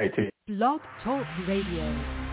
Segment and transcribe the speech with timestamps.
[0.00, 0.30] 18.
[0.48, 2.23] Blog Talk Radio.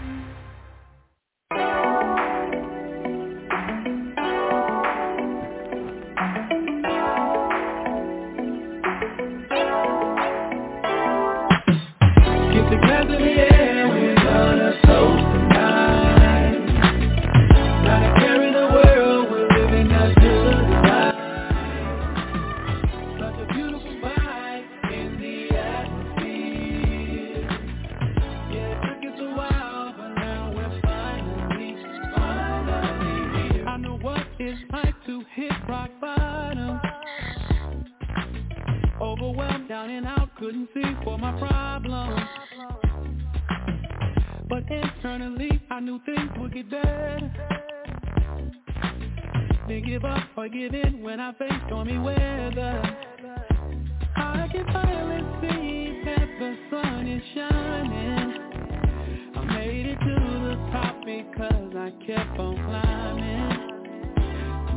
[50.52, 52.98] Give in when I faced stormy weather.
[54.16, 58.34] I can finally see that the sun is shining.
[59.36, 60.16] I made it to
[60.50, 63.50] the top because I kept on climbing.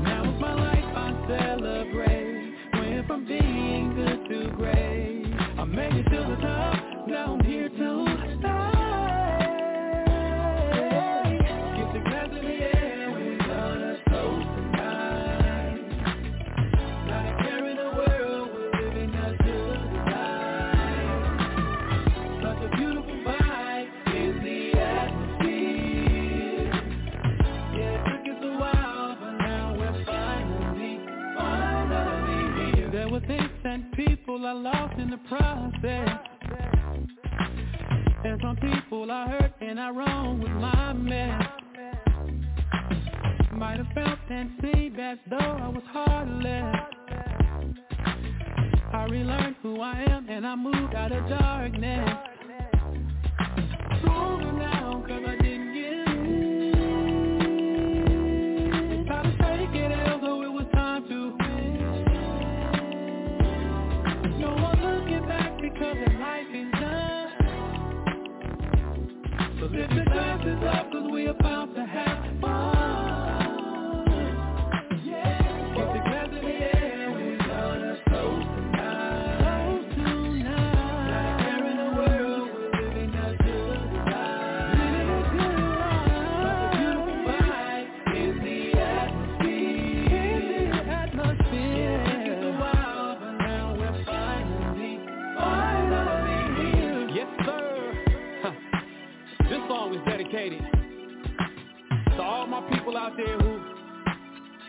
[0.04, 2.54] Now it's my life I celebrate.
[2.74, 5.26] Went from being good to great.
[5.58, 7.08] I made it to the top.
[7.08, 8.13] Now I'm here to
[34.54, 36.08] I lost in the process.
[38.24, 41.42] And some people I hurt and I wronged with my mess.
[43.52, 46.76] Might have felt and seemed as though I was heartless.
[48.92, 52.10] I relearned who I am and I moved out of darkness.
[54.02, 55.43] Stronger now cause I
[69.74, 71.83] lift the glasses up cause we about to
[103.16, 103.60] there who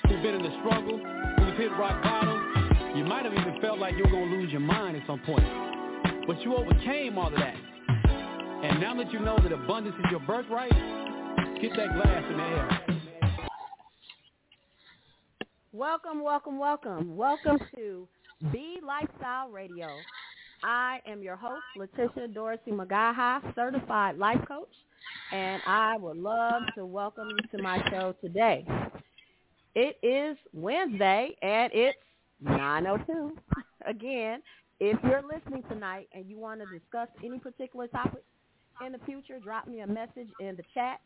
[0.08, 2.96] who've been in the struggle, who've hit rock bottom.
[2.96, 5.46] You might have even felt like you were gonna lose your mind at some point,
[6.28, 7.56] but you overcame all of that.
[8.64, 10.72] And now that you know that abundance is your birthright,
[11.62, 12.82] get that glass in the air.
[15.74, 17.18] Welcome, welcome, welcome.
[17.18, 18.08] Welcome to
[18.52, 19.90] B Lifestyle Radio.
[20.64, 24.70] I am your host, Letitia Dorsey McGaha, certified life coach,
[25.32, 28.66] and I would love to welcome you to my show today.
[29.76, 31.98] It is Wednesday, and it's
[32.44, 33.32] 9.02.
[33.86, 34.42] Again,
[34.80, 38.24] if you're listening tonight and you want to discuss any particular topic
[38.86, 41.00] in the future, drop me a message in the chat.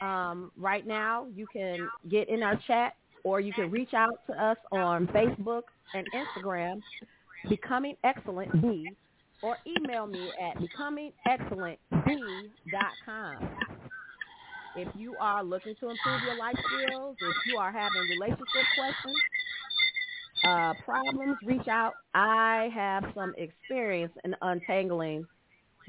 [0.00, 2.94] Um, right now, you can get in our chat
[3.24, 5.62] or you can reach out to us on Facebook
[5.94, 6.80] and Instagram,
[7.48, 8.88] Becoming Excellent B,
[9.42, 13.48] or email me at becomingexcellentb.com.
[14.76, 19.16] If you are looking to improve your life skills, if you are having relationship questions,
[20.44, 21.94] uh, problems, reach out.
[22.14, 25.26] I have some experience in untangling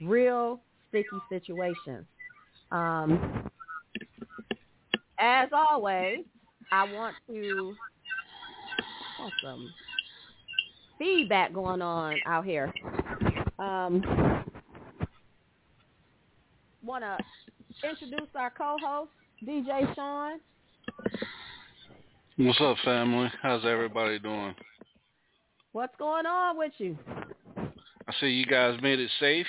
[0.01, 2.05] real sticky situations.
[2.71, 3.49] Um,
[5.19, 6.19] as always,
[6.71, 7.75] I want to
[9.19, 9.69] got some
[10.97, 12.73] feedback going on out here.
[13.59, 14.01] Um,
[16.81, 17.17] want to
[17.87, 19.11] introduce our co-host,
[19.45, 20.39] DJ Sean.
[22.37, 23.29] What's up, family?
[23.41, 24.55] How's everybody doing?
[25.73, 26.97] What's going on with you?
[28.07, 29.45] I see you guys made it safe.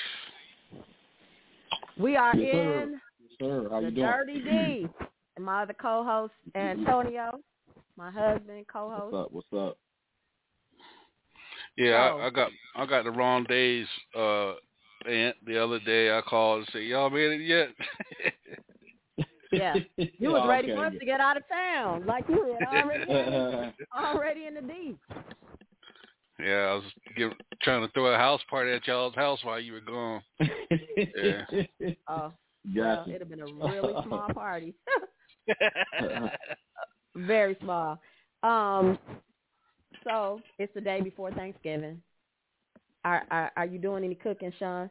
[1.96, 2.82] We are Yes, sir.
[2.82, 3.00] in
[3.38, 4.06] Sir, how the you doing?
[4.06, 4.88] Dirty D.
[5.36, 7.38] And my other co-host, Antonio,
[7.96, 9.12] my husband, co-host.
[9.12, 9.32] What's up?
[9.32, 9.78] What's up?
[11.76, 12.18] Yeah, Oh.
[12.18, 13.86] I, I got I got the wrong days.
[14.16, 14.52] Uh,
[15.08, 17.68] and the other day I called and said, "Y'all made it yet?"
[19.52, 19.74] Yeah.
[20.18, 20.76] You was Oh, ready okay.
[20.76, 24.96] for us to get out of town, like you had already already in the D.
[26.38, 26.84] yeah, I was
[27.16, 27.32] give,
[27.62, 30.22] trying to throw a house party at y'all's house while you were gone.
[31.16, 31.44] Yeah.
[32.08, 32.32] Oh,
[32.74, 34.74] well, it'd have been a really small party.
[37.16, 37.98] Very small.
[38.42, 38.98] Um,
[40.04, 42.00] so it's the day before Thanksgiving.
[43.04, 44.90] Are are, are you doing any cooking, Sean?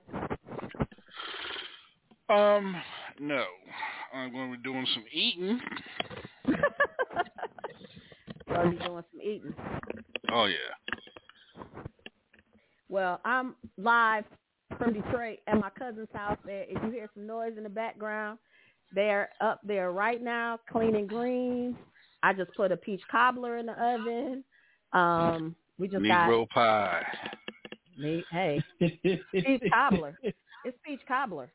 [2.29, 2.75] um,
[3.19, 3.45] no.
[4.13, 5.59] I'm going to be doing some eating.
[8.49, 9.53] Or you doing some eating?
[10.31, 10.55] Oh yeah.
[12.89, 14.25] Well, I'm live
[14.77, 16.37] from Detroit at my cousin's house.
[16.45, 18.39] There, if you hear some noise in the background,
[18.93, 21.75] they're up there right now cleaning greens.
[22.23, 24.43] I just put a peach cobbler in the oven.
[24.93, 27.03] Um, we just Negro pie.
[27.23, 27.37] got
[27.97, 28.23] me.
[28.31, 30.17] Hey, peach cobbler.
[30.65, 31.51] It's peach cobbler.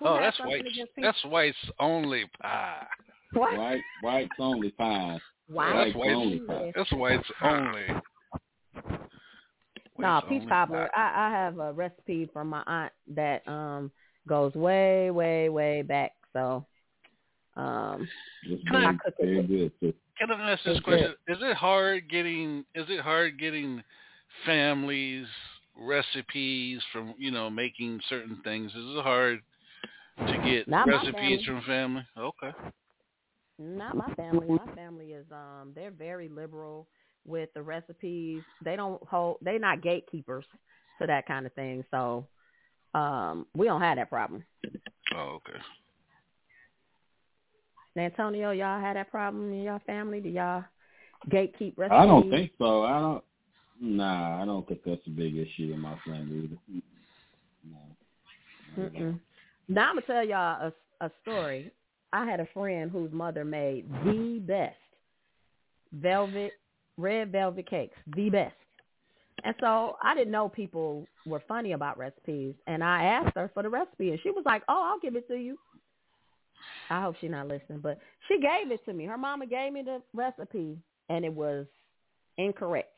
[0.00, 0.64] Who Oh, that's white.
[1.00, 2.86] That's white's only pie.
[3.32, 3.56] what?
[3.56, 5.18] White, white's only pie.
[5.50, 5.84] Wow.
[5.84, 6.46] That's White's only white's.
[6.48, 6.72] pie.
[6.76, 7.86] That's white's only.
[9.98, 10.88] No, White's peach only cobbler.
[10.94, 11.00] pie.
[11.02, 13.90] I, I have a recipe from my aunt that um
[14.28, 16.12] goes way, way, way back.
[16.32, 16.64] So,
[17.56, 18.06] um,
[18.44, 19.72] It's I very, cook it very with- good.
[19.80, 19.94] too.
[20.18, 21.14] Can I ask this question?
[21.28, 22.64] Is it hard getting?
[22.74, 23.82] Is it hard getting
[24.44, 25.26] families
[25.80, 28.70] recipes from you know making certain things?
[28.72, 29.40] Is it hard
[30.26, 31.44] to get Not recipes family.
[31.44, 32.02] from family?
[32.18, 32.50] Okay.
[33.58, 34.48] Not my family.
[34.48, 36.86] My family is um they're very liberal
[37.26, 38.42] with the recipes.
[38.64, 40.44] They don't hold they're not gatekeepers
[41.00, 41.84] to that kind of thing.
[41.90, 42.26] So
[42.94, 44.44] um we don't have that problem.
[45.14, 45.58] Oh, okay.
[47.98, 50.20] Antonio, y'all had that problem in your family?
[50.20, 50.64] Do y'all
[51.30, 51.98] gatekeep recipes?
[51.98, 52.82] I don't think so.
[52.82, 53.24] I don't.
[53.80, 56.82] Nah, I don't think that's a big issue in my family either.
[58.76, 59.14] No.
[59.68, 61.70] Now I'm gonna tell y'all a, a story.
[62.12, 64.76] I had a friend whose mother made the best
[65.92, 66.52] velvet,
[66.96, 68.54] red velvet cakes, the best.
[69.44, 73.62] And so I didn't know people were funny about recipes, and I asked her for
[73.62, 75.58] the recipe, and she was like, "Oh, I'll give it to you."
[76.90, 79.04] I hope she's not listening, but she gave it to me.
[79.04, 80.78] Her mama gave me the recipe,
[81.08, 81.66] and it was
[82.38, 82.92] incorrect.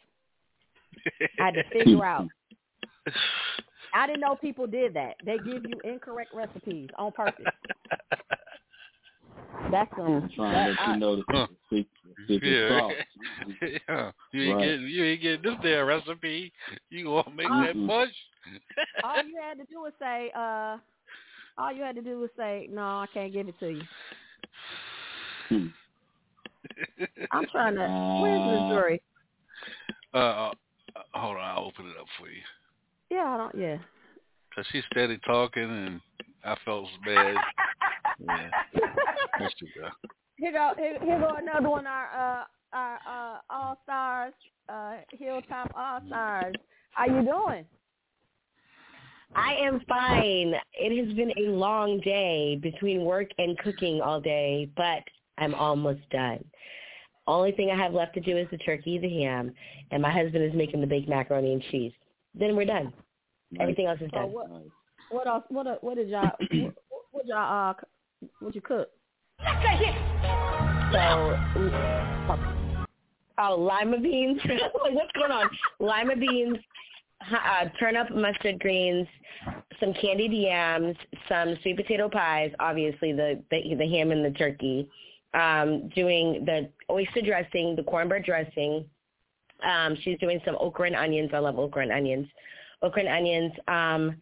[1.40, 2.28] I had to figure out.
[3.92, 5.16] I didn't know people did that.
[5.24, 7.46] They give you incorrect recipes on purpose.
[9.70, 10.22] That's some.
[10.22, 11.46] I'm trying to let you know the Huh.
[11.68, 11.86] secret,
[12.28, 12.78] secret yeah.
[12.78, 12.92] sauce.
[13.88, 14.10] yeah.
[14.32, 14.66] You ain't Right.
[14.66, 16.52] get you ain't get this damn recipe.
[16.90, 17.86] You gonna make that Mm-mm.
[17.86, 18.08] much?
[19.04, 20.78] all you had to do was say, uh,
[21.58, 23.82] all you had to do was say, no, I can't give it to you.
[25.48, 25.66] Hmm.
[27.32, 28.20] I'm trying to.
[28.22, 29.02] Where's Missouri?
[30.14, 30.52] uh, uh,
[31.14, 32.40] hold on, I'll open it up for you.
[33.10, 33.54] Yeah, I don't.
[33.54, 33.78] Yeah.
[34.54, 36.00] Cause she's steady talking, and
[36.44, 37.36] I felt bad.
[38.18, 38.50] yeah.
[38.74, 39.88] Go.
[40.36, 40.72] Here go.
[40.76, 41.86] Here, here go another one.
[41.86, 44.32] Our uh, our uh, all stars,
[44.68, 46.54] uh, Hilltop All Stars.
[46.92, 47.64] How you doing?
[49.34, 50.54] I am fine.
[50.74, 55.02] It has been a long day between work and cooking all day, but
[55.38, 56.44] I'm almost done.
[57.26, 59.52] Only thing I have left to do is the turkey, the ham,
[59.92, 61.92] and my husband is making the baked macaroni and cheese.
[62.34, 62.92] Then we're done.
[63.52, 63.62] Nice.
[63.62, 64.32] Everything else is So done.
[64.32, 64.48] what?
[65.10, 65.44] What else?
[65.48, 65.66] What?
[65.66, 66.32] uh, What did y'all?
[66.50, 66.74] what,
[67.12, 67.70] what y'all?
[67.70, 68.88] Uh, c- what you cook?
[70.92, 71.36] So,
[73.38, 74.40] oh, lima beans.
[74.90, 75.48] what's going on?
[75.78, 76.58] Lima beans,
[77.32, 79.06] uh, turnip mustard greens,
[79.78, 80.96] some candied yams,
[81.28, 82.52] some sweet potato pies.
[82.60, 84.88] Obviously, the the, the ham and the turkey.
[85.32, 88.84] Um, doing the oyster dressing, the cornbread dressing.
[89.64, 91.30] Um, she's doing some okra and onions.
[91.32, 92.26] I love okra and onions.
[92.82, 93.52] Okra and onions.
[93.68, 94.16] Um,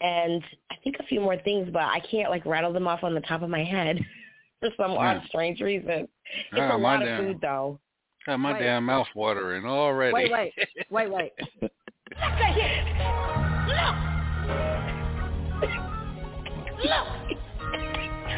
[0.00, 0.42] and
[0.72, 3.20] I think a few more things, but I can't like rattle them off on the
[3.20, 4.00] top of my head
[4.60, 5.26] for some odd, Yeah.
[5.26, 6.08] strange reason.
[6.50, 7.78] It's Ah, a lot of food, though.
[8.26, 8.60] Got my Wait.
[8.60, 10.12] damn mouth watering already.
[10.14, 10.52] Wait, wait,
[10.90, 11.32] wait, wait.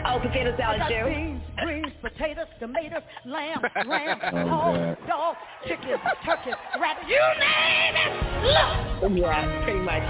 [0.05, 1.05] Oh, potato salad too.
[1.07, 5.37] Beans, greens, potatoes, tomatoes, lamb, Oh, hog, dog,
[5.67, 9.03] chicken, turkey, rabbit, you name it.
[9.03, 9.13] Look.
[9.19, 10.03] Yeah, pretty much.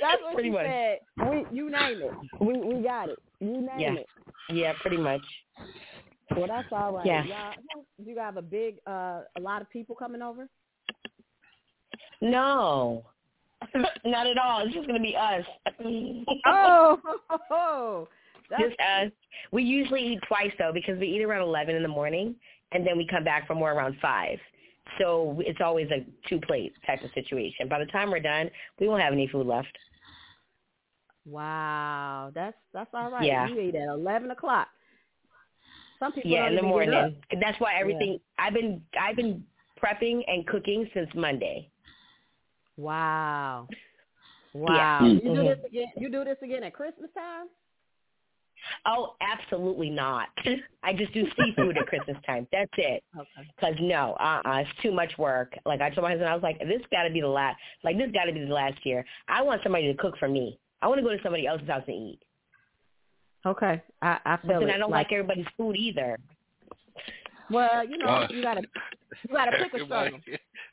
[0.00, 0.66] That's what pretty she much.
[0.66, 0.98] said.
[1.30, 2.12] We, you name it.
[2.40, 3.18] We we got it.
[3.40, 3.94] You name Yeah.
[3.94, 4.06] it.
[4.50, 5.22] Yeah, pretty much.
[6.36, 7.06] Well, that's all right.
[7.06, 7.24] Yeah.
[7.24, 7.52] Y'all,
[8.04, 10.48] you have a big, uh, a lot of people coming over.
[12.20, 13.04] No,
[14.04, 14.64] not at all.
[14.64, 15.44] It's just gonna be us.
[16.46, 18.08] Oh,
[18.58, 19.10] just us.
[19.52, 22.34] We usually eat twice though because we eat around eleven in the morning
[22.72, 24.38] and then we come back for more around five.
[24.98, 27.68] So it's always a two plate type of situation.
[27.68, 29.76] By the time we're done, we won't have any food left.
[31.26, 32.30] wow.
[32.34, 33.24] That's that's all right.
[33.24, 33.48] Yeah.
[33.48, 34.68] You eat at eleven o'clock.
[35.98, 37.16] Some people Yeah, in the morning.
[37.40, 39.44] That's why everything I've been I've been
[39.82, 41.70] prepping and cooking since Monday.
[42.76, 43.68] Wow.
[44.52, 44.74] Wow.
[44.74, 45.06] Yeah.
[45.06, 45.56] You do Mhm.
[45.56, 45.92] this again.
[45.96, 47.48] You do this again at Christmas time?
[48.86, 50.28] Oh, absolutely not.
[50.82, 52.46] I just do seafood at Christmas time.
[52.52, 53.02] That's it.
[53.18, 53.48] Okay.
[53.60, 55.56] Cause no, uh, uh it's too much work.
[55.64, 57.58] Like I told my husband, I was like, this got to be the last.
[57.82, 59.04] Like this got to be the last year.
[59.28, 60.58] I want somebody to cook for me.
[60.82, 62.20] I want to go to somebody else's house and eat.
[63.46, 63.82] Okay.
[64.02, 64.74] I I But then it.
[64.74, 66.18] I don't like, everybody's food either.
[67.50, 68.62] Well, you know, Uh, you gotta
[69.22, 70.18] you gotta pick a struggle.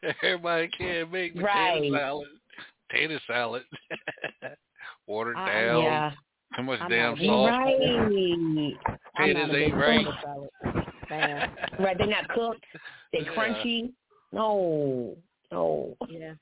[0.04, 1.92] Everybody, everybody can't make potato Right.
[1.92, 2.28] salad.
[2.90, 3.64] Potato salad.
[5.08, 5.84] Watered Uh, down.
[5.84, 6.12] yeah.
[6.56, 7.50] Too much I'm damn not- sauce.
[7.50, 7.82] Right.
[7.82, 8.76] I'm
[9.16, 10.08] Potatoes not a ain't big right.
[10.24, 10.50] salad.
[11.80, 11.98] Right.
[11.98, 12.66] They're not cooked.
[13.12, 13.36] They're Yeah.
[13.36, 13.94] crunchy.
[14.32, 15.16] No.
[15.52, 15.96] No.
[16.10, 16.34] Yeah.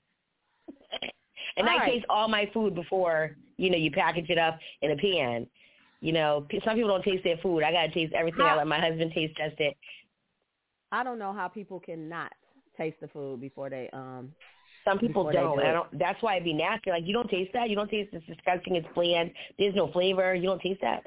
[1.57, 1.91] And All I right.
[1.91, 5.45] taste all my food before, you know, you package it up in a pan.
[5.99, 7.63] You know, some people don't taste their food.
[7.63, 8.41] I gotta taste everything.
[8.45, 9.75] I let my husband taste test it.
[10.91, 12.31] I don't know how people cannot
[12.77, 14.31] taste the food before they um
[14.85, 15.57] Some people don't.
[15.57, 15.99] do I don't.
[15.99, 16.89] That's why it'd be nasty.
[16.89, 17.69] Like you don't taste that.
[17.69, 18.75] You don't taste it's disgusting.
[18.75, 19.31] It's bland.
[19.57, 20.33] There's no flavor.
[20.33, 21.05] You don't taste that.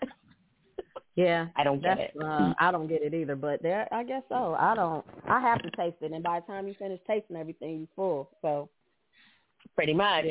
[1.17, 1.47] yeah.
[1.57, 2.13] I don't get it.
[2.23, 4.57] uh I don't get it either, but there I guess so.
[4.59, 7.79] I don't I have to taste it and by the time you finish tasting everything
[7.79, 8.31] you're full.
[8.43, 8.69] So
[9.75, 10.25] Pretty much.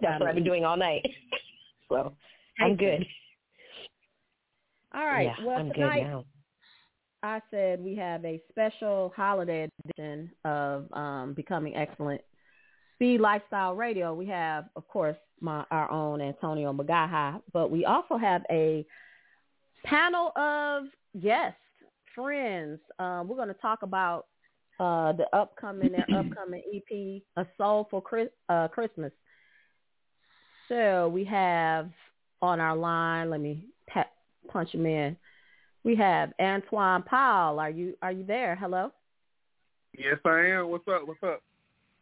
[0.00, 1.06] That's what I've been doing all night.
[1.88, 2.12] so
[2.60, 3.04] I'm good.
[4.94, 5.32] All right.
[5.38, 6.24] Yeah, well I'm tonight good now.
[7.22, 12.20] I said we have a special holiday edition of um, Becoming Excellent
[12.94, 14.14] Speed Lifestyle Radio.
[14.14, 18.86] We have, of course, my our own Antonio McGaha, but we also have a
[19.84, 20.84] panel of
[21.20, 21.58] guests,
[22.14, 22.80] friends.
[22.98, 24.26] Um, we're going to talk about
[24.80, 29.12] uh, the upcoming their upcoming EP, A Soulful Chris, uh, Christmas.
[30.68, 31.90] So we have
[32.42, 33.30] on our line.
[33.30, 34.12] Let me pat,
[34.48, 35.16] punch him in.
[35.86, 37.60] We have Antoine Powell.
[37.60, 38.56] Are you are you there?
[38.56, 38.90] Hello.
[39.96, 40.68] Yes, I am.
[40.68, 41.06] What's up?
[41.06, 41.44] What's up?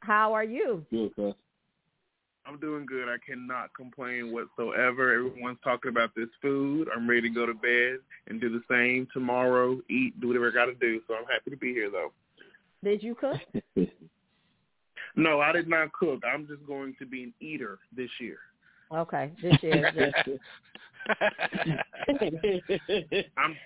[0.01, 0.87] How are you?
[0.91, 1.35] Good, cuz.
[2.47, 3.11] I'm doing good.
[3.11, 5.13] I cannot complain whatsoever.
[5.13, 6.89] Everyone's talking about this food.
[6.97, 7.99] I'm ready to go to bed
[8.29, 9.79] and do the same tomorrow.
[9.91, 11.03] Eat, do whatever I got to do.
[11.07, 12.13] So I'm happy to be here, though.
[12.83, 13.37] Did you cook?
[15.17, 16.23] No, I did not cook.
[16.27, 18.39] I'm just going to be an eater this year.
[18.93, 20.43] Okay, this year is just
[23.37, 23.57] I'm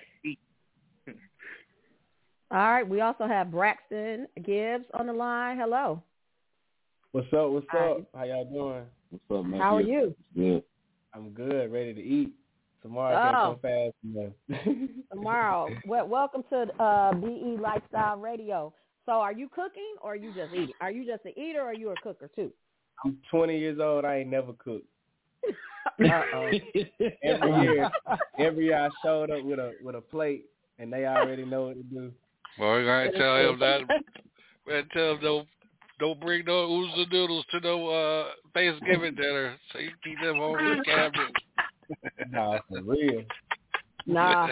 [2.50, 2.88] all right.
[2.88, 5.58] We also have Braxton Gibbs on the line.
[5.58, 6.02] Hello.
[7.12, 7.50] What's up?
[7.50, 7.90] What's Hi.
[7.90, 7.98] up?
[8.14, 8.84] How y'all doing?
[9.10, 9.60] What's up, man?
[9.60, 10.14] How are you?
[10.34, 10.62] Good.
[11.14, 12.32] I'm good, ready to eat.
[12.82, 13.58] Tomorrow I Oh.
[13.60, 14.78] can't go fast enough.
[15.12, 15.75] Tomorrow.
[15.84, 18.72] well, welcome to uh, BE Lifestyle Radio.
[19.06, 20.75] So, are you cooking or are you just eating?
[20.80, 22.52] Are you just an eater or are you a cooker too?
[23.04, 24.04] I'm 20 years old.
[24.04, 24.87] I ain't never cooked.
[26.00, 26.47] Uh-oh.
[27.23, 27.90] Every year,
[28.38, 30.45] every year I showed up with a with a plate,
[30.78, 32.12] and they already know what to do.
[32.59, 33.80] Well, we're gonna tell him that.
[34.66, 35.49] We're gonna tell him don't
[35.99, 39.57] don't bring no oodles noodles to no uh Thanksgiving dinner.
[39.73, 41.33] So you keep them home in the cabinet.
[42.30, 43.23] Nah, for real.
[44.04, 44.49] Nah.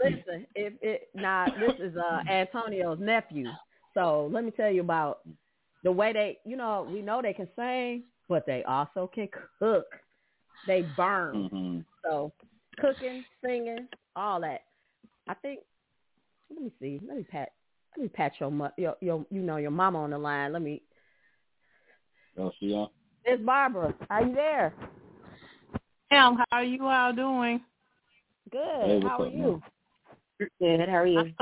[0.00, 3.48] Listen, if it nah, this is uh Antonio's nephew.
[3.94, 5.18] So let me tell you about
[5.82, 9.86] the way they you know, we know they can sing, but they also can cook.
[10.66, 11.50] They burn.
[11.52, 12.32] hmm So
[12.78, 14.62] cooking, singing, all that.
[15.28, 15.60] I think
[16.48, 17.00] let me see.
[17.06, 17.50] Let me pat
[17.96, 20.52] let me pat your mo- your, your you know your mama on the line.
[20.54, 20.80] Let me
[22.38, 22.88] Oh, she on?
[23.24, 23.92] It's Barbara.
[24.08, 24.72] Are you there?
[26.10, 27.60] Ma'am, how are you all doing?
[28.50, 28.60] Good.
[28.80, 29.62] Hey, How are up, you?
[30.60, 30.88] Good.
[30.88, 31.32] How are you?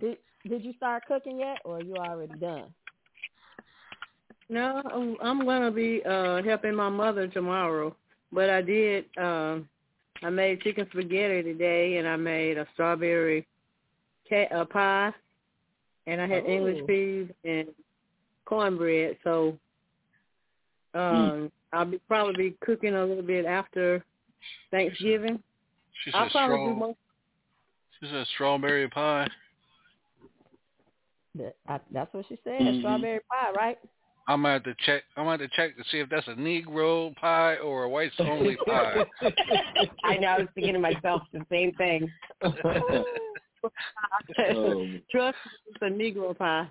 [0.00, 2.72] Did did you start cooking yet or are you already done?
[4.52, 7.96] No, I'm- I'm gonna be uh helping my mother tomorrow.
[8.30, 9.66] But I did um
[10.22, 13.46] I made chicken spaghetti today and I made a strawberry
[14.28, 15.12] ca- uh, pie
[16.06, 16.86] and I had English Oh.
[16.86, 17.68] peas and
[18.44, 19.16] cornbread.
[19.24, 19.58] So
[20.92, 24.04] um I'll be probably be cooking a little bit after
[24.70, 25.42] Thanksgiving.
[26.04, 26.78] She I'll said probably do strong.
[26.78, 26.98] most
[28.00, 29.28] She said strawberry pie.
[31.36, 32.60] That, I, that's what she said.
[32.60, 32.80] Mhm.
[32.80, 33.78] Strawberry pie, right?
[34.28, 35.02] I'm gonna have to check.
[35.16, 38.14] I'm gonna have to check to see if that's a Negro pie or a whites
[38.18, 39.04] only pie.
[40.04, 40.28] I know.
[40.28, 42.10] I was thinking to myself the same thing.
[44.54, 46.68] Oh, trust me, it's a Negro pie.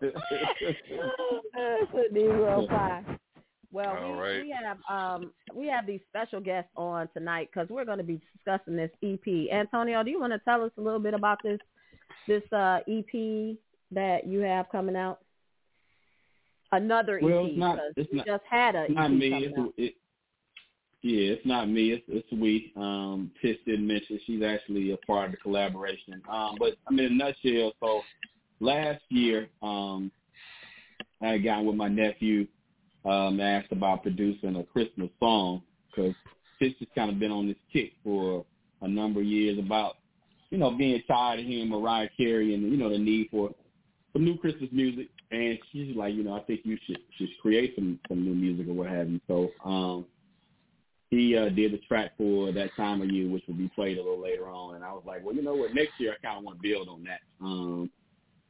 [0.00, 0.16] it's
[1.94, 3.04] a Negro pie.
[3.72, 4.42] Well, we, right.
[4.42, 8.20] we have um we have these special guests on tonight because we're going to be
[8.34, 9.52] discussing this EP.
[9.52, 11.60] Antonio, do you want to tell us a little bit about this
[12.26, 13.56] this uh EP
[13.92, 15.20] that you have coming out?
[16.72, 19.32] Another Well, EP it's not- it's not- just had a it's not EP me.
[19.44, 19.94] It's, it,
[21.02, 21.92] Yeah, it's not me.
[21.92, 22.72] It's, it's we.
[22.76, 26.20] Um, Tish didn't mention she's actually a part of the collaboration.
[26.28, 28.02] Um, but I mean, in a nutshell, so
[28.60, 30.12] last year, um,
[31.22, 32.46] I had gotten with my nephew,
[33.06, 36.14] um, asked about producing a Christmas song because
[36.58, 38.44] Tish has kind of been on this kick for
[38.82, 39.96] a number of years about,
[40.50, 43.50] you know, being tired of hearing Mariah Carey and you know the need for
[44.12, 45.08] for new Christmas music.
[45.30, 48.68] And she's like, you know, I think you should should create some some new music
[48.68, 49.20] or what have you.
[49.28, 50.06] So um,
[51.10, 54.02] he uh, did the track for that time of year, which will be played a
[54.02, 54.76] little later on.
[54.76, 55.74] And I was like, well, you know what?
[55.74, 57.20] Next year, I kind of want to build on that.
[57.40, 57.90] Um,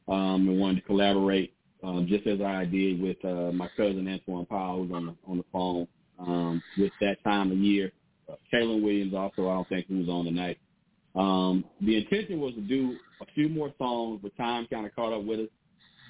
[0.07, 1.53] um, and wanted to collaborate,
[1.83, 5.37] um, just as I did with uh, my cousin Antoine Powell, who's on the on
[5.37, 5.87] the phone
[6.19, 7.91] um, with that time of year.
[8.29, 10.57] Uh, Kaylin Williams also, I don't think he was on tonight.
[11.15, 15.13] Um, the intention was to do a few more songs, but time kind of caught
[15.13, 15.49] up with us.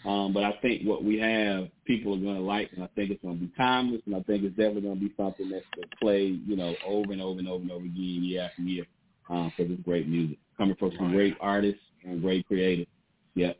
[0.04, 3.12] Um, but I think what we have, people are going to like, and I think
[3.12, 5.66] it's going to be timeless, and I think it's definitely going to be something that's
[5.76, 8.64] going to play, you know, over and over and over and over again, year after
[8.64, 8.86] year,
[9.28, 12.88] because um, it's great music coming from some great artists and great creators.
[13.36, 13.58] Yep.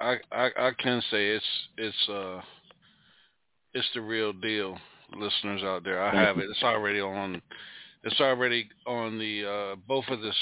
[0.00, 1.44] I I I can say it's
[1.78, 2.40] it's uh
[3.74, 4.76] it's the real deal,
[5.16, 6.02] listeners out there.
[6.02, 6.46] I have it.
[6.50, 7.40] It's already on.
[8.04, 10.34] It's already on the uh both of the s-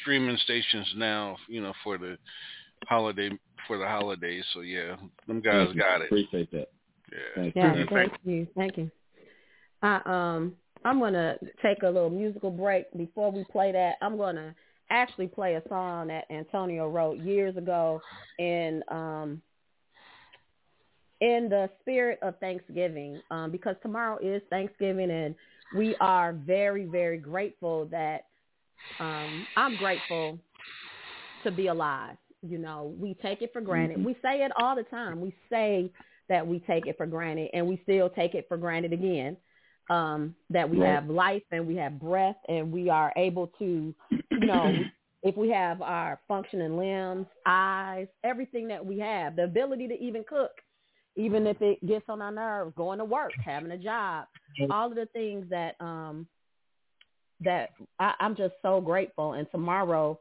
[0.00, 1.36] streaming stations now.
[1.48, 2.16] You know for the
[2.86, 3.30] holiday
[3.66, 4.44] for the holidays.
[4.54, 5.80] So yeah, them guys Thank you.
[5.82, 6.06] got it.
[6.06, 6.68] Appreciate that.
[7.12, 7.18] Yeah.
[7.34, 7.86] Thank Yeah, you.
[7.90, 8.90] thank you, thank you.
[9.82, 13.96] I um I'm gonna take a little musical break before we play that.
[14.00, 14.54] I'm gonna
[14.90, 18.00] actually play a song that Antonio wrote years ago
[18.38, 19.42] in um
[21.20, 25.34] in the spirit of Thanksgiving, um, because tomorrow is Thanksgiving and
[25.72, 28.26] we are very, very grateful that
[29.00, 30.40] um I'm grateful
[31.42, 32.16] to be alive.
[32.42, 34.02] You know, we take it for granted.
[34.02, 35.20] We say it all the time.
[35.20, 35.92] We say
[36.28, 39.36] that we take it for granted and we still take it for granted again.
[39.90, 40.88] Um, that we Right.
[40.94, 43.94] have life and we have breath and we are able to,
[44.36, 44.80] you know,
[45.22, 50.24] if we have our functioning limbs, eyes, everything that we have, the ability to even
[50.28, 50.52] cook,
[51.16, 54.26] even if it gets on our nerves, going to work, having a job,
[54.70, 56.26] all of the things that um
[57.40, 59.32] that I, I'm just so grateful.
[59.34, 60.18] And tomorrow,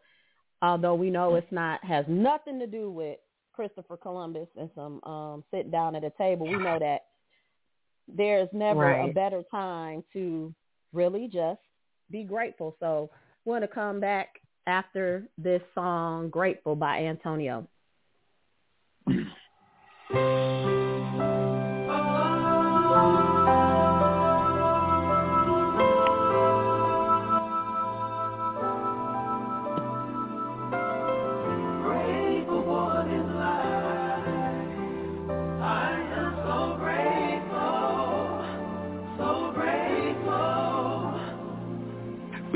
[0.62, 3.17] although we know it's not has nothing to do with
[3.54, 7.02] Christopher Columbus and some um sitting down at a table, we know that
[8.08, 10.54] there's never a better time to
[10.93, 11.60] really just
[12.10, 12.75] be grateful.
[12.80, 13.12] So
[13.45, 17.67] we're gonna come back after this song Grateful by Antonio.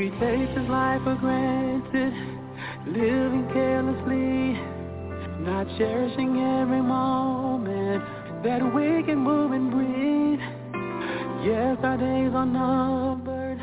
[0.03, 2.13] We take this life for granted,
[2.87, 4.59] living carelessly,
[5.47, 8.03] not cherishing every moment
[8.43, 10.41] that we can move and breathe.
[11.47, 13.59] Yes, our days are numbered,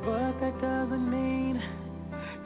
[0.00, 1.62] but that doesn't mean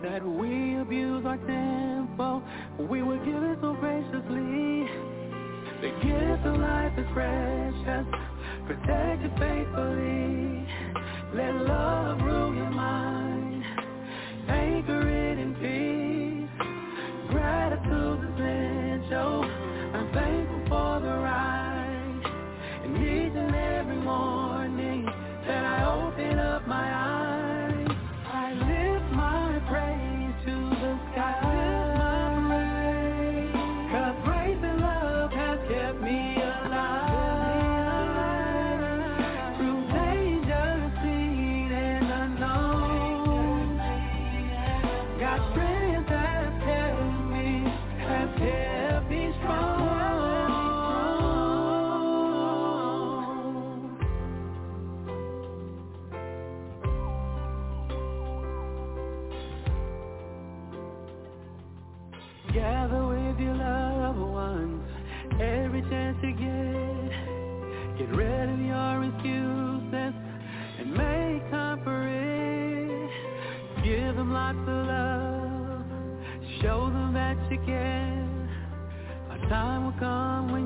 [0.03, 2.43] that we abuse our tempo.
[2.91, 4.91] We were given so graciously.
[5.83, 8.07] The gift of life is precious.
[8.67, 10.67] Protect it faithfully.
[11.33, 13.20] Let love rule your mind.
[14.91, 17.31] Anchor it in peace.
[17.31, 19.60] Gratitude is essential.
[80.01, 80.60] Time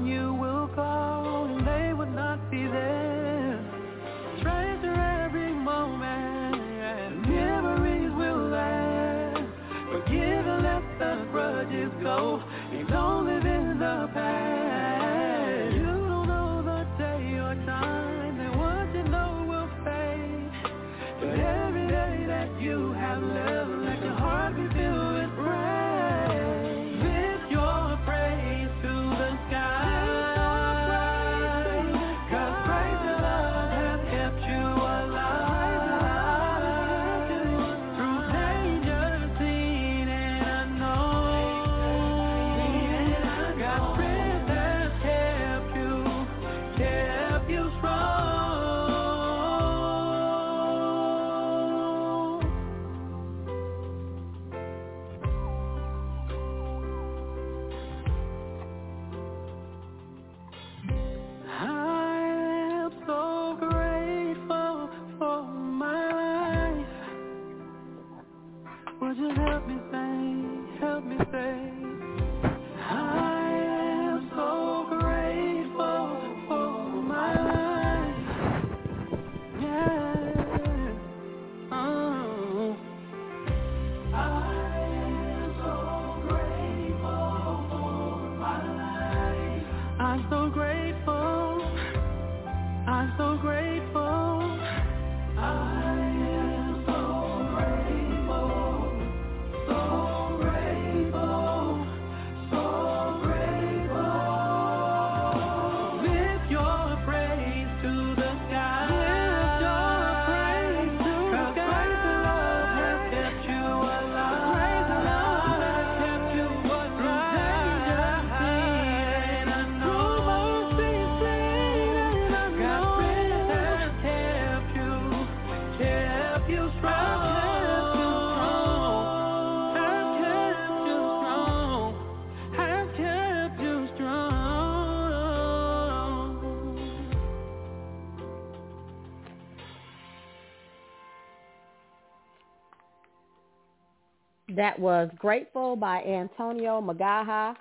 [144.65, 147.55] That was Grateful by Antonio McGaha.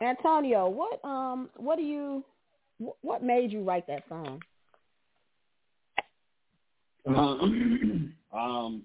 [0.00, 2.24] Antonio, what um what do you
[3.02, 4.40] what made you write that song?
[7.06, 8.82] Um, um,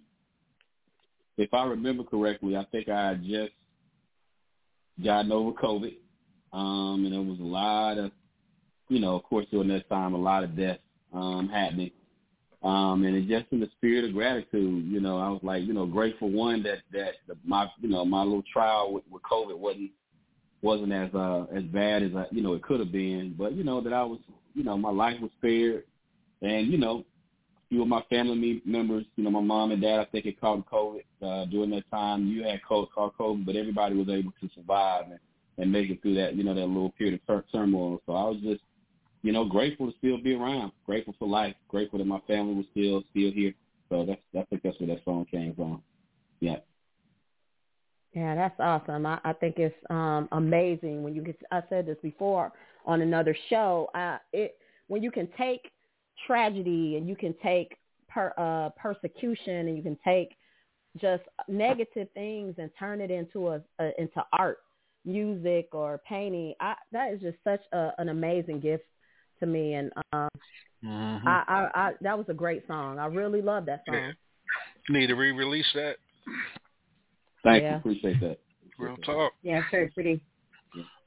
[1.37, 3.53] if I remember correctly, I think I had just
[5.01, 5.95] gotten over COVID,
[6.51, 8.11] um, and there was a lot of,
[8.89, 10.79] you know, of course during that time, a lot of death
[11.13, 11.91] um, happening.
[12.65, 15.73] Um, and it just in the spirit of gratitude, you know, I was like, you
[15.73, 19.57] know, grateful one that that the, my, you know, my little trial with, with COVID
[19.57, 19.91] wasn't
[20.63, 23.63] wasn't as uh as bad as I, you know, it could have been, but you
[23.63, 24.19] know that I was,
[24.55, 25.83] you know, my life was spared,
[26.41, 27.05] and you know,
[27.69, 30.69] few of my family members, you know, my mom and dad, I think it caught
[30.69, 32.25] COVID uh, during that time.
[32.27, 35.19] You had caught COVID, but everybody was able to survive and,
[35.57, 38.01] and make it through that, you know, that little period of turmoil.
[38.05, 38.61] So I was just,
[39.25, 42.65] you know, grateful to still be around, grateful for life, grateful that my family was
[42.69, 43.55] still still here.
[43.89, 45.81] So that's I think that's where that song came from.
[46.41, 46.57] Yeah.
[48.13, 49.07] Yeah, that's awesome.
[49.07, 51.41] I, I think it's um amazing when you get.
[51.51, 52.53] I said this before
[52.85, 53.89] on another show.
[53.95, 54.57] Uh, it
[54.89, 55.71] when you can take
[56.27, 60.35] tragedy and you can take per, uh, persecution and you can take
[61.01, 64.59] just negative things and turn it into a, a into art,
[65.03, 66.53] music or painting.
[66.59, 68.83] I, that is just such a, an amazing gift
[69.45, 70.29] to me, and um,
[70.83, 71.27] mm-hmm.
[71.27, 72.99] I, I, I that was a great song.
[72.99, 73.95] I really love that song.
[73.95, 74.11] Yeah.
[74.89, 75.95] Need to re-release that.
[77.43, 77.71] Thank yeah.
[77.71, 77.77] you.
[77.77, 78.39] Appreciate that.
[78.77, 79.33] Real talk.
[79.41, 80.21] Yeah, very pretty.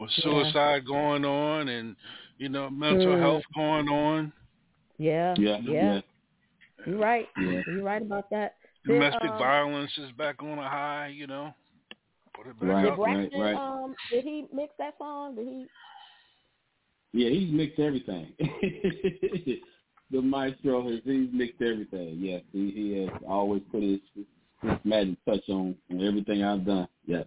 [0.01, 0.88] With suicide yeah.
[0.88, 1.94] going on and
[2.38, 3.20] you know mental mm.
[3.20, 4.33] health going on,
[4.98, 5.35] yeah.
[5.38, 5.59] Yeah.
[5.62, 6.01] Yeah.
[6.87, 7.27] You're right.
[7.40, 7.61] Yeah.
[7.66, 8.57] You're right about that.
[8.87, 11.55] Domestic um, violence is back on a high, you know.
[12.35, 13.83] Put it back right, did Braxton, right, right.
[13.83, 15.35] um did he mix that song?
[15.35, 15.66] Did he
[17.12, 18.32] Yeah, he's mixed everything.
[20.10, 22.18] the maestro has he's mixed everything.
[22.18, 26.88] Yes, he, he has always put his, his magic touch on, on everything I've done.
[27.06, 27.24] Yeah.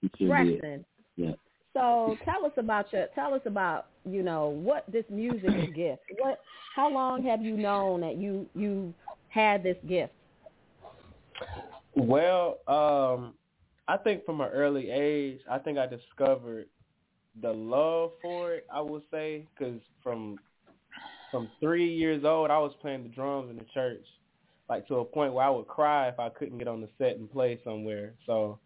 [0.00, 0.60] He sure Braxton.
[0.60, 0.84] did.
[1.16, 1.32] Yeah.
[1.72, 6.02] So tell us about your tell us about you know what this music is gift.
[6.18, 6.40] What
[6.76, 8.94] how long have you known that you you
[9.28, 10.12] had this gift?
[11.96, 13.34] Well, um,
[13.88, 16.66] I think from an early age, I think I discovered
[17.40, 18.66] the love for it.
[18.72, 20.38] I would say because from
[21.30, 24.04] from three years old, I was playing the drums in the church,
[24.68, 27.16] like to a point where I would cry if I couldn't get on the set
[27.16, 28.14] and play somewhere.
[28.26, 28.58] So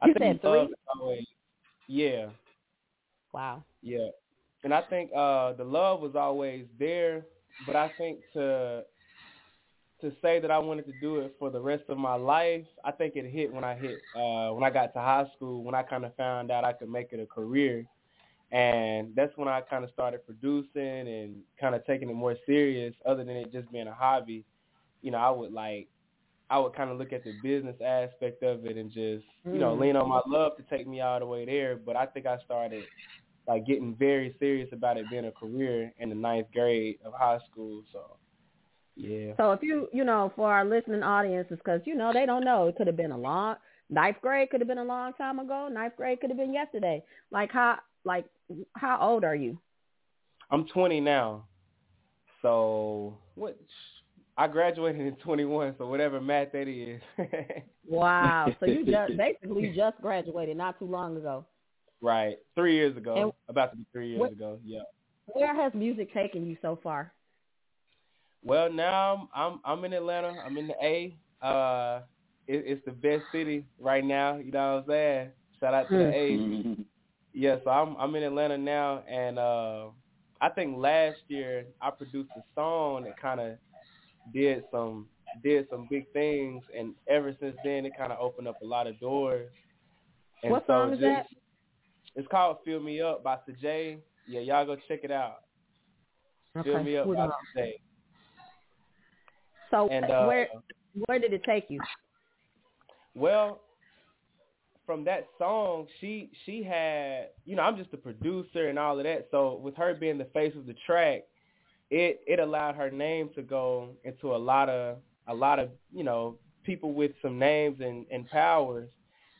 [0.00, 0.74] I you think said three.
[1.00, 1.26] Always,
[1.86, 2.26] yeah,
[3.34, 3.64] Wow.
[3.82, 4.08] Yeah.
[4.62, 7.26] And I think uh the love was always there,
[7.66, 8.84] but I think to
[10.00, 12.92] to say that I wanted to do it for the rest of my life, I
[12.92, 15.82] think it hit when I hit uh when I got to high school, when I
[15.82, 17.84] kind of found out I could make it a career.
[18.54, 22.94] And that's when I kind of started producing and kind of taking it more serious
[23.04, 24.44] other than it just being a hobby.
[25.02, 25.88] You know, I would like
[26.48, 29.74] I would kind of look at the business aspect of it and just, you know,
[29.74, 29.80] mm.
[29.80, 31.74] lean on my love to take me all the way there.
[31.74, 32.84] But I think I started
[33.48, 37.40] like getting very serious about it being a career in the ninth grade of high
[37.50, 37.82] school.
[37.92, 38.18] So
[38.94, 39.32] yeah.
[39.36, 42.68] So if you you know for our listening audiences, because you know they don't know,
[42.68, 43.56] it could have been a long
[43.90, 45.68] ninth grade could have been a long time ago.
[45.72, 47.02] Ninth grade could have been yesterday.
[47.32, 48.26] Like how like
[48.76, 49.58] how old are you?
[50.50, 51.46] I'm 20 now.
[52.42, 53.58] So what?
[54.36, 57.00] I graduated in 21, so whatever math that is.
[57.88, 58.54] wow.
[58.60, 61.46] So you just basically just graduated not too long ago.
[62.00, 62.36] Right.
[62.54, 63.14] Three years ago.
[63.16, 64.58] And about to be three years ago.
[64.64, 64.80] Yeah.
[65.26, 67.12] Where has music taken you so far?
[68.42, 70.36] Well, now I'm I'm in Atlanta.
[70.44, 71.16] I'm in the A.
[71.42, 72.02] Uh,
[72.46, 74.36] it, it's the best city right now.
[74.36, 75.30] You know what I'm saying?
[75.60, 76.73] Shout out to the A.
[77.34, 77.42] Mm-hmm.
[77.42, 79.86] yeah, so I'm I'm in Atlanta now, and uh,
[80.40, 83.56] I think last year I produced a song that kind of
[84.32, 85.06] did some
[85.42, 88.86] did some big things, and ever since then it kind of opened up a lot
[88.86, 89.50] of doors.
[90.42, 91.26] And what so song is just, that?
[92.16, 93.98] It's called "Fill Me Up" by Sajay.
[94.28, 95.42] Yeah, y'all go check it out.
[96.56, 96.70] Okay.
[96.70, 97.72] Fill Me Up by Sajay.
[99.70, 100.48] So and, uh, where
[101.06, 101.80] where did it take you?
[103.14, 103.62] Well,
[104.86, 109.04] from that song, she she had you know I'm just a producer and all of
[109.04, 109.28] that.
[109.30, 111.22] So with her being the face of the track,
[111.90, 116.04] it it allowed her name to go into a lot of a lot of you
[116.04, 118.90] know people with some names and and powers.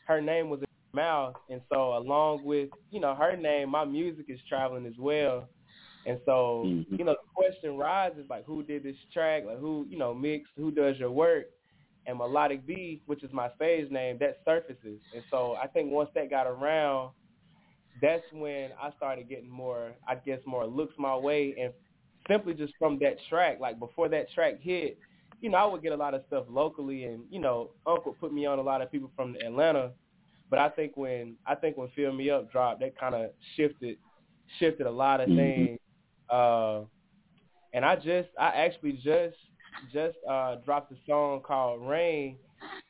[0.07, 1.35] Her name was in her mouth.
[1.49, 5.49] And so along with, you know, her name, my music is traveling as well.
[6.05, 6.95] And so, mm-hmm.
[6.95, 10.51] you know, the question rises like who did this track, like who, you know, mixed,
[10.55, 11.47] who does your work?
[12.07, 14.99] And Melodic B, which is my stage name, that surfaces.
[15.13, 17.11] And so I think once that got around,
[18.01, 21.55] that's when I started getting more, I guess, more looks my way.
[21.59, 21.73] And
[22.27, 24.99] simply just from that track, like before that track hit,
[25.41, 28.33] you know, I would get a lot of stuff locally and, you know, Uncle put
[28.33, 29.91] me on a lot of people from Atlanta
[30.49, 33.97] But I think when I think when Fill Me Up dropped, that kind of shifted
[34.59, 35.35] shifted a lot of Mhm.
[35.37, 35.79] things.
[36.29, 36.83] Uh,
[37.73, 39.37] and I just I actually just
[39.93, 42.37] just uh dropped a song called Rain,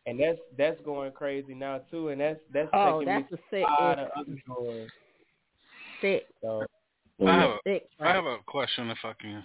[0.06, 3.42] and that's that's going crazy now too, and that's that's Oh, taking that's me a
[3.50, 4.92] sick, to a lot it's of other doors.
[6.02, 6.66] sick, So
[7.26, 7.90] I have a, sick.
[8.00, 9.44] I have a question if I can.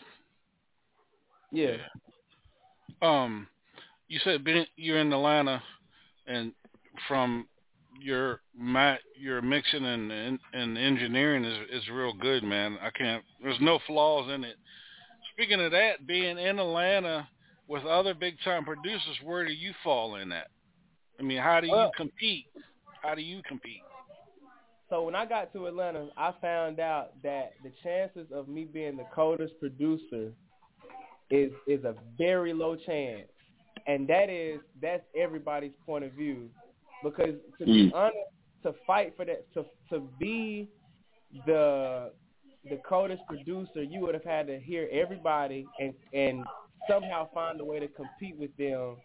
[1.53, 1.77] yeah,
[3.03, 3.47] Um,
[4.09, 5.63] you said being, you're in Atlanta,
[6.27, 6.53] and
[7.09, 7.47] from
[8.01, 12.79] your ma your mixing and and, and engineering is is real good, man.
[12.83, 13.25] I can't.
[13.43, 14.57] There's no flaws in it.
[15.41, 17.27] Speaking of that, being in Atlanta
[17.67, 20.49] with other big time producers, where do you fall in that?
[21.19, 22.47] I mean, how do you Well- compete?
[23.01, 23.83] How do you compete?
[24.91, 28.99] So when I got to Atlanta, I found out that the chances of me being
[28.99, 30.35] the coldest producer
[31.31, 33.31] is is a very low chance,
[33.87, 36.51] and that is that's everybody's point of view,
[37.03, 37.95] because to be Mm.
[37.95, 38.29] honest,
[38.65, 40.69] to fight for that, to to be
[41.47, 42.13] the
[42.69, 46.45] the coldest producer, you would have had to hear everybody and and
[46.89, 48.97] somehow find a way to compete with them,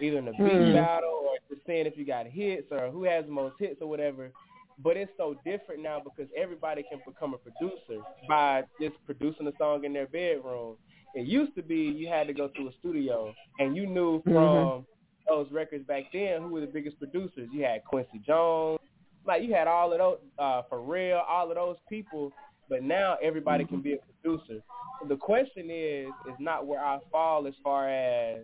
[0.00, 0.72] either in a beat Mhm.
[0.74, 3.86] battle or just seeing if you got hits or who has the most hits or
[3.88, 4.32] whatever.
[4.80, 9.56] But it's so different now because everybody can become a producer by just producing a
[9.56, 10.76] song in their bedroom.
[11.14, 14.32] It used to be you had to go to a studio and you knew from
[14.34, 14.86] Mhm.
[15.26, 17.48] those records back then who were the biggest producers.
[17.52, 18.80] You had Quincy Jones,
[19.24, 22.32] like you had all of those uh Pharrell, all of those people.
[22.68, 24.62] But now everybody can be a producer.
[25.00, 28.40] So the question is is not where I fall as far as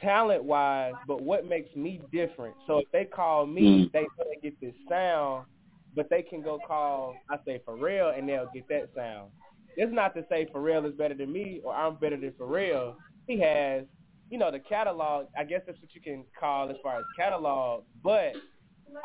[0.00, 2.54] talent wise, but what makes me different.
[2.66, 3.92] So if they call me, Mm.
[3.92, 5.46] they they get this sound,
[5.94, 9.30] but they can go call I say Pharrell and they'll get that sound.
[9.76, 12.96] It's not to say Pharrell is better than me or I'm better than Pharrell.
[13.26, 13.84] He has,
[14.30, 15.26] you know, the catalog.
[15.36, 18.34] I guess that's what you can call as far as catalog, but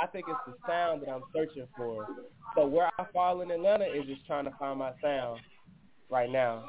[0.01, 2.07] I think it's the sound that I'm searching for.
[2.55, 5.41] So where I fall in Atlanta is just trying to find my sound
[6.09, 6.65] right now.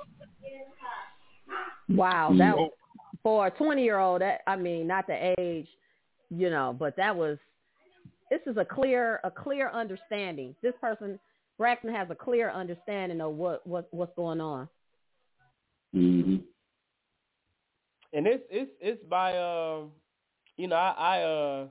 [1.89, 2.71] Wow, that was
[3.23, 4.21] for a twenty year old.
[4.21, 5.69] That I mean, not the age,
[6.31, 7.39] you know, but that was.
[8.29, 10.57] This is a clear, a clear understanding.
[10.61, 11.17] This person,
[11.59, 14.69] Braxton, has a clear understanding of what what what's going on.
[15.93, 16.37] hmm
[18.13, 19.91] and it's it's it's by um
[20.57, 21.67] you know I I uh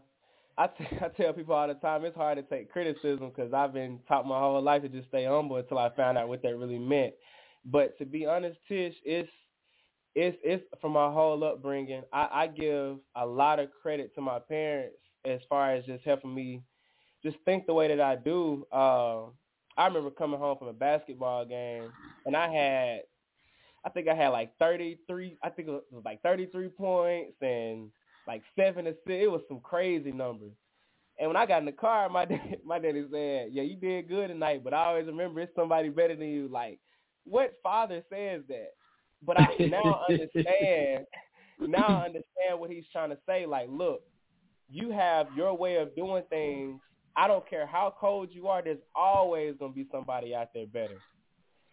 [0.57, 3.73] I, t- I tell people all the time it's hard to take criticism because I've
[3.73, 6.57] been taught my whole life to just stay humble until I found out what that
[6.57, 7.13] really meant.
[7.65, 9.29] But to be honest, Tish, it's
[10.13, 12.03] it's it's from my whole upbringing.
[12.13, 16.33] I, I give a lot of credit to my parents as far as just helping
[16.33, 16.61] me
[17.23, 18.65] just think the way that I do.
[18.71, 19.25] Uh,
[19.77, 21.91] I remember coming home from a basketball game
[22.25, 23.01] and I had
[23.85, 27.91] I think I had like 33, I think it was like 33 points and
[28.27, 29.03] like seven assists.
[29.07, 30.51] It was some crazy numbers.
[31.17, 34.07] And when I got in the car, my dad, my daddy said, "Yeah, you did
[34.07, 36.79] good tonight, but I always remember it's somebody better than you." Like,
[37.25, 38.73] what father says that?
[39.25, 41.05] But I now understand.
[41.59, 43.45] Now I understand what he's trying to say.
[43.45, 44.01] Like, look,
[44.69, 46.79] you have your way of doing things.
[47.17, 48.61] I don't care how cold you are.
[48.61, 50.97] There's always gonna be somebody out there better.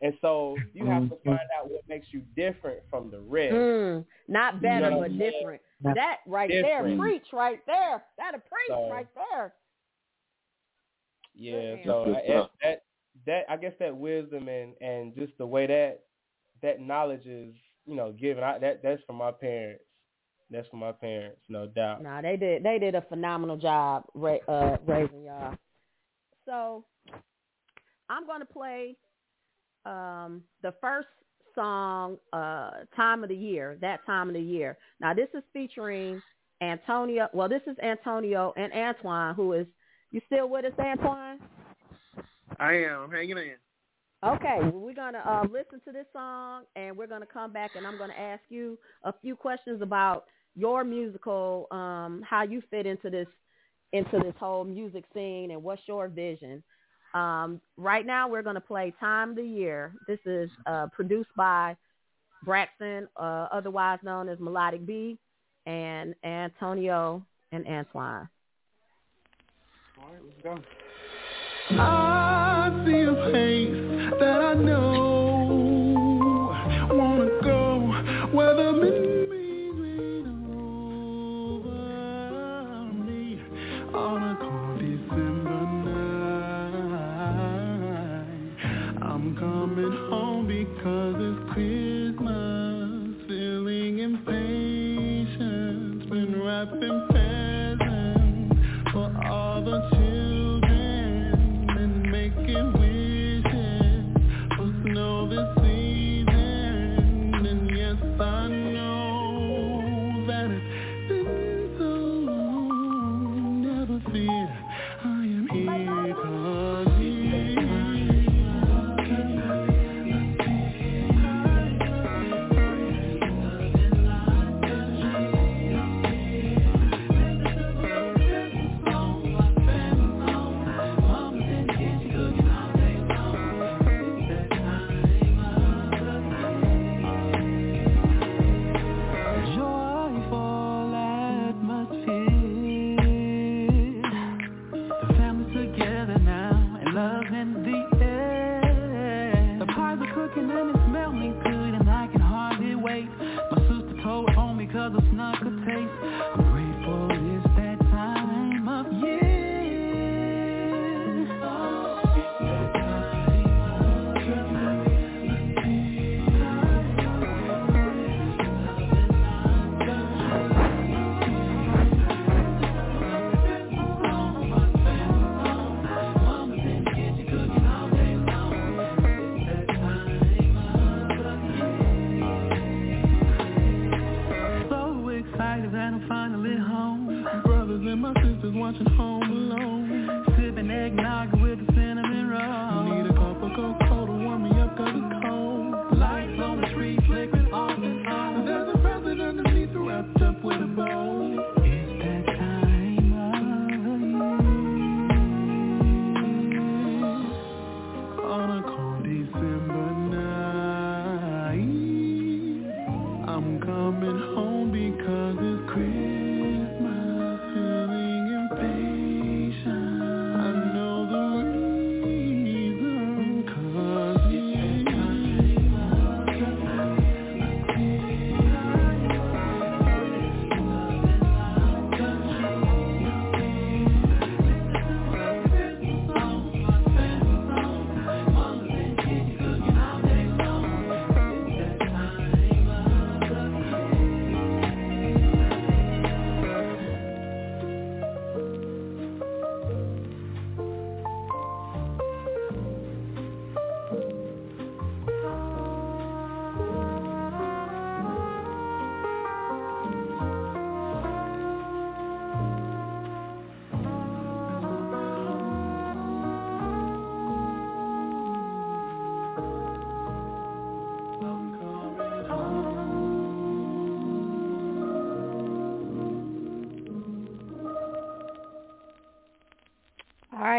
[0.00, 3.54] And so you have to find out what makes you different from the rest.
[3.54, 5.18] Mm, not better, know but I'm
[5.82, 5.94] saying?
[5.96, 6.96] That right Different.
[6.96, 8.02] there, preach right there.
[8.18, 9.54] That a preach So- right there.
[11.34, 12.02] Yeah, so.
[12.02, 12.82] I, that, that
[13.26, 16.00] that I guess that wisdom and and just the way that
[16.62, 17.54] that knowledge is
[17.86, 19.82] you know given, I, that that's from my parents.
[20.50, 22.02] That's from my parents, no doubt.
[22.02, 22.62] No, they did.
[22.62, 25.54] They did a phenomenal job ra- uh, raising y'all.
[26.44, 26.84] So
[28.10, 28.98] I'm going to play
[29.86, 31.08] um, the first
[31.54, 34.78] song, uh, "Time of the Year." That time of the year.
[35.00, 36.22] Now this is featuring
[36.60, 37.28] Antonio.
[37.32, 39.66] Well, this is Antonio and Antwon, who is.
[40.10, 41.38] You still with us, Antwon?
[42.60, 43.56] I am hanging in.
[44.24, 47.84] Okay, well, we're gonna uh, listen to this song, and we're gonna come back, and
[47.84, 53.10] I'm gonna ask you a few questions about your musical, um, how you fit into
[53.10, 53.26] this,
[53.92, 56.62] into this whole music scene, and what's your vision.
[57.14, 61.76] Um, right now, we're gonna play "Time of the Year." This is uh, produced by
[62.44, 65.18] Braxton, uh, otherwise known as Melodic B,
[65.66, 68.28] and Antonio and Antwon.
[69.98, 70.58] All right, let's go.
[71.70, 73.14] I see a
[74.18, 74.91] that I know.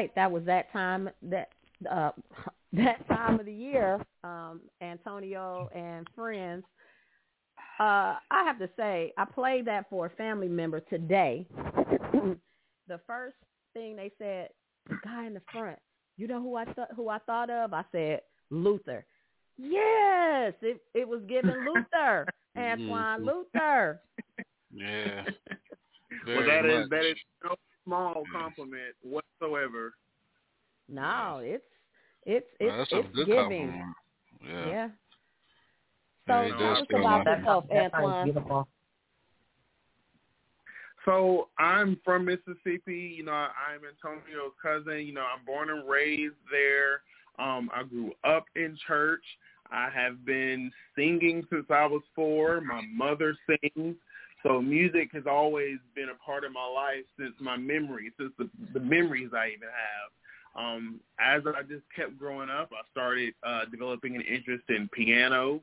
[0.03, 1.47] Right, that was that time that
[1.89, 2.11] uh
[2.73, 6.65] that time of the year, um, Antonio and friends.
[7.79, 11.47] Uh, I have to say, I played that for a family member today.
[12.87, 13.35] the first
[13.73, 14.49] thing they said,
[14.89, 15.79] the guy in the front,
[16.17, 17.73] you know who I th- who I thought of?
[17.73, 19.05] I said Luther.
[19.57, 22.27] Yes, it it was given Luther,
[22.57, 23.25] Antwon Mhm.
[23.25, 24.01] Luther.
[24.75, 25.23] Yeah.
[26.25, 26.89] well, Very that is much.
[26.89, 29.93] that is no small compliment whatsoever.
[30.89, 31.63] No, it's
[32.25, 33.39] it's it's Well, a it's good giving.
[33.69, 33.95] compliment.
[34.45, 34.67] Yeah.
[34.67, 34.89] Yeah.
[36.27, 38.65] So Yeah, tell us about like- yourself, Antwon.
[41.05, 43.13] So I'm from Mississippi.
[43.17, 45.05] You know, I'm Antonio's cousin.
[45.05, 47.01] You know, I'm born and raised there.
[47.39, 49.23] Um, I grew up in church.
[49.69, 52.61] I have been singing since I was four.
[52.61, 53.95] My mother sings.
[54.43, 58.49] So music has always been a part of my life since my memory, since the,
[58.73, 60.11] the memories I even have.
[60.55, 65.61] Um, as I just kept growing up, I started uh, developing an interest in piano.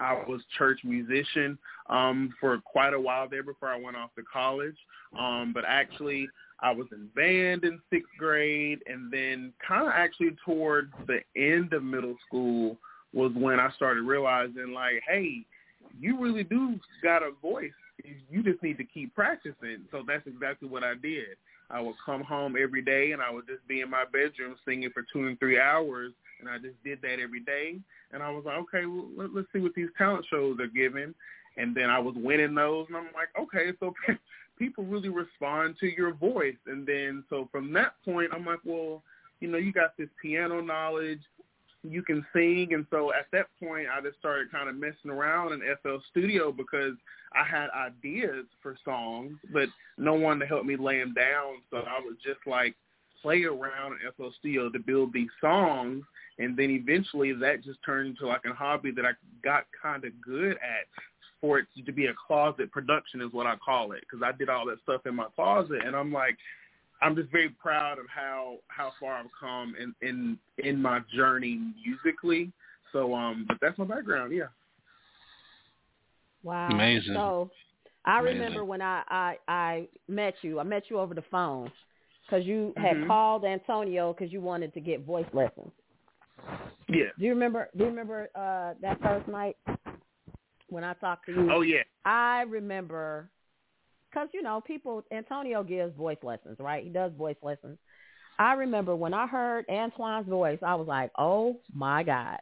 [0.00, 1.58] I was church musician
[1.88, 4.76] um, for quite a while there before I went off to college.
[5.16, 6.28] Um, but actually,
[6.60, 11.72] I was in band in sixth grade, and then kind of actually towards the end
[11.72, 12.78] of middle school
[13.12, 15.44] was when I started realizing, like, hey,
[16.00, 17.70] you really do got a voice.
[18.30, 19.84] You just need to keep practicing.
[19.90, 21.36] So that's exactly what I did.
[21.70, 24.90] I would come home every day, and I would just be in my bedroom singing
[24.92, 27.76] for two and three hours, and I just did that every day.
[28.12, 31.14] And I was like, okay, well, let, let's see what these talent shows are giving.
[31.56, 33.94] And then I was winning those, and I'm like, okay, so
[34.58, 36.56] people really respond to your voice.
[36.66, 39.02] And then so from that point, I'm like, well,
[39.40, 41.20] you know, you got this piano knowledge,
[41.82, 42.68] you can sing.
[42.72, 46.52] And so at that point, I just started kind of messing around in FL Studio
[46.52, 46.94] because
[47.34, 49.68] I had ideas for songs, but
[49.98, 51.56] no one to help me lay them down.
[51.70, 52.74] So I would just like
[53.20, 56.04] play around in FL Studio to build these songs,
[56.38, 59.12] and then eventually that just turned into like a hobby that I
[59.44, 60.86] got kind of good at.
[61.40, 64.48] For it to be a closet production is what I call it, because I did
[64.48, 66.38] all that stuff in my closet, and I'm like,
[67.02, 71.58] I'm just very proud of how how far I've come in in in my journey
[71.84, 72.52] musically.
[72.92, 74.32] So, um, but that's my background.
[74.32, 74.44] Yeah.
[76.42, 76.68] Wow.
[76.70, 77.14] Amazing.
[77.14, 77.50] So
[78.04, 78.38] I Amazing.
[78.38, 80.60] remember when I, I I met you.
[80.60, 81.70] I met you over the phone
[82.26, 83.06] because you had Mhm.
[83.06, 85.72] called Antonio because you wanted to get voice lessons.
[86.88, 87.10] Yeah.
[87.18, 87.68] Do you remember?
[87.76, 89.56] Do you remember uh, that first night
[90.68, 91.50] when I talked to you?
[91.50, 91.82] Oh yeah.
[92.04, 93.28] I remember
[94.12, 95.02] because you know people.
[95.12, 96.84] Antonio gives voice lessons, right?
[96.84, 97.78] He does voice lessons.
[98.38, 102.38] I remember when I heard Antwon's voice, I was like, "Oh my god!"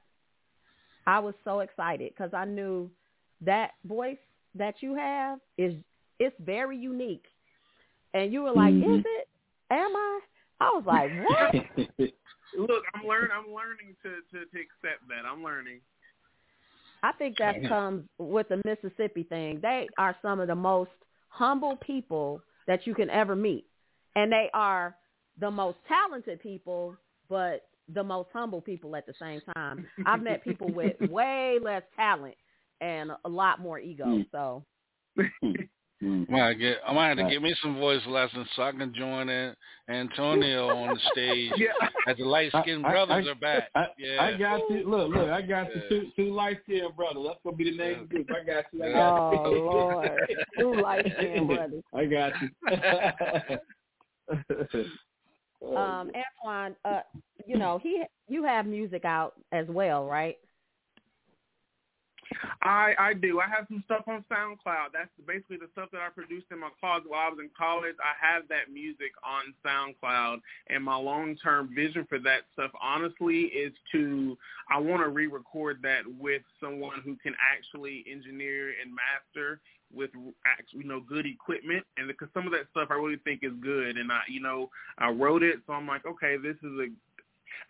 [1.06, 2.90] I was so excited because I knew
[3.40, 4.18] that voice
[4.54, 5.74] that you have is
[6.18, 7.26] it's very unique.
[8.12, 8.98] And you were like, Mhm.
[8.98, 9.28] "Is it?
[9.70, 10.20] Am I?"
[10.60, 11.54] I was like, "What?"
[12.52, 13.30] Look, I'm learning.
[13.32, 15.24] I'm learning to, to to accept that.
[15.24, 15.80] I'm learning.
[17.02, 19.60] I think that comes with the Mississippi thing.
[19.60, 20.90] They are some of the most
[21.30, 23.66] humble people that you can ever meet.
[24.14, 24.94] And they are
[25.38, 26.96] the most talented people,
[27.28, 29.86] but the most humble people at the same time.
[30.06, 32.36] I've met people with way less talent
[32.80, 34.04] and a lot more ego.
[34.30, 34.64] So
[36.02, 36.26] Mm.
[36.30, 37.32] I might get, I might have to Right.
[37.32, 39.54] get me some voice lessons so I can join in
[39.88, 41.72] Antonio on the stage Yeah.
[42.06, 43.68] as the light skinned I- I- brothers I- are back.
[43.74, 44.22] I, yeah.
[44.22, 44.88] I got you.
[44.88, 45.74] Look, look, I got Yeah.
[45.74, 45.88] you.
[45.90, 47.24] Two, two light skinned brothers.
[47.26, 48.30] That's gonna be the name of the group.
[48.30, 48.82] I got you.
[48.84, 49.62] I got Oh you.
[49.64, 50.36] Lord.
[50.58, 51.82] Two light skinned brothers.
[51.94, 53.58] I got you.
[55.62, 56.10] Um,
[56.46, 57.00] Antwon, uh,
[57.46, 60.36] you know, he you have music out as well, right?
[62.62, 63.40] I I do.
[63.40, 64.92] I have some stuff on SoundCloud.
[64.92, 67.96] That's basically the stuff that I produced in my closet while I was in college.
[68.00, 73.50] I have that music on SoundCloud, and my long term vision for that stuff, honestly,
[73.52, 74.36] is to
[74.70, 79.60] I want to re-record that with someone who can actually engineer and master
[79.92, 80.10] with
[80.46, 83.52] actually you know good equipment, and because some of that stuff I really think is
[83.60, 86.88] good, and I you know I wrote it, so I'm like, okay, this is a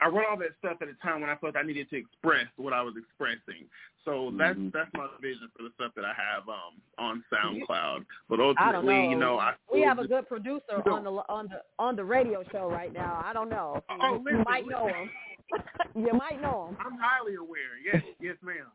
[0.00, 2.46] I wrote all that stuff at a time when I felt I needed to express
[2.56, 3.66] what I was expressing.
[4.04, 4.72] So that's Mhm.
[4.72, 8.06] that's my vision for the stuff that I have um on SoundCloud.
[8.28, 9.10] But ultimately, know.
[9.10, 12.42] you know, I we have a good producer on the on the on the radio
[12.50, 13.20] show right now.
[13.24, 13.82] I don't know.
[13.88, 15.10] Oh, you listen, might know him.
[15.94, 16.76] you might know him.
[16.80, 17.76] I'm highly aware.
[17.84, 18.70] Yes, yes, ma'am.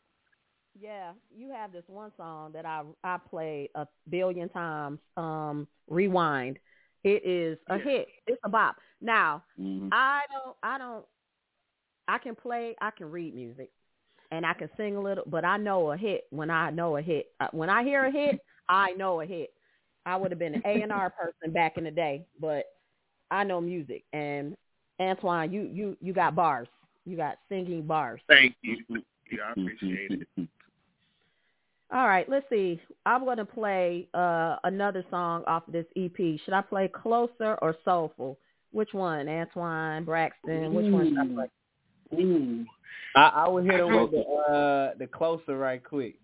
[0.79, 4.99] Yeah, you have this one song that I I play a billion times.
[5.17, 6.59] Um, Rewind.
[7.03, 7.83] It is a Yeah.
[7.83, 8.07] hit.
[8.27, 8.75] It's a bop.
[9.05, 9.89] Now Mhm.
[9.91, 11.05] I don't I don't
[12.07, 13.71] I can play I can read music
[14.31, 17.01] and I can sing a little, but I know a hit when I know a
[17.01, 17.27] hit.
[17.39, 18.39] Uh, when I hear a hit,
[18.69, 19.53] I know a hit.
[20.07, 22.65] I would have been an A and R person back in the day, but
[23.31, 24.03] I know music.
[24.13, 24.55] And
[24.99, 26.67] Antwon, you you you got bars.
[27.05, 28.21] You got singing bars.
[28.27, 28.77] Thank you.
[29.31, 30.49] Yeah, I appreciate it.
[31.91, 32.81] All right, let's see.
[33.05, 36.17] I'm going to play uh, another song off of this EP.
[36.17, 38.39] Should I play Closer or Soulful?
[38.75, 39.27] Which one?
[39.27, 41.47] Antwon, Braxton, which one should I
[42.13, 42.21] play?
[42.21, 42.65] Ooh,
[43.15, 46.15] I, I would hit him with the uh the closer right quick.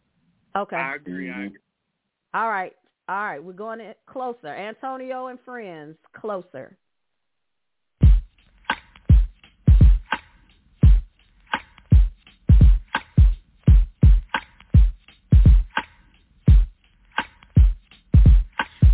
[0.58, 0.76] Okay.
[0.76, 1.32] I agree.
[1.32, 1.60] I agree.
[2.34, 2.74] All right.
[3.08, 4.48] All right, we're going to closer.
[4.48, 6.78] Antonio and friends, closer.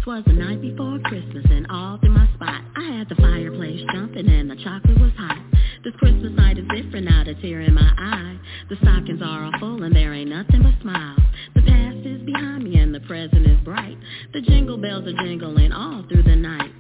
[0.08, 2.62] Twas the night before Christmas and all through my spot.
[2.78, 5.38] I had the fireplace jumping and the chocolate was hot.
[5.84, 8.40] This Christmas night is different, not a tear in my eye.
[8.70, 11.20] The stockings are all full and there ain't nothing but smiles.
[11.56, 13.98] The past is behind me and the present is bright.
[14.32, 16.72] The jingle bells are jingling all through the night.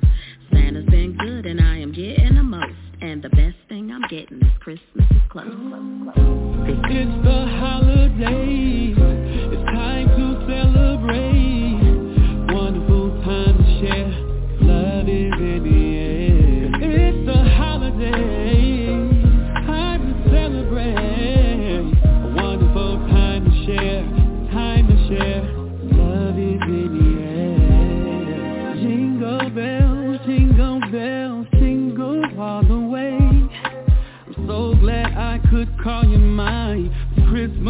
[0.53, 2.79] Santa's been good and I am getting the most.
[3.01, 5.47] And the best thing I'm getting is Christmas is close.
[5.51, 8.95] It's the holidays.
[8.97, 11.56] It's time to celebrate.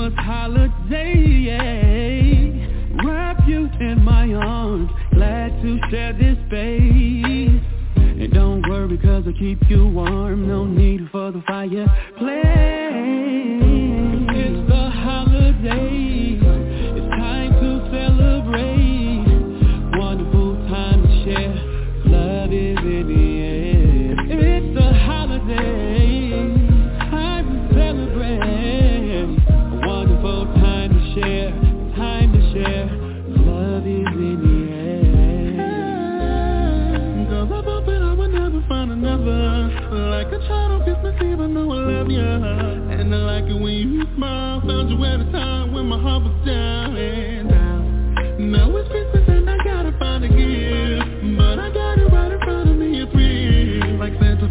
[0.07, 1.51] Christmas holiday.
[3.03, 7.61] Wrap you in my arms, glad to share this space.
[7.95, 12.86] And don't worry cause I keep you warm, no need for the fireplace.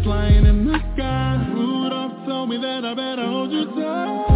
[0.07, 1.51] Flying in the sky.
[1.53, 4.26] Rudolph told me that I better hold you tight.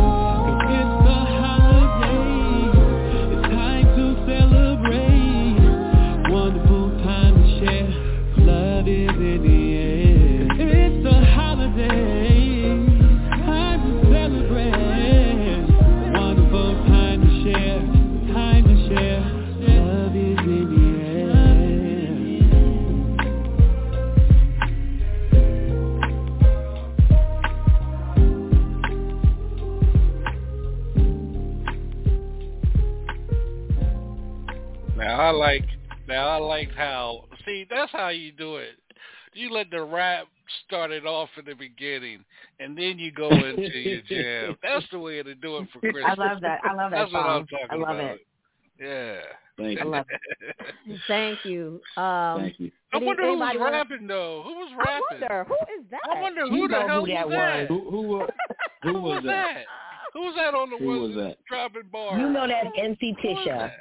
[37.92, 38.72] That's how you do it.
[39.34, 40.26] You let the rap
[40.66, 42.24] start it off in the beginning,
[42.60, 44.58] and then you go into your jam.
[44.62, 46.04] That's the way to do it for Christmas.
[46.06, 46.60] I love that.
[46.66, 47.48] I love that That's what I'm song.
[47.48, 48.16] talking I love about.
[48.16, 48.28] it.
[48.80, 49.20] Yeah.
[49.58, 49.90] Thank I you.
[49.90, 50.06] love
[51.08, 51.82] Thank you.
[51.98, 52.72] Um, Thank you.
[52.94, 54.42] I wonder who was rapping though.
[54.44, 55.28] Who was I rapping?
[55.30, 56.00] wonder who is that?
[56.10, 57.68] I wonder You who the hell who that was that?
[57.68, 58.30] Who who was
[58.82, 59.58] who Who was that?
[60.14, 61.38] Who was that on the Who was that?
[61.48, 62.20] dropping bars?
[62.20, 63.72] You know that's MC Who was Tisha.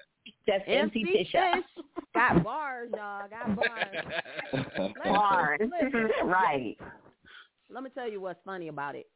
[0.50, 0.62] That?
[0.66, 1.54] That's MC Tisha.
[1.54, 1.84] Fish
[2.14, 3.30] got bars, dog.
[3.30, 3.56] Got
[4.52, 4.90] bars.
[5.04, 5.60] Bars.
[6.24, 6.76] Right.
[7.72, 9.06] Let me tell you what's funny about it.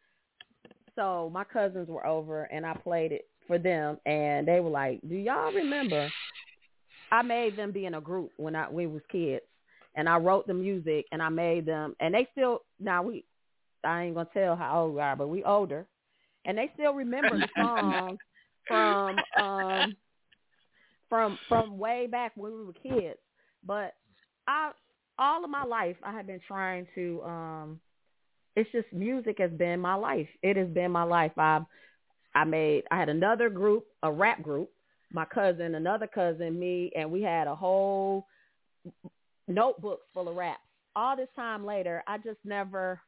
[0.95, 5.01] So my cousins were over and I played it for them and they were like,
[5.09, 6.11] "Do y'all remember?"
[7.11, 9.45] I made them be in a group when I we was kids,
[9.97, 13.25] and I wrote the music and I made them, and they still now we
[13.85, 15.87] I ain't gonna tell how old we are, but we older,
[16.45, 18.19] and they still remember the song
[18.69, 19.97] from um
[21.09, 23.19] from from way back when we were kids.
[23.67, 23.95] But
[24.47, 24.73] I
[25.19, 27.81] all of my life I have been trying to um
[28.57, 30.29] it's just music has been my life.
[30.43, 31.33] It has been my life.
[31.37, 31.61] I
[32.35, 34.71] I made I had another group, a rap group,
[35.13, 38.27] my cousin, another cousin, me, and we had a whole
[39.49, 40.61] notebook full of raps.
[40.97, 43.01] All this time later, I just never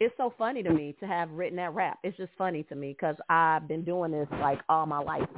[0.00, 1.98] it's so funny to me to have written that rap.
[2.04, 5.28] It's just funny to me because I've been doing this like all my life.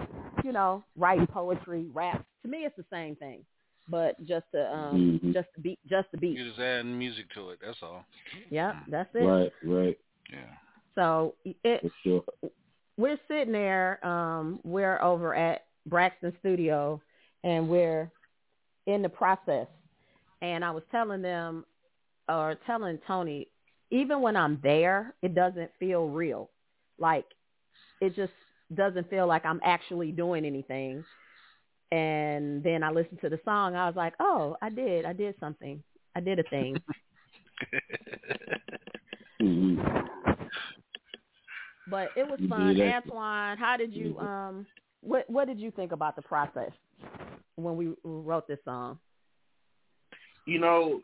[0.44, 2.24] You know, writing poetry, rap.
[2.42, 3.44] To me, it's the same thing,
[3.88, 5.32] but just to um, Mhm.
[5.32, 6.36] just to beat, just to beat.
[6.36, 7.58] You're just adding music to it.
[7.64, 8.04] That's all.
[8.50, 9.24] Yeah, that's it.
[9.24, 9.98] Right, right,
[10.30, 10.54] Yeah.
[10.94, 12.24] So it sure.
[12.96, 14.04] we're sitting there.
[14.06, 17.00] Um, we're over at Braxton Studio,
[17.44, 18.11] and we're
[18.86, 19.68] in the process.
[20.42, 21.64] And I was telling them,
[22.28, 23.48] or telling Tony,
[23.91, 26.51] even when I'm there, it doesn't feel real.
[26.99, 27.26] Like
[28.01, 28.32] it just
[28.74, 31.05] doesn't feel like I'm actually doing anything.
[31.93, 33.74] And then I listened to the song.
[33.74, 35.05] I was like, oh, I did.
[35.05, 35.82] I did something.
[36.14, 36.76] I did a thing.
[41.88, 42.76] But it was fun.
[42.76, 43.05] did that.
[43.05, 44.64] Antwon, how did you um
[45.01, 46.70] what what did you think about the process
[47.57, 49.01] when we wrote this song?
[50.47, 51.01] you know,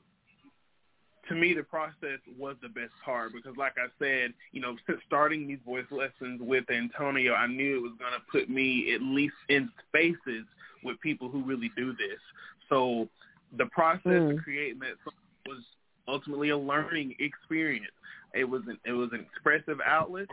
[1.28, 5.00] to me, the process was the best part because, like I said, you know, since
[5.06, 9.02] starting these voice lessons with Antonio, I knew it was going to put me at
[9.02, 10.44] least in spaces
[10.82, 12.20] with people who really do this.
[12.68, 13.08] So
[13.56, 14.38] the process Mm.
[14.38, 15.14] of creating that song
[15.46, 15.62] was
[16.08, 17.92] ultimately a learning experience.
[18.34, 20.28] It was an it was an expressive outlet.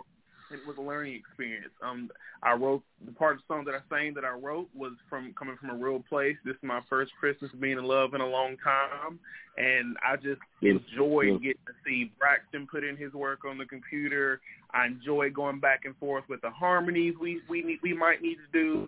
[0.53, 1.73] It was a learning experience.
[1.83, 2.09] Um,
[2.43, 5.33] I wrote the part of the song that I sang that I wrote was from
[5.37, 6.35] coming from a real place.
[6.45, 9.19] This is my first Christmas being in love in a long time,
[9.57, 11.39] and I just Yes, enjoyed yes.
[11.39, 14.39] getting to see Braxton put in his work on the computer.
[14.71, 18.37] I enjoy going back and forth with the harmonies we we need, we might need
[18.37, 18.87] to do.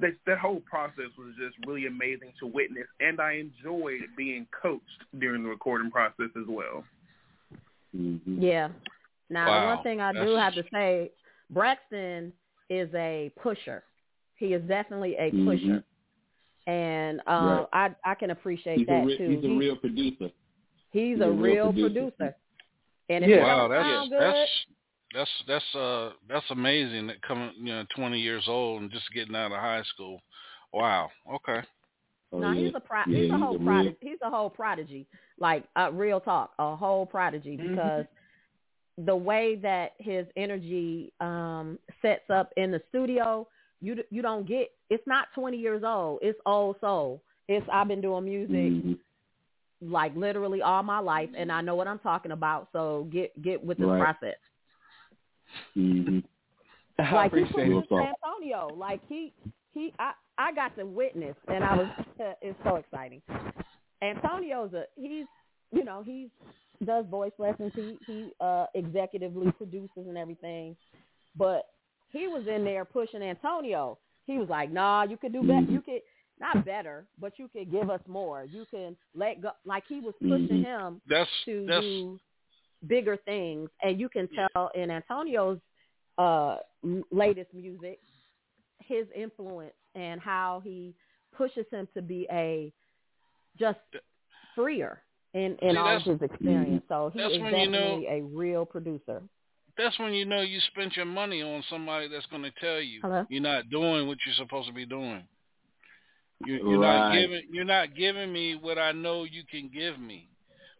[0.00, 5.04] That that whole process was just really amazing to witness, and I enjoyed being coached
[5.18, 6.84] during the recording process as well.
[7.94, 8.68] hmm Yeah.
[9.32, 9.74] Now the Wow.
[9.74, 11.10] one thing I do That's- have to say,
[11.50, 12.32] Braxton
[12.68, 13.82] is a pusher.
[14.36, 15.44] He is definitely a Mhm.
[15.46, 15.84] pusher.
[16.66, 19.28] And uh, I I can appreciate He's that re- too.
[19.30, 20.30] he's a He- real producer.
[20.92, 22.10] he's he's a a real real producer.
[22.10, 22.36] producer.
[23.08, 23.36] And if Yeah.
[23.36, 24.50] it Wow, that's sound good, that's
[25.14, 29.34] that's that's uh that's amazing that coming you know 20 years old and just getting
[29.34, 30.22] out of high school.
[30.72, 31.10] Wow.
[31.34, 31.62] Okay.
[32.34, 32.64] Oh, no, yeah.
[32.64, 33.96] he's a pro- Yeah, he's a whole real- prodigy.
[34.00, 35.06] He's a whole prodigy.
[35.38, 37.68] Like uh, real talk, a whole prodigy Mhm.
[37.70, 38.06] because
[39.06, 43.46] the way that his energy um sets up in the studio,
[43.80, 44.70] you you don't get.
[44.90, 46.18] It's not 20 years old.
[46.22, 47.22] It's old soul.
[47.48, 48.98] It's I've been doing music Mhm.
[49.80, 52.68] like literally all my life, and I know what I'm talking about.
[52.72, 54.00] So get get with this Right.
[54.00, 54.36] process.
[55.76, 56.22] Mhm.
[56.98, 57.88] Like he appreciate Real it.
[57.88, 58.16] produced talk.
[58.24, 58.74] Antonio.
[58.76, 59.32] Like he
[59.72, 61.88] he I I got to witness and I was
[62.42, 63.22] it's so exciting.
[64.02, 65.26] Antonio's a he's
[65.72, 66.30] you know, he
[66.84, 70.76] does voice lessons, he he uh executively produces and everything.
[71.36, 71.66] But
[72.10, 73.98] he was in there pushing Antonio.
[74.26, 75.62] He was like, "Nah, you could do better.
[75.62, 75.74] Mm-hmm.
[75.74, 76.02] You could
[76.40, 78.44] not better, but you could give us more.
[78.44, 80.64] You can let go." Like he was pushing Mhm.
[80.64, 82.20] him That's to that's do
[82.86, 85.58] bigger things, and you can tell in Antonio's
[86.18, 86.58] uh
[87.10, 88.00] latest music
[88.80, 90.94] his influence and how he
[91.32, 92.72] pushes him to be a
[93.58, 93.78] just
[94.54, 95.02] freer
[95.34, 96.82] in in See, all of his experience.
[96.88, 99.22] So he that's is when you know- definitely a real producer.
[99.78, 103.00] that's when you know you spent your money on somebody that's going to tell you
[103.02, 103.24] Hello?
[103.30, 105.22] you're not doing what you're supposed to be doing.
[106.44, 110.28] You, you're not giving you're not giving me what I know you can give me.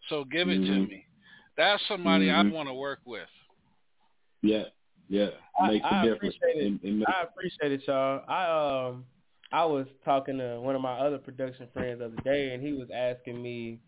[0.08, 0.88] So give it to Mhm.
[0.88, 1.06] me.
[1.56, 2.34] That's somebody Mhm.
[2.46, 3.28] I'd want to work with.
[4.42, 4.64] Yeah,
[5.08, 5.28] yeah,
[5.60, 6.34] I, makes a I difference.
[6.36, 6.72] appreciate it.
[6.82, 8.24] It- it makes- I appreciate it, y'all.
[8.28, 9.06] I um
[9.52, 12.72] I was talking to one of my other production friends the other day, and he
[12.72, 13.78] was asking me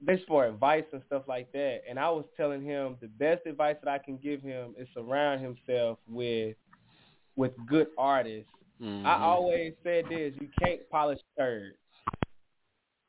[0.00, 1.80] this for advice and stuff like that.
[1.88, 5.40] And I was telling him the best advice that I can give him is surround
[5.40, 6.56] himself with
[7.36, 8.50] with good artists.
[8.80, 9.04] Mhm.
[9.04, 11.76] I always said this: you can't polish turds,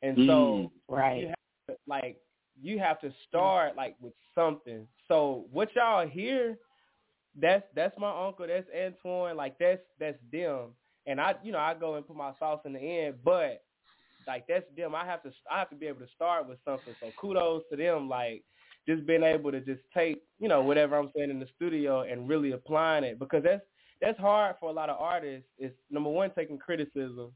[0.01, 0.71] and so Mm.
[0.87, 1.21] Right.
[1.21, 1.35] you have
[1.67, 2.17] to, like
[2.61, 4.87] you have to start like with something.
[5.07, 6.57] So what y'all hear,
[7.35, 10.75] that's that's my uncle, that's Antwon, like that's that's them.
[11.05, 13.63] And I you know, I go and put my sauce in the end, but
[14.27, 14.95] like that's them.
[14.95, 16.93] I have to I have to be able to start with something.
[16.99, 18.43] So kudos to them, like
[18.87, 22.27] just being able to just take, you know, whatever I'm saying in the studio and
[22.27, 23.61] really applying it because that's
[24.01, 25.47] that's hard for a lot of artists.
[25.59, 27.31] Is number one taking criticism,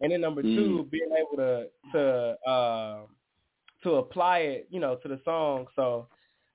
[0.00, 2.98] and then number two being able to to uh,
[3.82, 5.66] to apply it, you know, to the song.
[5.76, 6.06] So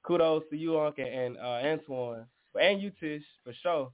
[0.04, 2.26] kudos to you, Uncle, and uh, Antwon,
[2.60, 3.92] and you, Tish, for sure.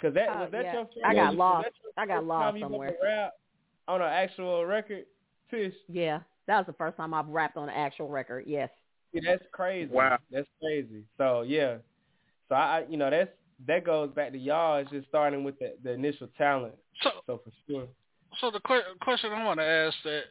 [0.00, 0.72] Cause that Oh, was that yeah.
[0.72, 1.68] your first, I got lost.
[1.84, 2.96] your I got lost somewhere.
[3.90, 5.04] Ever rap on an actual record,
[5.50, 5.74] Tish.
[5.88, 8.44] Yeah, that was the first time I've rapped on an actual record.
[8.46, 8.70] Yes.
[9.12, 9.90] Yeah, that's crazy.
[9.92, 10.18] Wow.
[10.30, 11.04] That's crazy.
[11.18, 11.76] So yeah.
[12.48, 13.30] So I, I you know, that's
[13.66, 14.76] that goes back to y'all.
[14.78, 16.74] It's just starting with the, the initial talent.
[17.02, 17.88] So So for sure.
[18.40, 20.22] so the que- question I want to ask that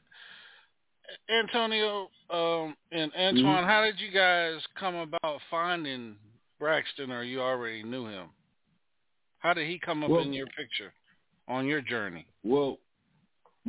[1.29, 3.65] Antonio um, and Antwon, Mhm.
[3.65, 6.15] how did you guys come about finding
[6.59, 8.29] Braxton, or you already knew him?
[9.39, 10.93] How did he come up Well- in your picture
[11.47, 12.25] on your journey?
[12.43, 12.77] Well,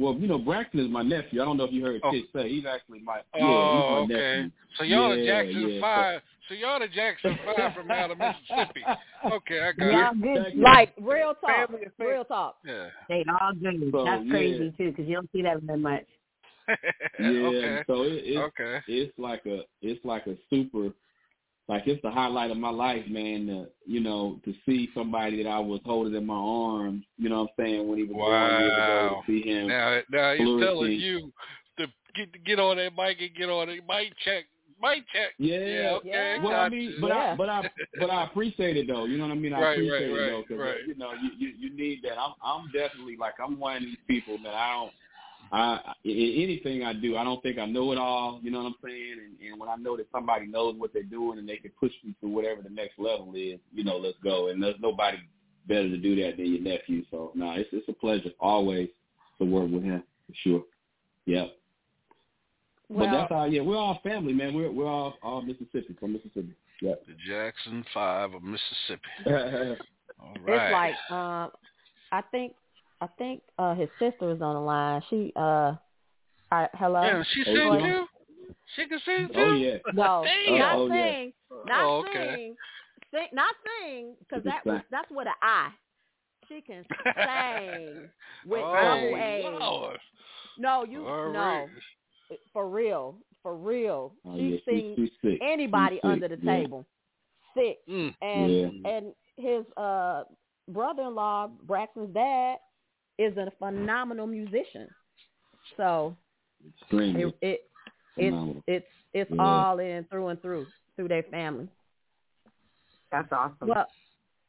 [0.00, 1.42] well, you know, Braxton is my nephew.
[1.42, 2.10] I don't know if you heard Oh.
[2.10, 4.14] Tish say he's actually my Oh, yeah, he's oh, my okay.
[4.14, 4.50] nephew.
[4.78, 5.80] So y'all the Yeah, Jackson yeah.
[5.80, 6.22] Five.
[6.48, 8.82] So y'all the Jackson Five from out of Mississippi.
[9.30, 10.22] Okay, I got Yeah, it.
[10.22, 10.54] good.
[10.54, 10.62] You.
[10.62, 11.68] Like real talk.
[11.68, 12.08] Family affair.
[12.08, 12.56] Real talk.
[12.64, 12.86] Yeah.
[13.10, 13.90] They all good.
[13.92, 14.30] So, That's yeah.
[14.30, 16.04] crazy too, because you don't see that very much.
[17.18, 17.82] Yeah, okay.
[17.86, 18.80] so it, it's Okay.
[18.86, 20.90] it's like a it's like a super
[21.70, 23.46] like it's the highlight of my life, man.
[23.46, 27.04] To, you know, to see somebody that I was holding in my arms.
[27.16, 29.08] You know what I'm saying when he was born years ago.
[29.12, 29.22] Wow.
[29.26, 29.68] To see him.
[29.68, 30.66] Now, now he's flourishing.
[30.66, 31.32] telling you
[31.78, 33.84] to get get on that mic and get on it.
[33.88, 34.46] Mic check.
[34.82, 35.30] Mic check.
[35.38, 35.90] Yeah, Yeah.
[35.98, 36.08] Okay.
[36.08, 36.42] Yeah.
[36.42, 37.32] Well, I mean, but Yeah.
[37.32, 39.04] I but I but I appreciate it though.
[39.04, 39.52] You know what I mean?
[39.52, 40.86] I Right, appreciate right, it right, though, 'cause, uh, right.
[40.88, 42.18] you know you, you you need that.
[42.18, 44.92] I'm I'm definitely like I'm one of these people that I don't.
[45.52, 48.40] I in anything I do, I don't think I know it all.
[48.42, 49.16] You know what I'm saying?
[49.18, 51.92] And, and when I know that somebody knows what they're doing and they can push
[52.04, 54.48] me to whatever the next level is, you know, let's go.
[54.48, 55.18] And there's nobody
[55.66, 57.04] better to do that than your nephew.
[57.10, 58.88] So no, it's it's a pleasure always
[59.38, 60.64] to work with him for sure.
[61.26, 61.52] Yep.
[62.88, 63.44] but Well, that's how.
[63.46, 64.54] Yeah, we're all family, man.
[64.54, 66.54] We're we're all all Mississippi from Mississippi.
[66.80, 67.06] Yep.
[67.06, 69.08] The Jackson Five of Mississippi.
[69.26, 69.78] All right.
[70.46, 71.50] it's like um,
[72.12, 72.54] I think
[73.00, 75.02] I think uh his sister is on the line.
[75.10, 75.74] She uh,
[76.52, 77.02] I, hello.
[77.02, 78.04] yeah, she Oh, sing too.
[78.76, 79.34] She can sing too.
[79.40, 79.76] oh yeah.
[79.94, 80.58] No, Damn.
[80.58, 81.10] not Oh, yeah.
[81.10, 81.32] sing,
[81.66, 82.34] not Oh, okay.
[82.34, 82.56] sing,
[83.12, 85.70] sing, not sing, because that was, that's with an I.
[86.48, 88.08] She can sing
[88.46, 89.58] with oh, no A.
[89.60, 89.98] Lord.
[90.58, 91.68] No, you All no, right.
[92.52, 94.12] for real, for real.
[94.26, 95.40] Oh, she yeah, she- sings she's sick.
[95.42, 96.56] anybody She's sick, under the yeah.
[96.56, 96.86] table,
[97.54, 97.78] sick.
[97.88, 98.14] Mm.
[98.20, 98.52] And
[98.84, 98.90] Yeah.
[98.90, 100.24] and his uh
[100.68, 102.56] brother-in-law, Braxton's dad,
[103.20, 104.88] is a phenomenal musician.
[105.76, 106.16] So
[106.90, 107.60] it, it
[108.16, 109.42] it's it's it's Yeah.
[109.42, 110.66] all in through and through
[110.96, 111.68] through their family.
[113.12, 113.68] That's awesome.
[113.68, 113.86] Well,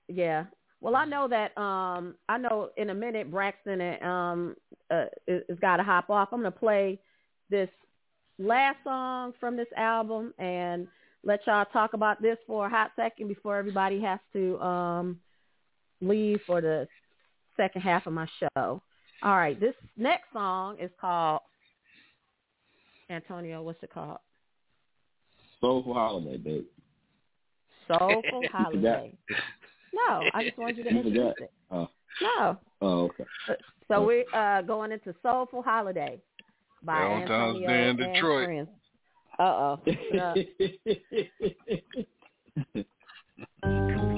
[0.07, 0.45] yeah.
[0.81, 1.55] Well, I know that.
[1.57, 4.55] Um, I know in a minute Braxton and, um
[4.89, 6.29] uh, is, is got to hop off.
[6.31, 6.99] I'm gonna play
[7.49, 7.69] this
[8.39, 10.87] last song from this album and
[11.23, 15.19] let y'all talk about this for a hot second before everybody has to um
[16.01, 16.87] leave for the
[17.61, 18.81] second half of my show.
[19.23, 21.41] All right, this next song is called
[23.11, 23.61] Antonio.
[23.61, 24.17] What's it called?
[25.59, 26.65] Soulful holiday, babe.
[27.87, 29.13] Soulful Holiday.
[29.93, 31.41] No, I just wanted you to You introduce forgot.
[31.41, 31.51] it.
[31.69, 31.87] Oh,
[32.21, 32.57] No.
[32.81, 33.25] oh, okay.
[33.87, 36.19] So we're uh, going into Soulful Holiday
[36.83, 38.45] by Valentine's Antonio Day in and Detroit.
[38.45, 38.69] Friends.
[39.37, 39.75] Uh
[43.63, 44.01] oh.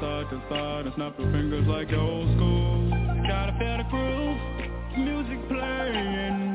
[0.00, 2.90] Side to side and snap your fingers like old school.
[3.26, 4.38] Gotta feel the groove,
[4.98, 6.45] music playing,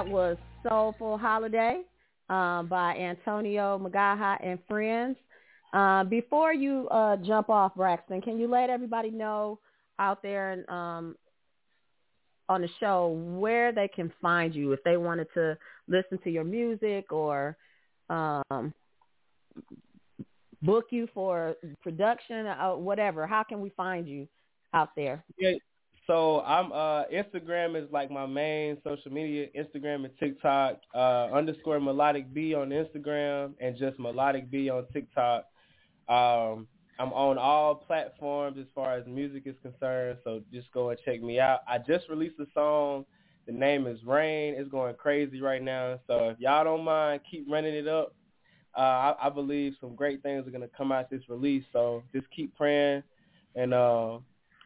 [0.00, 1.82] That was Soulful Holiday
[2.30, 5.18] um, by Antonio McGaha and friends.
[5.74, 9.58] Uh, before you uh, jump off, Braxton, can you let everybody know
[9.98, 11.16] out there and um,
[12.48, 16.44] on the show where they can find you if they wanted to listen to your
[16.44, 17.58] music or
[18.08, 18.72] um,
[20.62, 23.26] book you for production or whatever?
[23.26, 24.26] How can we find you
[24.72, 25.22] out there?
[25.36, 25.56] Yeah.
[26.10, 29.46] So I'm uh Instagram is like my main social media.
[29.56, 30.80] Instagram and TikTok.
[30.92, 35.44] Uh underscore melodic B on Instagram and just melodic B on TikTok.
[36.08, 36.66] Um
[36.98, 41.22] I'm on all platforms as far as music is concerned, so just go and check
[41.22, 41.60] me out.
[41.68, 43.04] I just released a song.
[43.46, 44.54] The name is Rain.
[44.58, 46.00] It's going crazy right now.
[46.08, 48.16] So if y'all don't mind, keep running it up.
[48.76, 51.64] Uh, I, I believe some great things are gonna come out this release.
[51.72, 53.04] So just keep praying,
[53.54, 54.18] and uh,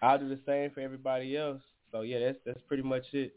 [0.03, 1.63] I'll do the same for everybody else.
[1.93, 3.35] So yeah, that's that's pretty much it.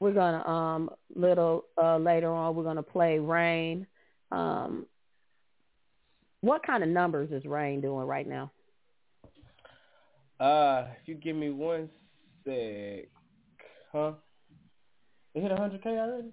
[0.00, 3.86] We're gonna um little uh later on we're gonna play Rain.
[4.30, 4.86] Um
[6.42, 8.52] what kind of numbers is Rain doing right now?
[10.38, 11.88] Uh, if you give me one
[12.44, 13.08] sec,
[13.90, 14.12] huh?
[15.34, 16.28] It hit 100k already.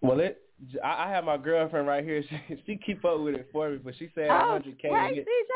[0.00, 0.40] Well, it.
[0.82, 2.22] I I have my girlfriend right here.
[2.48, 4.80] She, she keep up with it for me, but she said Oh, 100k.
[4.82, 5.52] hey, hit- CJ.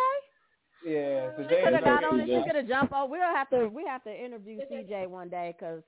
[0.84, 2.26] Yeah, She could have got on it.
[2.26, 3.10] She could have jumped on.
[3.10, 3.68] We'll have to.
[3.68, 5.82] We have to interview CJ one day because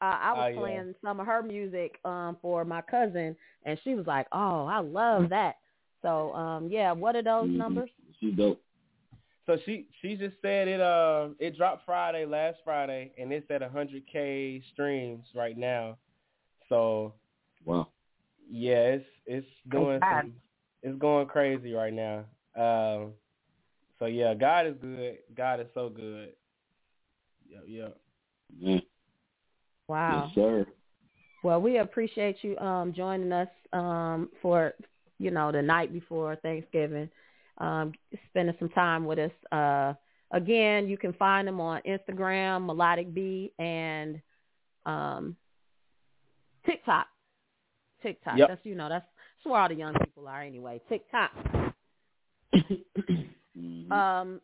[0.00, 0.58] uh, I was Oh, yeah.
[0.60, 4.78] playing some of her music um for my cousin, and she was like, "Oh, I
[4.80, 5.56] love that."
[6.02, 7.56] So um yeah, what are those Mhm.
[7.56, 7.90] numbers?
[8.20, 8.62] She's dope.
[9.46, 13.62] So she she just said it uh it dropped Friday last Friday and it's at
[13.62, 15.96] 100k streams right now.
[16.68, 17.14] So
[17.64, 17.88] Wow.
[18.50, 20.34] yeah, it's it's doing some,
[20.82, 22.24] it's going crazy right now.
[22.56, 23.12] Um
[23.98, 25.18] so yeah, God is good.
[25.36, 26.32] God is so good.
[27.48, 27.88] Yeah, yeah.
[28.58, 28.80] Yeah.
[29.88, 30.24] Wow.
[30.26, 30.66] Yes, sir.
[31.42, 34.74] Well, we appreciate you um joining us um for
[35.18, 37.08] you know the night before Thanksgiving,
[37.58, 37.92] um
[38.30, 39.30] spending some time with us.
[39.52, 39.94] Uh
[40.32, 44.20] again, you can find them on Instagram, Melodic B, and
[44.84, 45.36] um
[46.66, 47.06] TikTok.
[48.02, 48.38] TikTok.
[48.38, 48.48] Yep.
[48.48, 49.06] That's you know that's
[49.38, 50.82] that's where all the young people are anyway.
[50.88, 51.30] TikTok.
[53.56, 53.90] Mhm.
[53.90, 54.40] Um,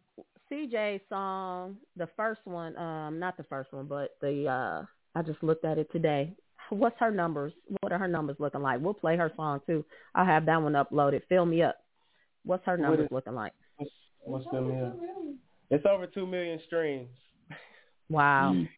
[0.50, 4.84] CJ song, the first one, um, not the first one, but the uh,
[5.14, 6.34] I just looked at it today.
[6.70, 7.52] What's her numbers?
[7.80, 8.80] What are her numbers looking like?
[8.80, 9.84] We'll play her song too.
[10.14, 11.22] I'll have that one uploaded.
[11.28, 11.76] Fill me up.
[12.44, 13.52] What's her numbers is- looking like?
[14.24, 14.92] What's them here?
[15.70, 17.08] It's over two million streams.
[18.08, 18.68] Wow, Mm.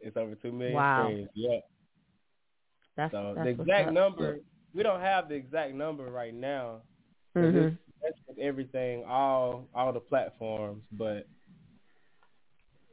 [0.00, 1.04] It's over two million Wow.
[1.06, 1.28] streams.
[1.34, 1.60] Yeah.
[2.96, 3.94] that's, So that's the exact up.
[3.94, 4.38] number
[4.74, 6.82] we don't have the exact number right now.
[7.36, 7.54] Mhm.
[7.56, 11.26] it's- That's with everything, all all the platforms, but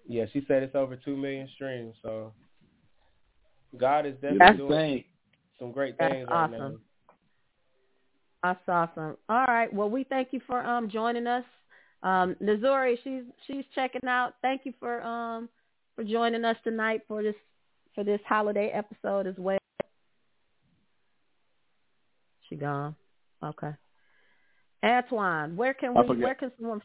[0.07, 1.95] yeah, she said it's over two million streams.
[2.01, 2.33] So
[3.77, 5.03] God is definitely That's doing Dang.
[5.59, 6.57] some great That's things right now.
[6.57, 6.81] awesome.
[8.43, 9.17] That's awesome.
[9.29, 9.73] All right.
[9.73, 11.45] Well, we thank you for um joining us.
[12.03, 14.33] Um, Nazuri, she's she's checking out.
[14.41, 15.49] Thank you for um
[15.95, 17.35] for joining us tonight for this
[17.97, 19.57] for this holiday episode as well?
[22.47, 22.95] She gone.
[23.43, 23.71] Okay.
[24.83, 26.17] Antwon, where can we?
[26.17, 26.81] Where can someone?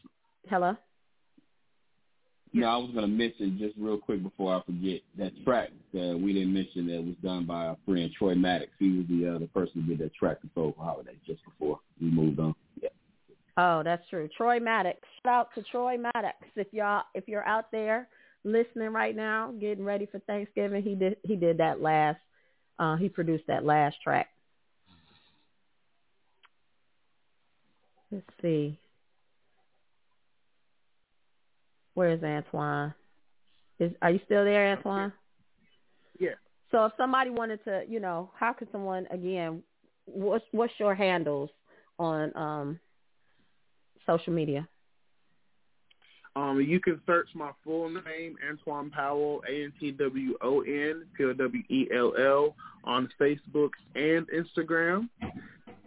[0.49, 0.75] Hello.
[2.55, 6.19] No, I was going to mention just real quick before I forget that track that
[6.21, 8.71] we didn't mention that was done by our friend Troy Maddox.
[8.77, 11.79] He was the uh, the person who did that track for Soul Holiday just before
[11.99, 12.53] we moved on.
[12.79, 12.89] Yeah.
[13.57, 14.29] Oh, that's true.
[14.37, 14.99] Troy Maddox.
[15.25, 16.37] Shout out to Troy Maddox.
[16.55, 18.07] If y'all if you're out there
[18.43, 22.19] listening right now, getting ready for Thanksgiving, he did he did that last
[22.77, 24.27] uh he produced that last track.
[28.13, 28.77] Let's see.
[31.95, 32.93] Where's Antwon?
[33.79, 35.11] Is are you still there, Antwon?
[36.19, 36.35] Yeah.
[36.71, 39.63] So if somebody wanted to, you know, how could someone again
[40.05, 41.49] what's what's your handles
[41.97, 42.79] on um
[44.05, 44.67] social media?
[46.35, 51.05] Um, you can search my full name, Antwon Powell, A N T W O N
[51.17, 55.09] P O W E L L, on Facebook and Instagram,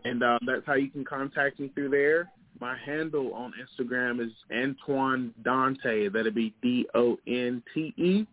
[0.06, 2.30] and uh, that's how you can contact me through there.
[2.60, 6.12] My handle on Instagram is Antwon Donte.
[6.12, 8.26] That'd be D O N T E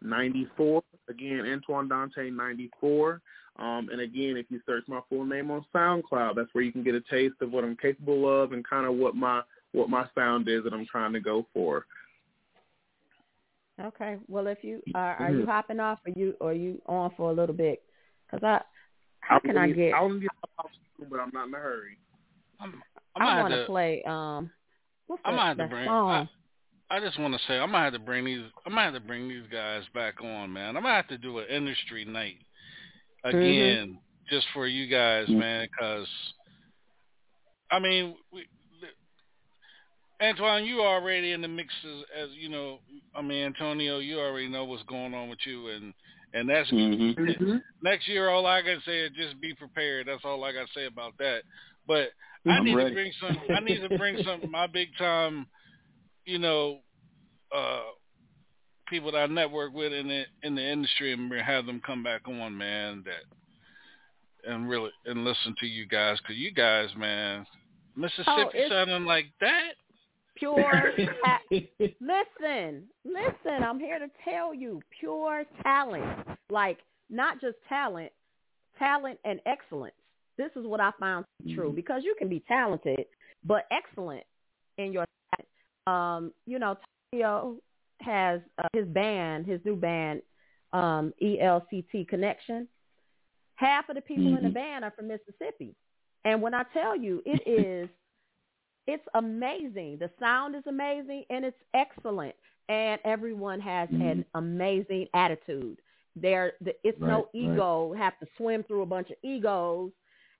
[0.00, 0.82] ninety four.
[1.08, 3.20] Again, Antwon Donte ninety four.
[3.58, 6.84] Um, and again, if you search my full name on SoundCloud, that's where you can
[6.84, 10.06] get a taste of what I'm capable of and kind of what my what my
[10.14, 11.86] sound is that I'm trying to go for.
[13.82, 14.16] Okay.
[14.28, 15.46] Well, if you are, are you Mhm.
[15.46, 17.82] hopping off, or you or you on for a little bit?
[18.24, 18.62] Because I,
[19.20, 19.92] how can I get?
[19.92, 20.30] I get
[21.10, 21.98] but I'm not in a hurry.
[22.60, 22.82] I'm
[23.16, 24.02] I gonna want to to- play.
[24.06, 24.50] Um,
[25.06, 25.86] what's I'm that, gonna have to bring.
[25.86, 26.28] song?
[26.90, 28.42] I, I just want to say I'm gonna have to bring these.
[28.64, 30.76] I'm gonna have to bring these guys back on, man.
[30.76, 32.36] I'm gonna have to do an industry night
[33.24, 33.98] again,
[34.30, 35.66] just for you guys, man.
[35.70, 36.06] Because
[37.70, 38.46] I mean, we,
[40.22, 42.78] Antwon, you already in the mix as, as you know.
[43.14, 45.92] I mean, Antonio, you already know what's going on with you, and
[46.34, 47.62] and that's Mhm.
[47.82, 48.28] next year.
[48.28, 50.06] All I can say is just be prepared.
[50.06, 51.42] That's all I got to say about that.
[51.86, 52.12] But
[52.46, 52.90] I I'm need ready.
[52.90, 53.38] to bring some.
[53.54, 55.46] I need to bring some of my big time,
[56.24, 56.80] you know,
[57.52, 57.82] uh,
[58.88, 62.28] people that I network with in the in the industry and have them come back
[62.28, 63.02] on, man.
[63.04, 63.24] That
[64.46, 67.46] and really and listen to you guys because you guys, man,
[67.96, 69.74] Mississippi Oh, sounding like that.
[70.36, 70.92] Pure.
[71.24, 71.40] ta-
[71.80, 73.62] listen, listen.
[73.62, 76.26] I'm here to tell you, pure talent.
[76.50, 76.78] Like
[77.10, 78.12] not just talent,
[78.78, 79.94] talent and excellence.
[80.36, 83.06] This is what I found to be true because you can be talented
[83.44, 84.24] but excellent
[84.78, 85.04] in your.
[85.86, 86.76] Um, you know,
[87.14, 87.56] Tio
[88.00, 90.20] has uh, his band, his new band,
[90.72, 92.66] um, ELCT Connection.
[93.54, 94.54] Half of the people in the Mhm.
[94.54, 95.74] band are from Mississippi,
[96.24, 97.88] and when I tell you, it is
[98.86, 99.98] it's amazing.
[99.98, 102.34] The sound is amazing and it's excellent.
[102.68, 105.78] And everyone has an amazing attitude.
[106.16, 107.52] There, the, it's no Right, right.
[107.52, 107.94] ego.
[107.96, 109.92] Have to swim through a bunch of egos,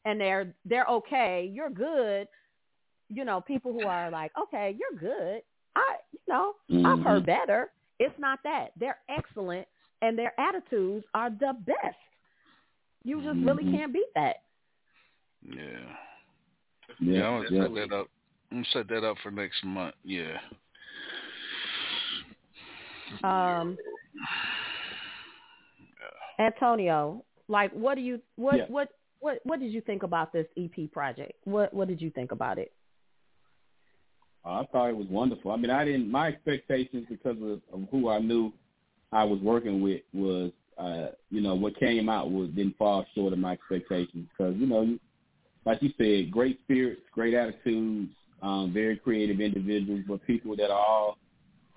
[0.04, 1.48] and they're they're okay.
[1.52, 2.26] You're good.
[3.10, 5.42] You know, people who are like, okay, you're good.
[5.76, 7.26] I, you know, I've heard Mhm.
[7.26, 7.70] better.
[8.00, 8.72] It's not that.
[8.76, 9.68] They're excellent,
[10.02, 11.96] and their attitudes are the best.
[13.04, 13.70] You just really Mhm.
[13.76, 14.42] can't beat that.
[15.42, 15.96] Yeah.
[16.98, 17.62] Yeah, Yeah, I'm gonna yeah.
[17.62, 18.08] set that up.
[18.50, 19.94] I'm gonna set that up for next month.
[20.04, 20.38] Yeah.
[23.22, 23.76] Um,
[26.38, 28.66] Antonio, like, what do you what Yeah.
[28.66, 28.90] what
[29.20, 31.32] what what did you think about this EP project?
[31.44, 32.72] What what did you think about it?
[34.44, 35.50] I thought it was wonderful.
[35.50, 36.10] I mean, I didn't.
[36.10, 38.52] My expectations because of, of who I knew
[39.10, 43.32] I was working with was, uh, you know, what came out was didn't fall short
[43.32, 44.28] of my expectations.
[44.30, 44.98] Because you know,
[45.64, 48.12] like you said, great spirits, great attitudes,
[48.42, 51.18] um, very creative individuals, but people that are all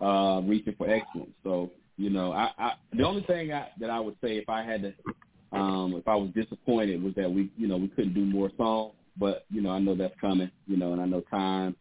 [0.02, 1.32] uh, reaching for excellence.
[1.44, 4.64] So, you know, I, I the only thing I, that I would say if I
[4.64, 8.26] had to, um, if I was disappointed was that we, you know, we couldn't do
[8.26, 8.94] more songs.
[9.18, 10.50] But you know, I know that's coming.
[10.68, 11.76] You know, and I know time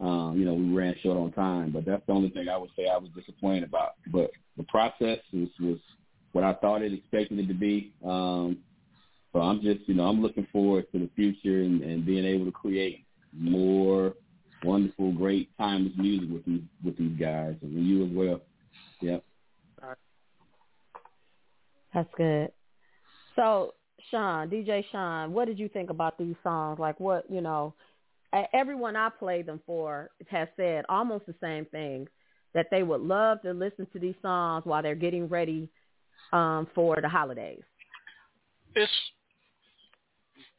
[0.00, 2.70] um, you know, we ran short on time, but that's the only thing I would
[2.76, 3.94] say I was disappointed about.
[4.12, 5.78] But the process was, was
[6.32, 7.92] what I thought it expected it to be.
[8.04, 8.58] Um,
[9.32, 12.44] so I'm just, you know, I'm looking forward to the future and, and being able
[12.44, 14.14] to create more
[14.64, 18.40] wonderful, great, timeless music with these with these guys and you as well.
[19.00, 19.24] Yep.
[21.94, 22.52] That's good.
[23.34, 23.74] So,
[24.10, 26.78] Sean, DJ Sean, what did you think about these songs?
[26.78, 27.74] Like, what you know,
[28.52, 32.08] everyone I played them for has said almost the same thing
[32.54, 35.68] that they would love to listen to these songs while they're getting ready
[36.32, 37.62] um, for the holidays.
[38.74, 38.92] It's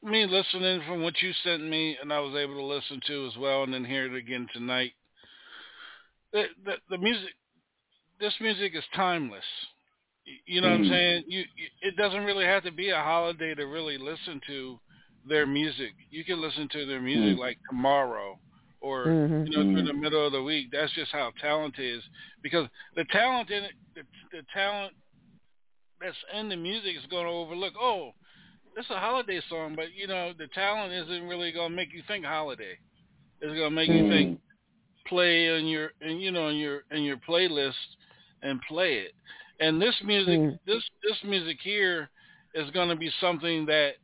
[0.04, 3.38] me listening from what you sent me, and I was able to listen to as
[3.38, 4.94] well, and then hear it again tonight.
[6.32, 7.30] The the, the music,
[8.20, 9.44] this music is timeless.
[10.46, 10.84] You know what Mm.
[10.86, 11.24] I'm saying?
[11.28, 14.80] You, you it doesn't really have to be a holiday to really listen to
[15.28, 15.92] their music.
[16.12, 17.40] You can listen to their music Mm.
[17.40, 18.40] like tomorrow
[18.82, 19.46] or Mhm.
[19.48, 19.88] you know through Mm.
[19.88, 20.68] the middle of the week.
[20.72, 22.04] That's just how talent is
[22.42, 24.96] because the talent in it, the, the talent
[26.00, 27.74] that's in the music is going to overlook.
[27.78, 28.14] Oh,
[28.78, 32.02] it's a holiday song, but you know the talent isn't really going to make you
[32.08, 32.78] think holiday.
[33.42, 34.42] It's going to make you think Mm.
[35.08, 37.74] play on your and you know in your in your playlist
[38.42, 39.14] and play it.
[39.60, 40.60] And this music, Mm.
[40.66, 42.10] this this music here
[42.54, 43.96] is going to be something that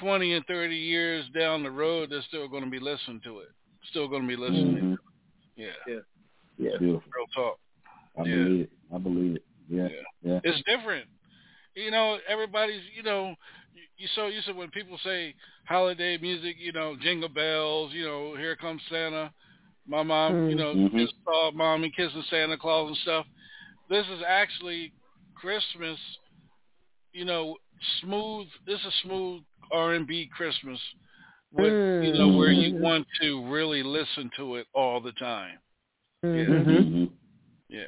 [0.00, 3.48] 20 and 30 years down the road, they're still going to be listening to it.
[3.90, 4.96] Still going to be listening.
[4.96, 4.98] Mhm.
[5.56, 6.78] Yeah, Yeah.
[6.78, 7.02] Beautiful.
[7.14, 7.58] real talk.
[8.16, 8.36] I Yeah.
[8.36, 8.70] believe it.
[8.92, 9.44] I believe it.
[9.68, 9.88] Yeah.
[9.88, 10.02] Yeah.
[10.22, 10.40] Yeah.
[10.44, 11.08] It's different.
[11.74, 13.34] You know, everybody's, you know,
[14.02, 15.34] you, you so used to when people say
[15.66, 19.32] holiday music, you know, jingle bells, you know, here comes Santa.
[19.86, 20.98] My mom, you know, Mhm.
[20.98, 23.26] just saw mommy kissing Santa Claus and stuff.
[23.88, 24.92] This is actually
[25.34, 25.98] Christmas,
[27.12, 27.56] you know,
[28.00, 28.48] smooth.
[28.66, 29.42] This is smooth
[29.72, 30.80] R and B Christmas,
[31.52, 31.72] with
[32.02, 35.58] you know where you want to really listen to it all the time.
[36.24, 36.64] Mhm.
[36.64, 37.10] Mhm.
[37.68, 37.84] Yeah,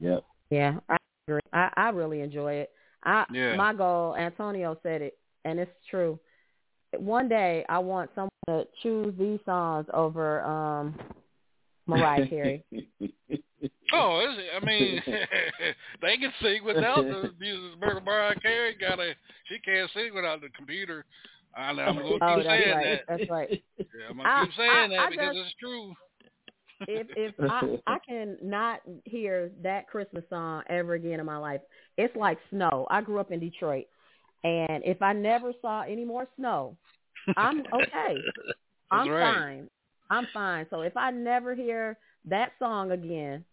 [0.00, 0.24] Yep.
[0.50, 0.96] Yeah, I
[1.28, 1.40] agree.
[1.52, 2.72] I, I really enjoy it.
[3.04, 3.56] I Yeah.
[3.56, 6.18] my goal, Antonio said it, and it's true.
[6.98, 10.98] One day I want someone to choose these songs over um
[11.86, 12.64] Mariah Carey.
[13.94, 14.46] Oh, is it?
[14.60, 15.02] I mean,
[16.02, 17.78] they can sing without the music.
[17.78, 19.12] Mariah Carey got a,
[19.48, 21.04] she can't sing without the computer.
[21.54, 23.00] And I'm gonna keep oh, that's saying right.
[23.06, 23.18] that.
[23.18, 23.62] That's right.
[23.78, 25.94] Yeah, I'm gonna I- keep saying I- that I because just- it's true.
[26.88, 31.60] if if I I can not hear that Christmas song ever again in my life,
[31.98, 32.86] it's like snow.
[32.90, 33.84] I grew up in Detroit,
[34.44, 36.76] and if I never saw any more snow,
[37.36, 38.22] I'm okay.
[38.90, 39.34] I'm right.
[39.34, 39.70] fine.
[40.10, 40.66] I'm fine.
[40.70, 43.44] So if I never hear that song again,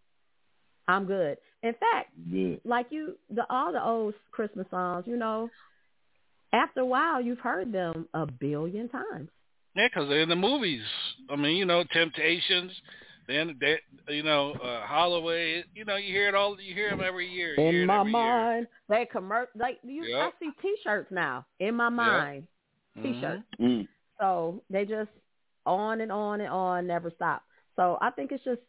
[0.87, 1.37] I'm good.
[1.63, 2.61] In fact, Good.
[2.65, 5.49] like you, the all the old Christmas songs, you know,
[6.51, 9.29] after a while you've heard them a billion times.
[9.75, 10.81] Yeah, because they're in the movies.
[11.29, 12.71] I mean, you know, Temptations.
[13.29, 13.77] Then they,
[14.13, 15.63] you know, uh, Holloway.
[15.75, 16.59] You know, you hear it all.
[16.59, 17.53] You hear them every year.
[17.55, 18.23] You in it my every year.
[18.23, 18.67] mind.
[18.89, 20.19] They commer like you Yep.
[20.19, 21.45] I see t shirts now.
[21.59, 22.47] In my mind.
[23.03, 23.43] T shirts.
[23.61, 23.87] Mm.
[24.19, 25.11] So they just
[25.65, 27.43] on and on and on, never stop.
[27.75, 28.61] So I think it's just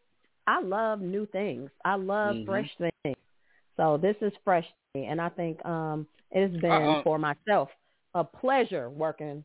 [0.47, 1.71] I love new things.
[1.83, 2.45] I love Mhm.
[2.45, 3.17] fresh things.
[3.77, 7.03] So this is fresh to me and I think um it's been Uh-uh.
[7.03, 7.69] for myself
[8.13, 9.43] a pleasure working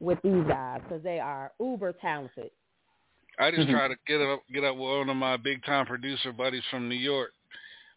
[0.00, 2.50] with these guys because they are uber talented.
[3.38, 3.72] I just Mhm.
[3.72, 6.88] try to get up, get up with one of my big time producer buddies from
[6.88, 7.32] New York,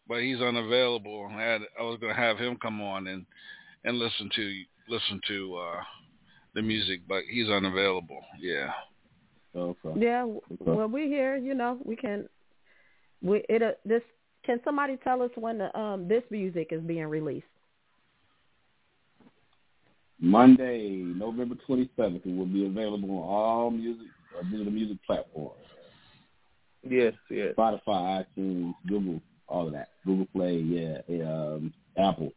[0.06, 1.26] but he's unavailable.
[1.26, 3.26] I had, I was gonna have him come on and
[3.84, 5.82] and listen to listen to uh
[6.54, 8.24] the music, but he's unavailable.
[8.38, 8.72] Yeah.
[9.54, 9.92] Okay.
[9.96, 12.28] Yeah, w- well we here, you know, we can
[13.20, 14.02] we it uh, this
[14.44, 17.46] can somebody tell us when the um this music is being released?
[20.20, 24.06] Monday, November 27th, it will be available on all music,
[24.38, 25.58] uh, digital music platforms.
[26.82, 27.54] Yes, yes.
[27.56, 29.90] Spotify, iTunes, Google, all of that.
[30.04, 32.32] Google Play, yeah, um, Apple,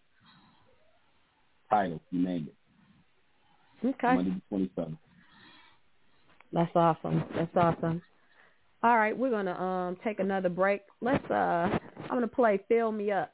[1.70, 3.88] Tidal, you name it.
[3.88, 4.16] Okay.
[4.16, 4.98] Monday the 27th.
[6.54, 7.24] That's awesome.
[7.36, 8.02] That's awesome.
[8.84, 10.82] All right, we're gonna um take another break.
[11.02, 11.34] Let's uh
[12.04, 13.32] I'm gonna play Fill Me Up.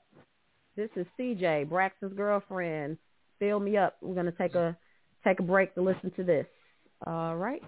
[0.75, 2.97] This is CJ, Braxton's girlfriend.
[3.39, 3.97] Fill Me Up.
[4.01, 4.77] We're gonna take a
[5.23, 6.47] take a break to listen to this.
[7.05, 7.61] All right.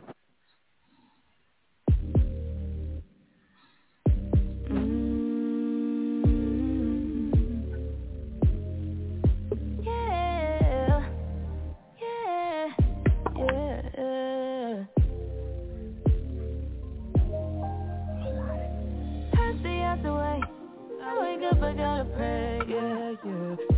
[21.63, 22.61] I gotta pray.
[22.67, 23.72] Yeah, yeah.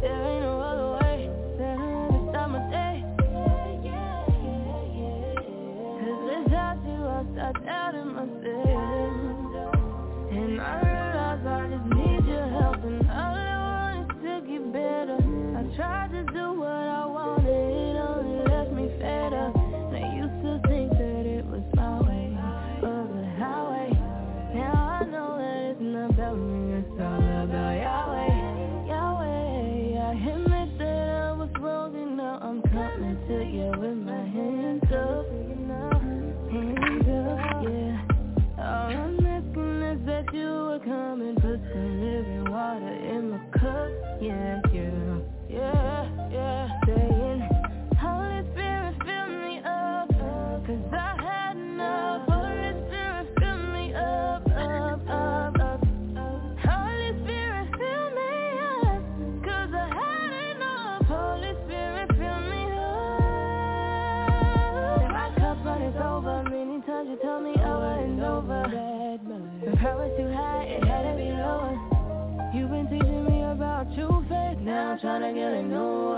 [75.05, 76.17] To get a new.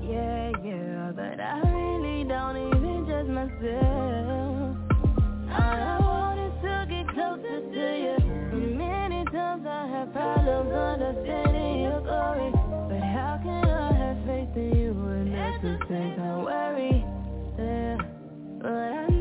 [0.00, 4.76] Yeah, yeah, but I really don't even judge myself.
[5.50, 8.16] All I want is to get closer to you.
[8.78, 12.52] Many times I have problems understanding your glory,
[12.88, 17.04] but how can I have faith in you and at the same time worry?
[17.58, 17.96] Yeah,
[18.62, 19.11] but I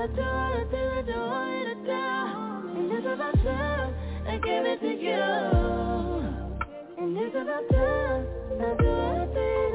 [0.00, 1.12] I do I do.
[2.74, 2.90] And
[3.44, 3.94] time
[4.26, 5.12] I give it to you.
[6.96, 8.24] And it's about time
[8.60, 9.69] I do all the things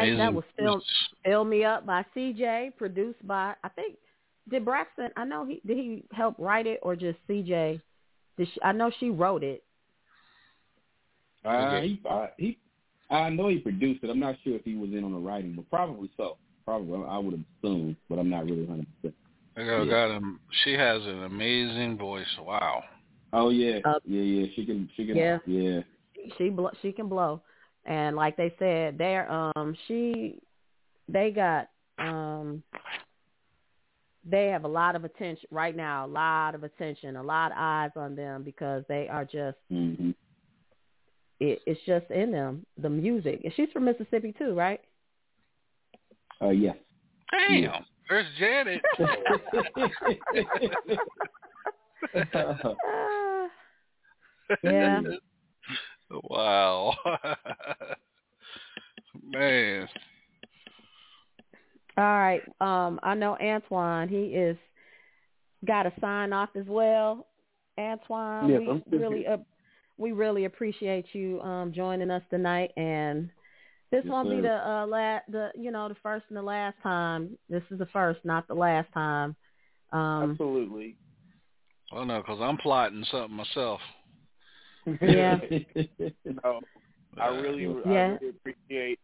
[0.00, 0.84] right, that was Fill, voice.
[1.24, 3.96] Fill Me Up by CJ, produced by, I think,
[4.48, 7.80] did Braxton, I know he, did he help write it or just CJ?
[8.36, 9.62] Did she, I know she wrote it.
[11.44, 12.58] Uh, he, uh, he,
[13.10, 14.10] I know he produced it.
[14.10, 16.36] I'm not sure if he was in on the writing, but probably so.
[16.64, 18.86] Probably, I would assume, but I'm not really 100.
[19.02, 19.14] percent
[19.56, 19.90] I got, Yeah.
[19.90, 20.40] got him.
[20.64, 22.26] She has an amazing voice.
[22.40, 22.82] Wow.
[23.32, 24.46] Oh yeah, Uh, yeah, yeah.
[24.54, 25.38] She can, she can, Yeah.
[25.46, 25.80] yeah.
[26.36, 27.42] She bl- she can blow.
[27.84, 30.40] And like they said, they're um she
[31.08, 32.62] they got um
[34.28, 37.58] they have a lot of attention right now, a lot of attention, a lot of
[37.58, 40.10] eyes on them because they are just hmm
[41.40, 43.40] it, it's just in them the music.
[43.44, 44.80] And she's from Mississippi too, right?
[46.42, 46.76] Uh, yes.
[47.30, 47.84] Damn.
[48.08, 48.82] There's Janet.
[54.62, 55.00] yeah.
[56.10, 56.94] Wow.
[59.22, 59.88] Man.
[61.96, 62.42] All right.
[62.60, 64.08] Um, I know Antwon.
[64.08, 64.56] He is
[65.66, 67.26] got a sign off as well.
[67.78, 69.32] Antwon, Yes, we I'm still really here.
[69.34, 69.38] uh,
[69.98, 72.70] we really appreciate you um, joining us tonight.
[72.76, 73.28] And
[73.92, 76.76] this Yes, won't be the uh, la- the you know the first and the last
[76.82, 77.36] time.
[77.48, 79.36] This is the first, not the last time.
[79.92, 80.96] Um, Absolutely.
[81.92, 83.80] Well, no, because I'm plotting something myself.
[84.86, 85.38] Yeah.
[86.24, 86.60] no,
[87.18, 88.98] I really, I really appreciate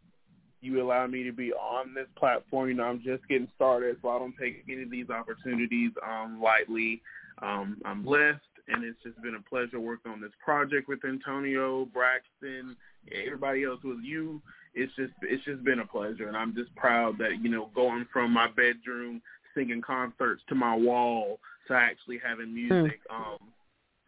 [0.61, 2.69] you allowing me to be on this platform.
[2.69, 6.41] You know, I'm just getting started, so I don't take any of these opportunities um,
[6.43, 7.03] lightly.
[7.43, 11.87] Um, I'm blessed, and it's just been a pleasure working on this project with Antonio,
[11.87, 12.77] Braxton,
[13.13, 14.41] everybody else with you.
[14.75, 18.07] It's just, it's just been a pleasure, and I'm just proud that you know, going
[18.13, 19.23] from my bedroom
[19.55, 21.39] singing concerts to my wall
[21.69, 23.39] to actually having music um,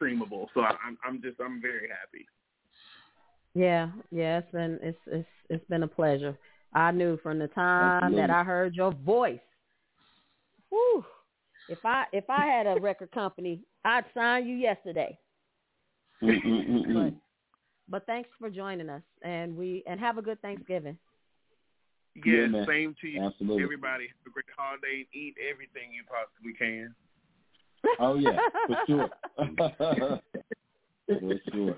[0.01, 0.47] streamable.
[0.55, 2.27] So I, I'm, I'm just, I'm very happy.
[3.55, 6.37] Yeah, yeah, it's been it's it's it's been a pleasure.
[6.75, 9.41] I knew from the time that I heard your voice.
[10.69, 11.05] Whew.
[11.69, 15.19] If I if I had a record company, I'd sign you yesterday.
[16.23, 17.15] Mm-mm-mm-mm.
[17.89, 20.99] But thanks for joining us and we and have a good Thanksgiving.
[22.15, 23.23] Yeah, Yes, same to you.
[23.23, 23.63] Absolutely.
[23.63, 26.95] Everybody have a great holiday and eat everything you possibly can.
[28.01, 29.09] Oh yeah, for sure.
[31.07, 31.77] for sure.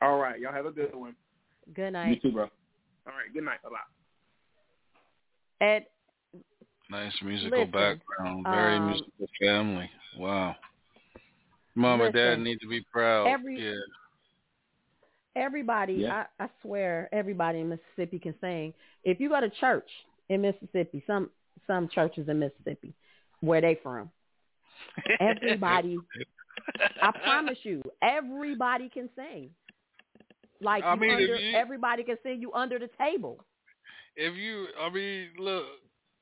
[0.00, 1.14] All right, y'all have a good one.
[1.74, 2.04] Good night.
[2.08, 2.22] You night.
[2.22, 2.42] too, bro.
[2.44, 3.62] All right, good night.
[3.62, 5.66] Bye bye.
[5.66, 5.86] Ed,
[6.92, 8.44] Nice musical Listen, background.
[8.44, 9.90] Very um, musical family.
[10.18, 10.56] Wow.
[11.74, 13.28] Mom and dad need to be proud.
[13.28, 13.80] every- yeah.
[15.34, 16.24] everybody, Yeah.
[16.38, 18.74] I, I swear, everybody in Mississippi can sing.
[19.04, 19.88] If you go to church
[20.28, 21.30] in Mississippi, some
[21.66, 22.92] some churches in Mississippi,
[23.40, 24.10] where they from,
[25.20, 25.98] everybody
[27.02, 29.50] I promise you, everybody can sing.
[30.60, 33.44] Like I you mean, under, you- everybody can sing you under the table.
[34.14, 35.64] If you, I mean, look,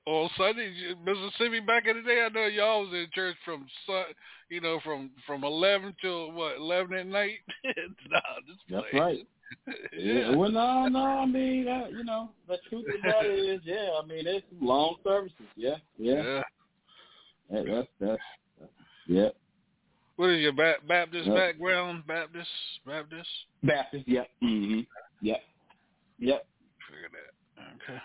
[0.06, 0.72] on Sunday,
[1.04, 4.04] Mississippi back in the day, I know y'all was in church from sun,
[4.48, 7.38] you know, from from eleven till what eleven at night.
[8.10, 9.04] nah, just That's playing.
[9.04, 9.26] right.
[9.92, 10.36] Yeah.
[10.36, 11.00] Well, no, no.
[11.04, 13.88] I mean, uh, you know, the truth about it is, yeah.
[14.00, 15.34] I mean, it's long services.
[15.56, 16.22] Yeah, yeah.
[16.22, 16.42] Yeah.
[17.50, 18.22] That, that's that's
[19.14, 19.28] that's- yeah.
[20.16, 21.34] What is your ba- Baptist Yeah.
[21.34, 22.06] background?
[22.06, 22.48] Baptist,
[22.84, 23.28] Baptist.
[23.62, 24.06] Baptist.
[24.06, 24.30] Yep.
[24.42, 24.86] Mhm.
[25.22, 25.42] Yep.
[26.18, 26.46] Yep.
[26.88, 27.64] Figure that.
[27.76, 28.02] Okay.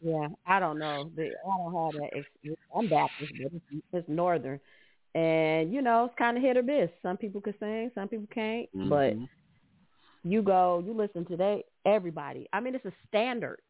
[0.00, 1.10] Yeah, I don't know.
[1.16, 2.16] The, I don't have that.
[2.16, 2.60] Experience.
[2.76, 4.60] I'm Baptist, but it's, it's Northern,
[5.14, 6.90] and you know it's kind of hit or miss.
[7.02, 8.68] Some people can sing, some people can't.
[8.74, 9.28] But Mhm.
[10.22, 12.46] you go, you listen to they everybody.
[12.52, 13.60] I mean, it's a standard.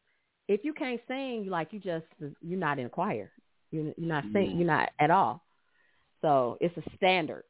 [0.47, 2.05] If you can't sing, like you just
[2.41, 3.31] you're not in a choir.
[3.71, 4.51] You you're not sing.
[4.51, 4.57] Mhm.
[4.57, 5.41] You're not at all.
[6.25, 7.43] So it's a standard.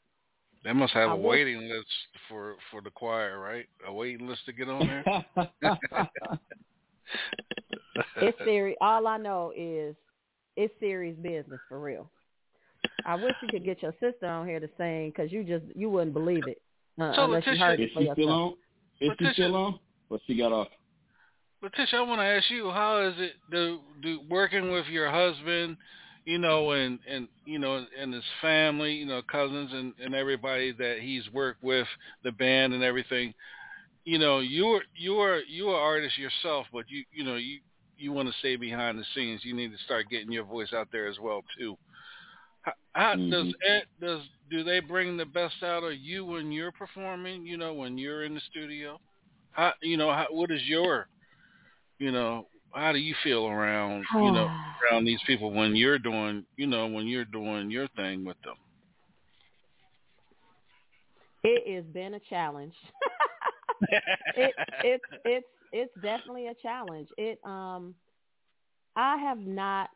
[0.65, 1.87] They must have I a will- waiting list
[2.27, 3.65] for for the choir, right?
[3.87, 5.05] A waiting list to get on there.
[8.17, 8.77] It's serious.
[8.81, 9.95] All I know is
[10.57, 12.09] it's serious business for real.
[13.05, 15.89] I wish you could get your sister on here to sing because you just you
[15.89, 16.61] wouldn't believe it
[16.99, 18.17] uh, So, unless you heard Is it for she yourself.
[18.17, 18.53] still on?
[19.01, 19.79] Is she still on?
[20.09, 20.67] But she got off.
[21.61, 25.77] Letitia, I want to ask you, how is it do do working with your husband,
[26.25, 30.71] you know, and and you know, and his family, you know, cousins and and everybody
[30.73, 31.87] that he's worked with,
[32.23, 33.33] the band and everything.
[34.05, 37.59] You know, you're you're you're an artist yourself, but you you know you
[37.97, 39.41] you want to stay behind the scenes.
[39.43, 41.77] You need to start getting your voice out there as well too.
[42.61, 43.53] How, how does Mhm.
[43.61, 47.45] it, does do they bring the best out of you when you're performing?
[47.45, 48.99] You know, when you're in the studio.
[49.51, 51.07] How you know how, what is your
[51.99, 54.49] you know how do you feel around you know
[54.91, 58.55] around these people when you're doing you know when you're doing your thing with them?
[61.43, 62.73] It has been a challenge.
[64.35, 64.53] it,
[64.83, 67.07] it's it's it's definitely a challenge.
[67.17, 67.95] It um,
[68.95, 69.89] I have not.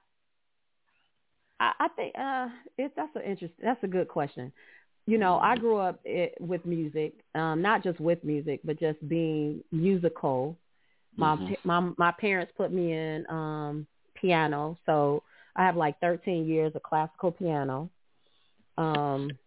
[1.60, 2.48] I, I think uh,
[2.78, 3.54] it that's an interest.
[3.62, 4.52] That's a good question.
[5.08, 9.06] You know, I grew up it, with music, um, not just with music, but just
[9.08, 10.56] being musical.
[11.20, 11.58] My Mhm.
[11.66, 15.24] my my parents put me in um piano, so
[15.56, 17.90] I have like 13 years of classical piano.
[18.78, 19.38] Um,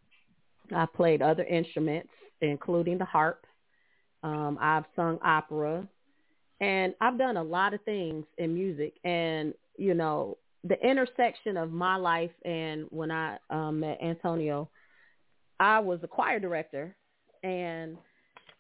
[0.75, 3.47] I played other instruments, including the harp.
[4.23, 5.89] Um, I've sung opera,
[6.61, 8.95] and I've done a lot of things in music.
[9.05, 14.69] And you know, the intersection of my life and when I um, met Antonio,
[15.59, 16.95] I was a choir director
[17.43, 17.97] and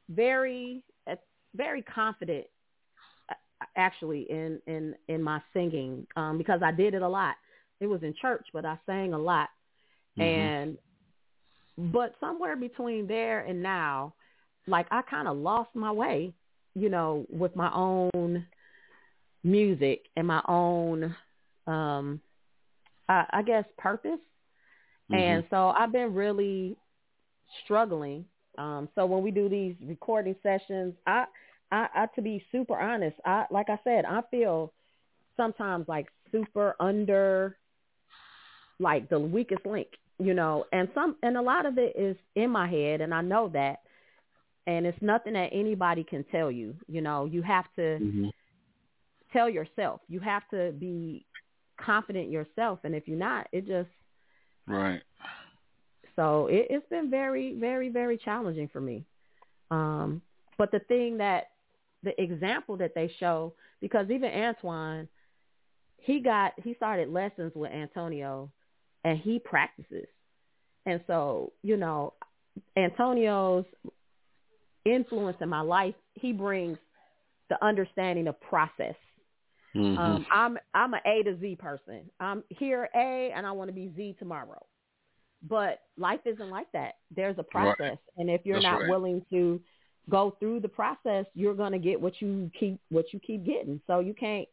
[0.08, 1.16] very, uh,
[1.54, 2.46] very confident
[3.76, 7.36] actually in in in my singing um, because I did it a lot.
[7.80, 9.48] It was in church, but I sang a lot,
[10.18, 10.22] Mhm.
[10.22, 10.78] and
[11.78, 14.14] but somewhere between there and now,
[14.66, 16.34] like I kind of lost my way,
[16.74, 18.46] you know, with my own
[19.42, 21.16] music and my own,
[21.66, 22.20] um,
[23.08, 24.20] I, I guess purpose.
[25.10, 26.74] And so I've been really
[27.64, 28.24] struggling.
[28.56, 31.26] Um, so when we do these recording sessions, I,
[31.72, 34.72] I, I, to be super honest, I, like I said, I feel
[35.36, 37.56] sometimes like super under,
[38.78, 39.88] like the weakest link,
[40.18, 43.22] you know, and some, and a lot of it is in my head and I
[43.22, 43.80] know that,
[44.66, 47.98] and it's nothing that anybody can tell you, you know, you have to
[49.32, 51.24] tell yourself, you have to be
[51.80, 52.80] confident yourself.
[52.84, 53.88] And if you're not, it just,
[54.66, 55.02] Right.
[56.14, 59.04] so it, it's been very, very, very challenging for me.
[59.70, 60.20] Um,
[60.58, 61.51] but the thing that
[62.02, 65.08] the example that they show, because even Antwon,
[65.98, 68.50] he got he started lessons with Antonio,
[69.04, 70.06] and he practices,
[70.86, 72.14] and so you know,
[72.76, 73.64] Antonio's
[74.84, 76.76] influence in my life, he brings
[77.48, 78.96] the understanding of process.
[79.76, 79.98] Mm-hmm.
[79.98, 82.10] Um, I'm I'm an A to Z person.
[82.20, 84.66] I'm here A, and I want to be Z tomorrow.
[85.48, 86.94] But life isn't like that.
[87.14, 87.76] There's a Right.
[87.76, 88.88] process, and if you're That's not right.
[88.88, 89.60] willing to
[90.12, 93.80] go through the process, you're gonna get what you keep what you keep getting.
[93.86, 94.46] So you can't.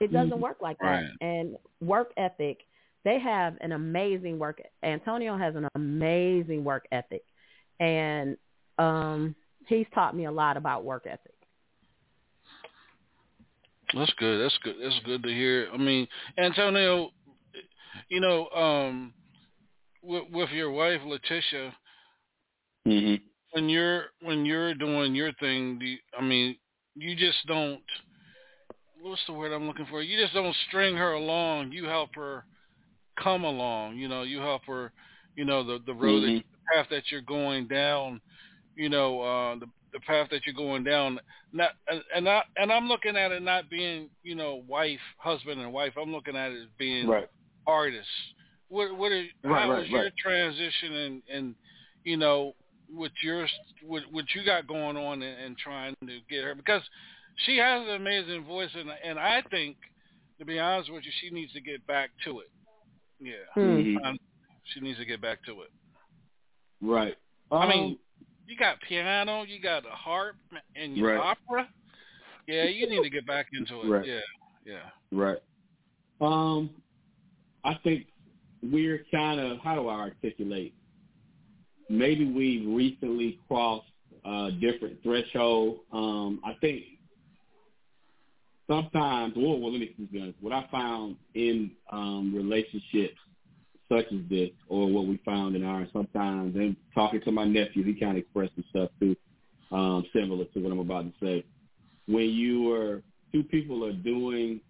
[0.00, 0.40] It doesn't Mhm.
[0.40, 0.86] work like that.
[0.86, 1.10] Right.
[1.20, 2.66] And work ethic,
[3.04, 4.60] they have an amazing work.
[4.82, 7.22] Antonio has an amazing work ethic,
[7.78, 8.36] and
[8.78, 9.36] um,
[9.66, 11.34] he's taught me a lot about work ethic.
[13.92, 14.40] That's good.
[14.40, 14.76] That's good.
[14.80, 15.68] That's good to hear.
[15.72, 16.08] I mean,
[16.38, 17.12] Antonio,
[18.08, 19.14] you know, um,
[20.02, 21.76] with, with your wife Letitia,
[22.86, 23.20] Mhm.
[23.54, 26.56] When you're when you're doing your thing, do you, I mean,
[26.96, 27.80] you just don't.
[29.00, 30.02] What's the word I'm looking for?
[30.02, 31.72] You just don't string her along.
[31.72, 32.44] You help her
[33.22, 33.96] come along.
[33.96, 34.92] You know, you help her.
[35.36, 36.36] you know, the the road, Mhm.
[36.36, 38.20] that, the path that you're going down,
[38.76, 41.20] you know, uh, the the path that you're going down.
[41.52, 45.60] Not and and I and I'm looking at it not being, you know, wife, husband,
[45.60, 45.94] and wife.
[46.00, 47.28] I'm looking at it as being Right.
[47.66, 48.10] artists.
[48.68, 51.56] What what is Right, how right, is your transition and and
[52.04, 52.54] you know
[52.92, 53.46] with your
[53.82, 56.82] what what you got going on and, and trying to get her because
[57.46, 59.76] she has an amazing voice and and I think
[60.38, 62.50] to be honest with you she needs to get back to it.
[63.20, 64.04] Yeah, Mhm.
[64.04, 64.16] Um,
[64.64, 65.70] she needs to get back to it.
[66.80, 67.16] Right.
[67.50, 67.98] I mean, Um,
[68.46, 70.36] you got piano, you got a harp,
[70.74, 71.36] and your Right.
[71.38, 71.68] opera.
[72.46, 73.88] Yeah, you need to get back into it.
[73.88, 74.06] Right.
[74.06, 74.20] Yeah,
[74.64, 74.90] yeah.
[75.12, 75.38] Right.
[76.20, 76.82] Um,
[77.64, 78.06] I think
[78.62, 80.74] we're kind of how do I articulate?
[81.88, 83.86] Maybe we've recently crossed
[84.24, 85.80] a different threshold.
[85.92, 86.84] Um, I think
[88.66, 90.38] sometimes, well, well, let me be honest.
[90.40, 93.18] What I found in um, relationships
[93.90, 97.84] such as this, or what we found in ours, sometimes, and talking to my nephew,
[97.84, 99.14] he kind of expressed some stuff too,
[99.70, 101.44] um, similar to what I'm about to say.
[102.06, 103.02] When you are
[103.32, 104.60] two people are doing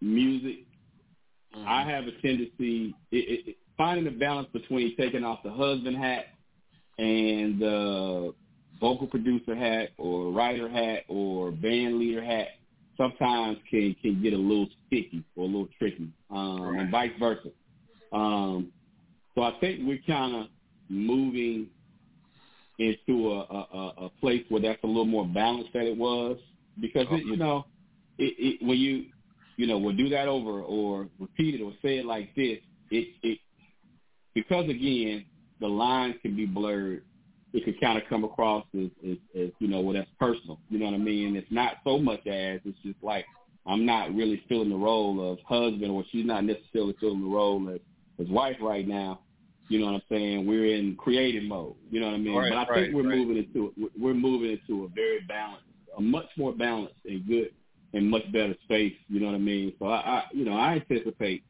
[0.00, 0.64] music,
[1.66, 6.26] I have a tendency it, it, finding the balance between taking off the husband hat
[6.98, 8.34] and the
[8.80, 12.48] vocal producer hat or writer hat or band leader hat
[12.96, 17.50] sometimes can can get a little sticky or a little tricky, um, and vice versa.
[18.12, 18.72] Um,
[19.34, 20.46] so I think we're kind of
[20.88, 21.68] moving
[22.78, 26.38] into a, a, a- place where that's a little more balanced than it was.
[26.80, 27.64] Because it, you know
[28.18, 29.06] it, it when you
[29.56, 32.58] you know we'll do that over or repeat it or say it like this
[32.90, 33.38] it it
[34.34, 35.24] because again
[35.60, 37.02] the lines can be blurred
[37.52, 40.78] it can kind of come across as, as, as you know well that's personal you
[40.78, 43.24] know what I mean it's not so much as it's just like
[43.66, 47.68] I'm not really filling the role of husband or she's not necessarily filling the role
[47.70, 47.80] as
[48.20, 49.20] as wife right now
[49.68, 50.46] you know what I'm saying?
[50.46, 51.74] We're in creative mode.
[51.90, 52.36] You know what I mean?
[52.36, 53.18] Right, but I right, think we're right.
[53.18, 55.64] moving into we're- we're moving into a very balanced,
[55.96, 57.52] a much more balanced and good
[57.92, 58.94] and much better space.
[59.08, 59.72] You know what I mean?
[59.78, 61.44] So I, I you know, I anticipate,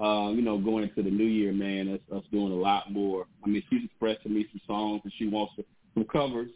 [0.00, 3.26] uh, you know, going into the new year, man, us, us doing a lot more.
[3.44, 5.64] I mean, she's expressed to me some songs that she wants to,
[5.94, 6.50] some covers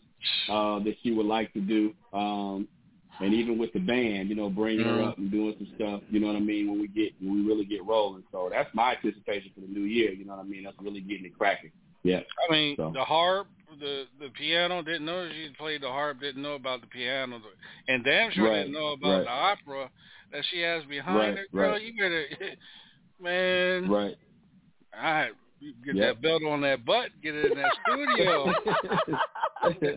[0.49, 1.93] uh, that she would like to do.
[2.12, 2.66] Um,
[3.21, 5.09] and even with the band, you know, bringing her Mhm.
[5.09, 7.43] up and doing some stuff, you know what I mean, when we get when we
[7.43, 8.25] really get rolling.
[8.33, 10.11] So that's my anticipation for the new year.
[10.12, 10.65] You know what I mean?
[10.65, 11.71] That's really getting it cracking.
[12.03, 12.21] Yeah.
[12.49, 12.91] I mean, So.
[12.93, 13.47] the harp,
[13.79, 14.83] the the piano.
[14.83, 16.21] Didn't know she played the harp.
[16.21, 17.41] Didn't know about the piano,
[17.89, 19.25] and damn sure Right, didn't know about right.
[19.25, 19.91] the opera
[20.33, 21.47] that she has behind Right, her.
[21.53, 21.83] Girl, right.
[21.83, 22.27] you better,
[23.25, 23.89] man.
[23.91, 24.17] Right.
[24.93, 25.31] I
[25.85, 26.17] get Yep.
[26.17, 27.11] that belt on that butt.
[27.23, 28.53] Get it in that studio.
[29.81, 29.91] yeah.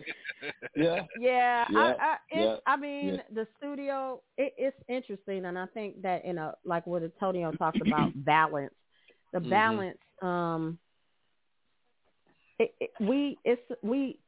[0.74, 3.22] Yeah, Yeah, I, I, it's, yeah, I mean, yeah.
[3.34, 7.80] the studio, it, it's interesting, and I think that in a like what Antonio talked
[7.82, 8.72] about balance,
[9.32, 9.50] the Mhm.
[9.50, 10.78] balance, um,
[12.58, 14.18] it, it, we, it's we,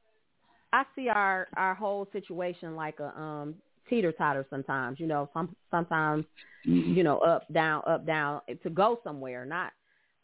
[0.72, 3.54] I see our our whole situation like a um
[3.90, 4.98] teeter totter sometimes.
[5.00, 6.24] You know, some sometimes
[6.66, 6.94] Mhm.
[6.96, 9.72] you know up down up down to go somewhere, not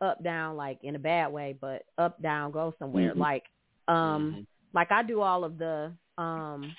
[0.00, 3.12] up down like in a bad way, but up down go somewhere.
[3.14, 3.18] Mhm.
[3.18, 3.44] Like
[3.88, 6.74] um like I do all of the um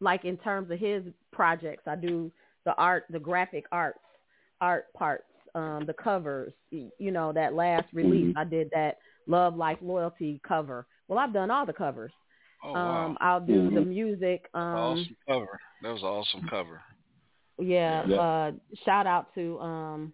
[0.00, 2.30] like in terms of his projects, I do
[2.64, 3.98] the art, the graphic arts,
[4.60, 5.24] art parts,
[5.54, 6.52] um, the covers.
[6.70, 8.36] You know, that last release, Mhm.
[8.36, 10.86] I did that Love Life Loyalty cover.
[11.08, 12.12] Well, I've done all the covers.
[12.62, 13.86] Oh wow, Um, I'll do the Mhm.
[13.86, 14.48] music.
[14.54, 15.58] Um, awesome cover.
[15.82, 16.82] That was an awesome cover.
[17.58, 18.16] yeah, Yeah.
[18.20, 18.52] uh
[18.84, 20.12] shout out to um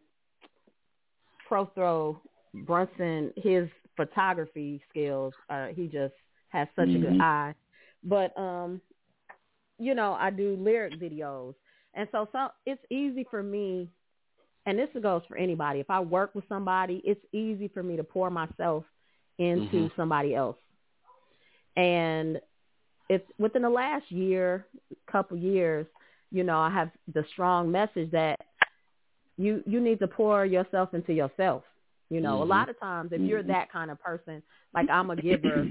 [1.48, 2.20] Pro Throw
[2.54, 5.34] Brunson, his photography skills.
[5.48, 6.14] Uh he just
[6.48, 7.00] has such a Mhm.
[7.00, 7.54] good eye.
[8.02, 8.80] But um
[9.78, 11.54] you know, I do lyric videos.
[11.94, 13.88] And so so it's easy for me
[14.66, 15.80] and this goes for anybody.
[15.80, 18.84] If I work with somebody, it's easy for me to pour myself
[19.38, 19.96] into Mhm.
[19.96, 20.56] somebody else.
[21.76, 22.40] And
[23.08, 24.66] it's within the last year,
[25.10, 25.86] couple years,
[26.32, 28.40] you know, I have the strong message that
[29.36, 31.62] you you need to pour yourself into yourself.
[32.10, 32.48] You know, a Mhm.
[32.48, 33.48] lot of times if you're Mhm.
[33.48, 34.42] that kind of person,
[34.74, 35.68] like I'm a giver,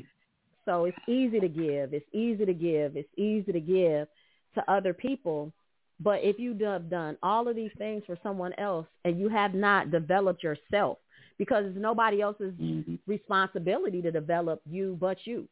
[0.65, 4.07] so it's easy to give, it's easy to give, it's easy to give
[4.55, 5.51] to other people.
[5.99, 9.53] But if you have done all of these things for someone else and you have
[9.53, 10.99] not developed yourself,
[11.37, 12.99] because it's nobody else's Mhm.
[13.07, 15.47] responsibility to develop you but you.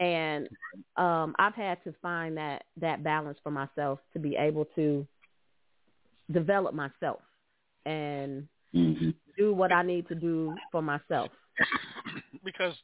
[0.00, 0.48] And
[0.96, 5.06] um, I've had to find that that balance for myself to be able to
[6.32, 7.20] develop myself
[7.86, 9.14] and Mhm.
[9.36, 11.30] do what I need to do for myself.
[12.44, 12.74] because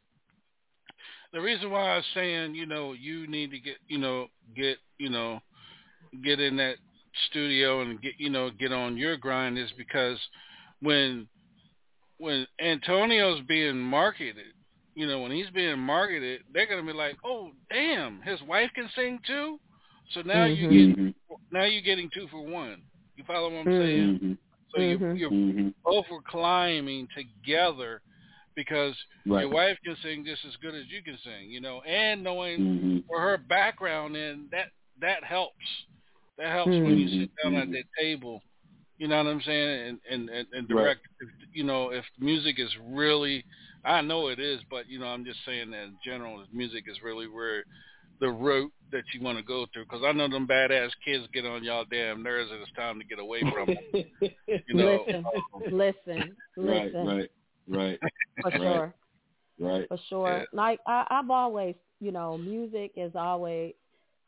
[1.32, 4.78] the reason why I was saying, you know, you need to get, you know, get,
[4.98, 5.40] you know,
[6.22, 6.76] get in that
[7.28, 10.18] studio and get, you know, get on your grind is because
[10.80, 11.28] when
[12.18, 14.52] when Antonio's being marketed,
[14.94, 18.88] you know, when he's being marketed, they're gonna be like, "Oh, damn, his wife can
[18.94, 19.58] sing too."
[20.10, 20.56] So now Mhm.
[20.56, 21.14] you get
[21.52, 22.82] now you're getting two for one.
[23.16, 24.18] You follow what I'm saying?
[24.18, 24.38] Mhm.
[24.74, 25.18] So you're, Mhm.
[25.18, 25.74] you're Mhm.
[25.84, 28.02] both are climbing together
[28.54, 28.96] because
[29.26, 29.42] Right.
[29.42, 32.60] your wife can sing just as good as you can sing, you know, and knowing
[32.60, 33.04] Mhm.
[33.06, 35.54] where her background in that that helps.
[36.38, 38.42] That helps when you sit down at that table.
[38.98, 39.88] You know what I'm saying?
[39.88, 40.82] And and and, and Right.
[40.82, 41.06] direct.
[41.20, 43.44] If, you know, if music is really,
[43.84, 46.98] I know it is, but you know, I'm just saying that in general, music is
[47.02, 47.64] really where
[48.20, 49.84] the route that you want to go through.
[49.84, 53.04] Because I know them badass kids get on y'all damn nerves, and it's time to
[53.04, 54.30] get away from them.
[54.68, 55.24] You know, Listen,
[55.72, 57.30] listen, right, right,
[57.68, 57.98] right,
[58.42, 58.94] For right, sure.
[59.58, 59.88] right.
[59.88, 60.38] For sure.
[60.38, 60.44] Yeah.
[60.52, 63.74] Like I, I've always, you know, music is always.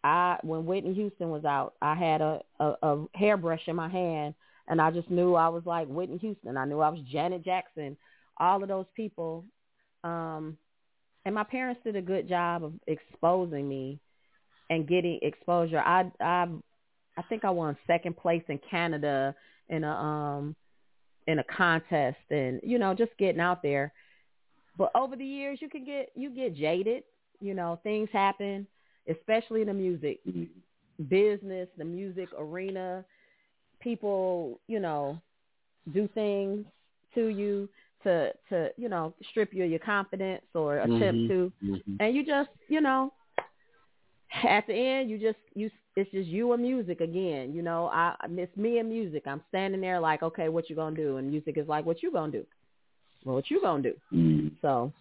[0.04, 4.34] I when Whitney Houston was out, I had a, a a hairbrush in my hand,
[4.66, 6.56] and I just knew I was like Whitney Houston.
[6.56, 7.96] I knew I was Janet Jackson.
[8.38, 9.44] All of those people,
[10.04, 10.56] um,
[11.24, 14.00] and my parents did a good job of exposing me
[14.70, 15.78] and getting exposure.
[15.78, 16.48] I I
[17.16, 19.34] I think I won second place in Canada
[19.68, 20.56] in a um
[21.26, 23.92] in a contest, and you know just getting out there.
[24.76, 27.04] But over the years, you can get you get jaded.
[27.40, 28.66] You know, things happen,
[29.08, 30.20] especially in the music
[31.08, 33.04] business, the music arena.
[33.80, 35.20] People, you know,
[35.92, 36.64] do things
[37.14, 37.68] to you
[38.04, 41.28] to to you know strip you of your confidence or attempt Mhm.
[41.28, 41.96] to, Mhm.
[42.00, 43.12] and you just you know
[44.44, 47.52] at the end you just you it's just you and music again.
[47.52, 49.24] You know, I it's me and music.
[49.26, 51.18] I'm standing there like, okay, what you gonna do?
[51.18, 52.46] And music is like, what you gonna do?
[53.24, 53.94] Well, what you gonna do?
[54.10, 54.52] Mhm.
[54.62, 54.92] So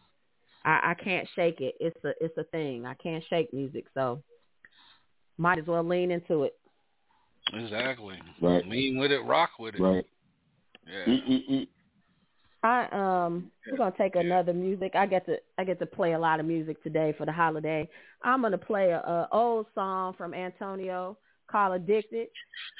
[0.65, 1.75] I, I can't shake it.
[1.79, 2.85] It's a it's a thing.
[2.85, 4.21] I can't shake music, so
[5.37, 6.55] might as well lean into it.
[7.53, 8.19] exactly.
[8.41, 8.67] Right.
[8.67, 9.81] Lean with it, rock with it.
[9.81, 10.05] Right.
[10.87, 11.13] Yeah.
[11.13, 11.67] Mm-mm-mm.
[12.63, 14.93] I um we're gonna take another music.
[14.95, 17.89] I get to I get to play a lot of music today for the holiday.
[18.23, 21.17] I'm gonna play a, a old song from Antonio
[21.49, 22.27] called Addicted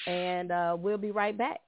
[0.06, 1.62] and uh we'll be right back.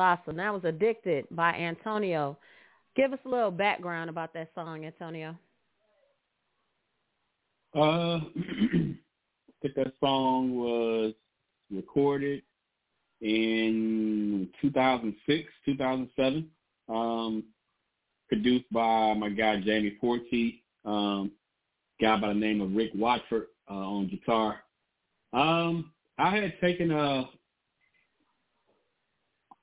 [0.00, 0.36] Was awesome.
[0.38, 2.38] That was Addicted by Antonio.
[2.96, 5.36] Give us a little background about that song, Antonio.
[7.76, 8.20] Uh, I
[9.60, 11.12] think that song was
[11.70, 12.40] recorded
[13.20, 16.50] in 2006, 2007.
[16.88, 17.44] Um,
[18.30, 20.54] produced by my guy Jamie Forte,
[20.86, 21.30] um,
[22.00, 24.60] guy by the name of Rick Watford uh, on guitar.
[25.34, 27.28] Um, I had taken a,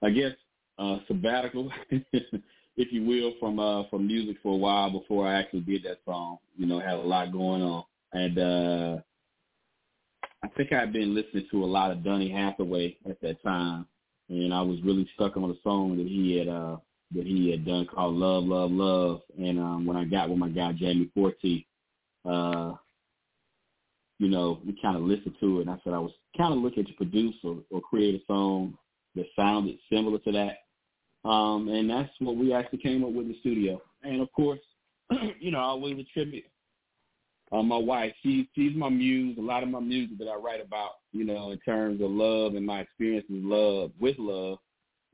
[0.03, 0.33] I guess,
[0.77, 5.61] uh, sabbatical, if you will, from uh, from music for a while before I actually
[5.61, 6.37] did that song.
[6.55, 7.83] You know, had a lot going on,
[8.13, 8.97] and uh,
[10.43, 13.87] I think I had been listening to a lot of Donny Hathaway at that time,
[14.29, 16.77] and I was really stuck on a song that he had uh,
[17.15, 19.21] that he had done called Love, Love, Love.
[19.37, 21.65] And um, when I got with my guy Jamie Forte,
[22.25, 22.73] uh,
[24.19, 26.59] you know, we kind of listened to it, and I said I was kind of
[26.59, 28.77] looking to produce or, or create a song
[29.17, 31.27] that sounded similar to that.
[31.27, 33.81] Um, and that's what we actually came up with in the studio.
[34.03, 34.59] And of course,
[35.39, 36.45] you know, I always attribute
[37.51, 38.13] uh, my wife.
[38.23, 39.37] She she's my muse.
[39.37, 42.55] A lot of my music that I write about, you know, in terms of love
[42.55, 44.57] and my experiences love with love,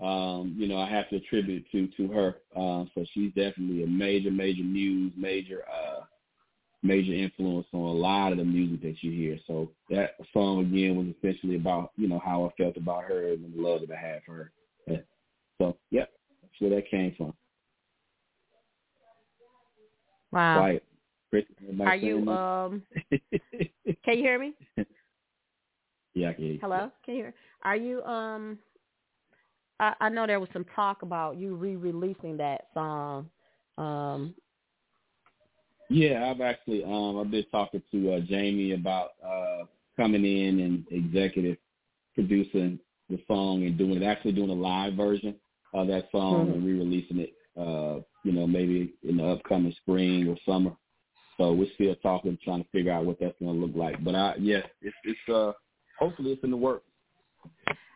[0.02, 2.36] um, you know, I have to attribute to to her.
[2.56, 6.02] Uh, so she's definitely a major, major muse, major uh,
[6.84, 9.40] major influence on a lot of the music that you hear.
[9.48, 13.44] So that song again was essentially about you know how I felt about her and
[13.44, 14.52] the love that I had for her.
[14.88, 14.98] Yeah.
[15.60, 16.12] So yep,
[16.42, 17.34] that's where that came from.
[20.32, 20.60] Wow.
[20.60, 20.84] Quiet.
[21.30, 21.46] Chris,
[21.82, 22.84] Are you um?
[24.04, 24.54] can you hear me?
[26.14, 26.60] Yeah, I can hear you.
[26.62, 26.92] Hello.
[27.06, 27.34] Can you hear?
[27.64, 28.60] Are you um?
[29.80, 33.30] I, I know there was some talk about you re-releasing that song.
[33.78, 34.36] Um,
[35.94, 39.66] Yeah, I've actually um I've been talking to uh, Jamie about uh
[39.96, 41.58] coming in and executive
[42.16, 42.80] producing
[43.10, 45.36] the song and doing it actually doing a live version
[45.74, 46.54] of that song Mhm.
[46.56, 50.76] and re-releasing it uh you know maybe in the upcoming spring or summer.
[51.38, 54.04] So we're still talking trying to figure out what that's going to look like.
[54.04, 55.54] But I yeah, it's it's uh
[56.00, 56.86] hopefully it's in the works.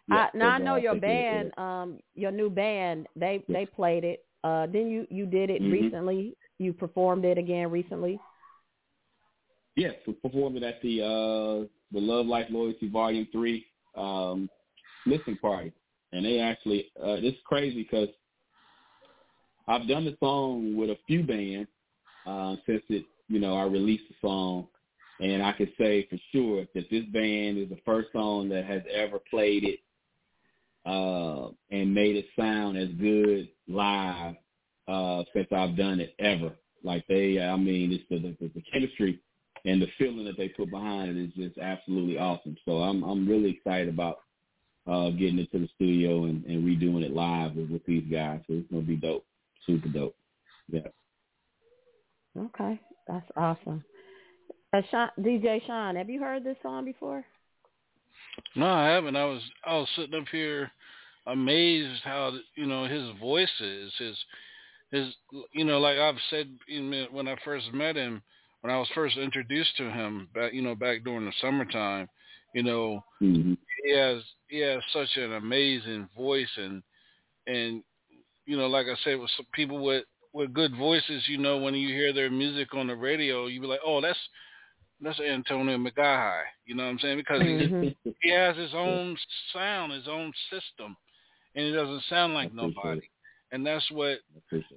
[0.10, 3.08] Yeah, I, now I know uh, your it- band, um, your new band.
[3.16, 4.24] They they played it.
[4.44, 5.72] Uh, then you you did it Mhm.
[5.72, 6.36] recently.
[6.60, 8.20] You performed it again recently.
[9.76, 13.66] Yes, we performed it at the uh the Love Life Loyalty Volume Three
[13.96, 14.50] um
[15.06, 15.72] listening party,
[16.12, 18.10] and they actually uh, it's crazy because
[19.68, 21.70] I've done the song with a few bands
[22.26, 24.68] uh, since it you know I released the song,
[25.20, 28.82] and I can say for sure that this band is the first song that has
[28.92, 29.80] ever played it
[30.86, 34.36] uh and made it sound as good live
[34.88, 36.54] uh since I've done it ever.
[36.84, 39.20] Like they, I mean, it's the the, the chemistry
[39.66, 42.56] and the feeling that they put behind it is just absolutely awesome.
[42.66, 44.20] So I'm I'm really excited about
[44.88, 48.42] uh getting into the studio and, and redoing it live with, with these guys.
[48.48, 49.26] So it's gonna be dope,
[49.66, 50.16] super dope.
[50.70, 50.88] Yeah.
[52.38, 53.84] Okay, that's awesome.
[54.74, 57.26] Uh, Sean, DJ Sean, have you heard this song before?
[58.56, 59.16] No, I haven't.
[59.16, 60.72] I was I was sitting up here
[61.26, 64.16] amazed how you know his voice is his
[64.92, 65.14] his
[65.52, 66.50] you know like I've said
[67.12, 68.22] when I first met him
[68.62, 72.08] when I was first introduced to him back you know back during the summertime
[72.54, 73.54] you know Mm-hmm.
[73.84, 76.84] he has he has such an amazing voice and
[77.48, 77.84] and
[78.46, 80.04] you know like I said with some people with
[80.34, 83.68] with good voices you know when you hear their music on the radio you be
[83.68, 84.20] like oh that's
[85.02, 87.96] that's Antonio McGaha you know what I'm saying because he's Mhm.
[88.22, 89.18] he has his own
[89.54, 90.96] sound, his own system,
[91.56, 93.08] and it doesn't sound like nobody.
[93.52, 94.20] And that's what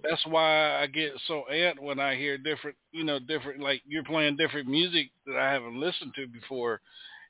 [0.03, 4.05] that's why I get so amped when I hear different, you know, different like you're
[4.05, 6.81] playing different music that I haven't listened to before,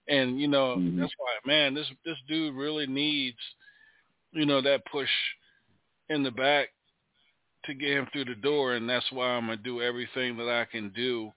[0.08, 0.98] and you know Mhm.
[0.98, 3.38] that's why man, this this dude really needs,
[4.32, 5.10] you know, that push
[6.08, 6.68] in the back
[7.64, 10.64] to get him through the door, and that's why I'm gonna do everything that I
[10.64, 11.32] can do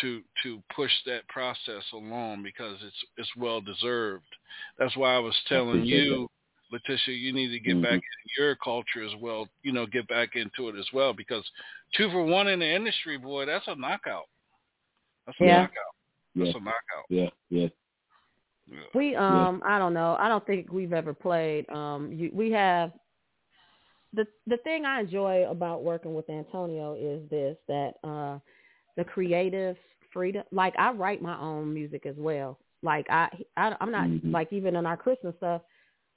[0.00, 4.24] to to push that process along because it's it's well deserved.
[4.78, 6.28] That's why I was telling you,
[6.72, 7.82] Letitia, you need to get Mhm.
[7.82, 9.48] back into your culture as well.
[9.62, 11.44] You know, get back into it as well because
[11.94, 14.28] two for one in the industry, boy, that's a knockout.
[15.26, 15.60] That's a Yeah.
[15.62, 15.94] knockout.
[16.34, 16.56] That's Yeah.
[16.56, 17.06] a knockout.
[17.10, 17.68] Yeah, yeah.
[18.94, 20.16] We um I don't know.
[20.18, 21.68] I don't think we've ever played.
[21.70, 22.92] Um you, we have
[24.12, 28.38] the the thing I enjoy about working with Antonio is this that uh
[28.96, 29.76] the creative
[30.12, 32.58] freedom like I write my own music as well.
[32.82, 34.32] Like I, I I'm not Mhm.
[34.32, 35.62] like even in our Christmas stuff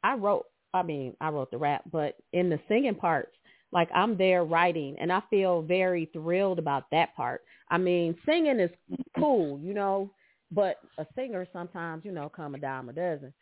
[0.06, 0.46] I wrote.
[0.74, 3.32] I mean, I wrote the rap, but in the singing parts,
[3.72, 7.42] like I'm there writing, and I feel very thrilled about that part.
[7.72, 8.70] I mean, singing is
[9.18, 10.12] cool, you know,
[10.52, 13.34] but a singer sometimes, you know, come a dime a dozen.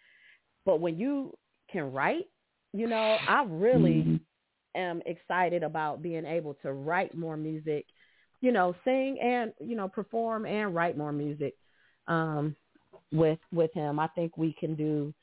[0.66, 1.36] But when you
[1.70, 2.28] can write,
[2.72, 4.20] you know, I really
[4.76, 7.86] am excited about being able to write more music,
[8.42, 11.56] you know, sing and you know perform and write more music
[12.08, 12.56] um,
[13.12, 14.00] with with him.
[14.00, 15.14] I think we can do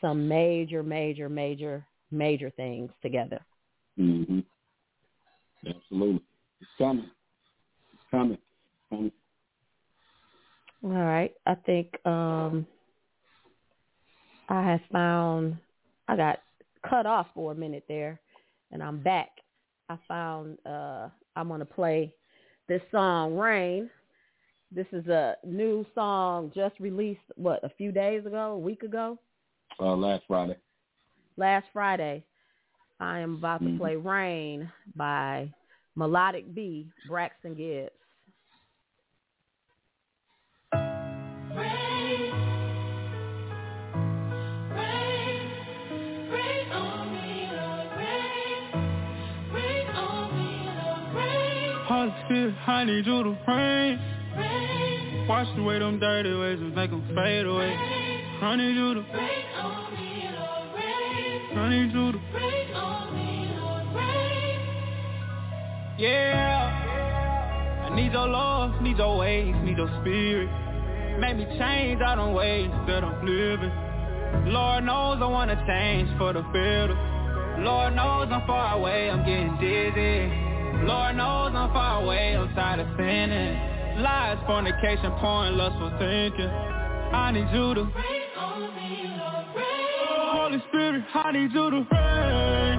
[0.00, 3.40] some major, major, major, major things together.
[3.96, 4.40] hmm
[5.66, 6.22] Absolutely.
[6.60, 7.10] It's coming.
[7.92, 8.38] It's coming.
[8.90, 9.12] coming.
[10.84, 11.32] All right.
[11.46, 12.66] I think um
[14.48, 15.56] I have found
[16.06, 16.38] I got
[16.88, 18.20] cut off for a minute there
[18.70, 19.30] and I'm back.
[19.88, 22.14] I found uh I'm gonna play
[22.68, 23.90] this song Rain.
[24.70, 29.18] This is a new song just released what, a few days ago, a week ago?
[29.78, 30.56] Uh, last Friday.
[31.36, 32.24] Last Friday.
[32.98, 33.78] I am about to Mhm.
[33.78, 35.52] play Rain by
[35.96, 37.92] Melodic B, Braxton Gibbs.
[51.86, 55.26] Holy Spirit, I need you to rain.
[55.28, 58.05] Wash away them dirty ways and make them fade away.
[58.42, 59.04] I need you to
[61.56, 62.18] I need you to
[65.98, 67.88] Yeah.
[67.90, 70.50] I need your love, need your ways, need your spirit.
[71.18, 73.72] Make me change out on ways that I'm living.
[74.52, 76.94] Lord knows I wanna change for the better.
[77.64, 80.28] Lord knows I'm far away, I'm getting dizzy.
[80.84, 84.02] Lord knows I'm far away, I'm tired of sinning.
[84.02, 86.50] Lies, fornication, porn, lustful thinking.
[87.16, 88.25] I need you to
[91.14, 92.78] You to rain.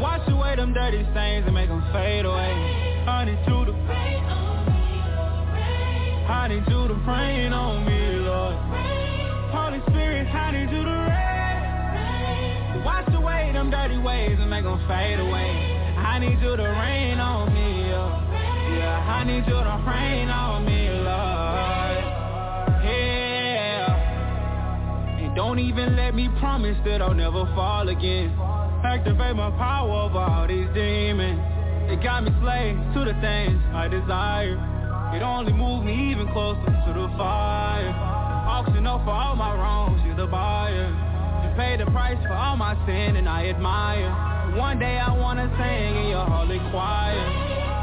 [0.00, 2.54] Wash away them dirty stains and make them fade away.
[3.02, 3.72] You to
[6.28, 8.56] I need you to rain on me, Lord.
[9.52, 10.26] Holy Spirit,
[10.70, 12.84] you to rain.
[12.84, 15.78] Wash away them dirty ways and make them fade away.
[16.22, 19.24] You to rain on me, yeah.
[19.26, 21.31] Need you to rain on me, Lord.
[25.34, 28.36] Don't even let me promise that I'll never fall again.
[28.84, 31.40] Activate my power over all these demons.
[31.88, 34.60] It got me slave to the things I desire.
[35.16, 37.88] It only moved me even closer to the fire.
[38.48, 40.88] Auction off for all my wrongs, you're the buyer.
[41.44, 44.56] You paid the price for all my sin and I admire.
[44.56, 47.24] One day I wanna sing in your holy choir.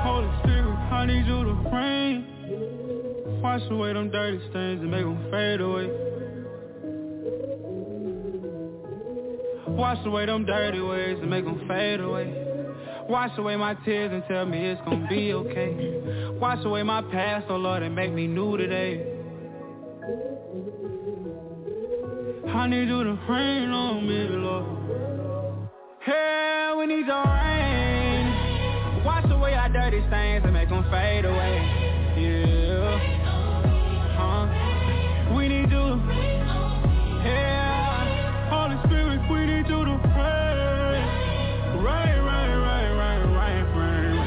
[0.06, 3.42] Holy Spirit, I need you to rain.
[3.42, 6.09] Wash away them dirty stains and make them fade away.
[9.80, 12.28] Wash away them dirty ways and make them fade away.
[13.08, 16.34] Wash away my tears and tell me it's gonna be okay.
[16.34, 19.16] Wash away my past, oh Lord, and make me new today.
[22.50, 24.66] I need you to rain on me, Lord.
[26.02, 29.06] Hey, we need your rain.
[29.06, 31.56] Wash away our dirty stains and make them fade away.
[32.20, 33.00] Yeah.
[34.20, 35.36] Huh?
[35.38, 36.02] We need you.
[37.24, 37.79] Yeah.
[39.60, 39.76] Rain,
[43.34, 44.20] rain, rain.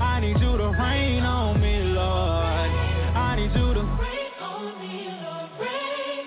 [0.00, 2.70] I need you to rain on me, Lord.
[3.16, 5.50] I need you to rain on me, Lord.
[5.60, 6.26] Rain.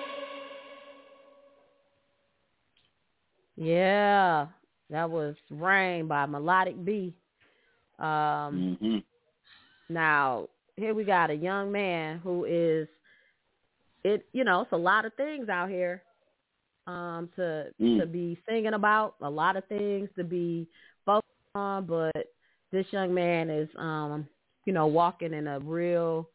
[3.55, 4.47] Yeah,
[4.89, 7.13] that was Rain by Melodic B.
[7.99, 8.97] Um, hmm
[9.87, 12.89] Now, here we got a young man who is,
[14.03, 16.01] it you know, it's a lot of things out here
[16.87, 17.99] um, to Mm.
[17.99, 20.67] to be singing about, a lot of things to be
[21.05, 22.33] focused on, but
[22.71, 24.27] this young man is, um,
[24.65, 26.29] you know, walking in a real,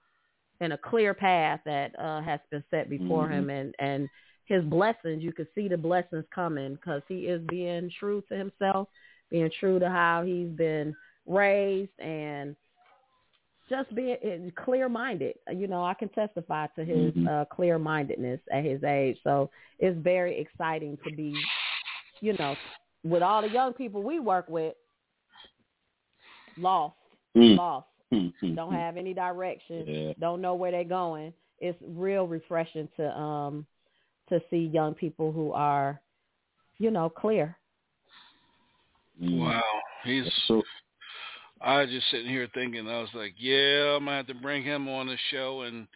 [0.60, 3.32] in a clear path that uh, has been set before Mhm.
[3.32, 4.08] him, and and
[4.44, 8.88] his blessings, you could see the blessings coming because he is being true to himself,
[9.30, 10.96] being true to how he's been
[11.26, 12.56] raised, and
[13.68, 15.36] just being clear minded.
[15.52, 17.28] You know, I can testify to his Mhm.
[17.28, 19.20] uh, clear mindedness at his age.
[19.22, 21.34] So it's very exciting to be,
[22.20, 22.56] you know,
[23.04, 24.74] with all the young people we work with,
[26.56, 26.96] lost,
[27.36, 27.56] Mm.
[27.56, 28.54] lost, Mhm.
[28.54, 30.12] don't have any direction, Yeah.
[30.18, 31.32] don't know where they're going.
[31.58, 33.66] It's real refreshing to um
[34.28, 36.00] to see young people who are,
[36.78, 37.56] you know, clear.
[39.20, 39.38] Mm.
[39.38, 40.24] Wow, he's.
[40.24, 40.62] That's true.
[41.60, 44.62] I was just sitting here thinking, I was like, yeah, I'm gonna have to bring
[44.62, 45.86] him on the show and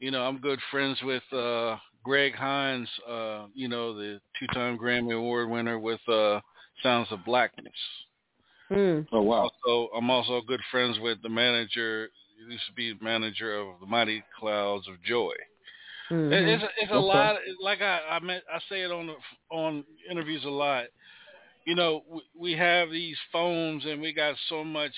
[0.00, 5.14] You know, I'm good friends with uh Gary Hines, uh, you know, the two-time Grammy
[5.14, 6.40] Award winner with uh
[6.82, 7.72] Sounds of Blackness.
[8.70, 9.06] Mm.
[9.12, 9.50] Oh wow.
[9.66, 12.10] So I'm also good friends with the manager.
[12.38, 15.32] He used to be manager of the Mighty Clouds of Joy.
[16.10, 16.32] Mhm.
[16.32, 17.06] It's a, it's a Okay.
[17.06, 17.36] lot.
[17.60, 19.10] Like I I, meant, I say it on
[19.50, 20.84] on interviews a lot.
[21.68, 24.94] You know, we, we have these phones and we got so much.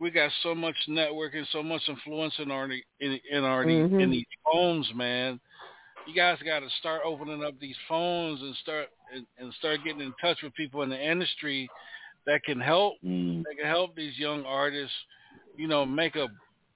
[0.00, 2.68] We got so much networking, so much influence in our
[2.98, 4.00] in, in our Mhm.
[4.02, 5.38] in these phones, man.
[6.08, 10.00] You guys got to start opening up these phones and start and, and start getting
[10.00, 11.70] in touch with people in the industry
[12.26, 13.44] that can help Mm.
[13.44, 14.96] that can help these young artists,
[15.56, 16.26] you know, make a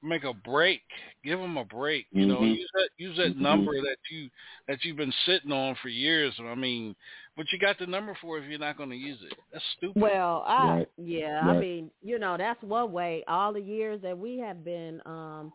[0.01, 0.83] make a break.
[1.25, 2.07] Give them a break.
[2.13, 2.57] You know, Mhm.
[2.57, 3.41] use that use that Mhm.
[3.41, 4.31] number that you
[4.69, 6.39] that you've been sitting on for years.
[6.39, 6.95] I mean,
[7.39, 9.39] what you got the number for if you're not going to use it?
[9.53, 10.03] That's stupid.
[10.03, 10.89] Well, I Right.
[10.97, 13.23] yeah, I mean, you know, that's one way.
[13.29, 15.53] All the years that we have been um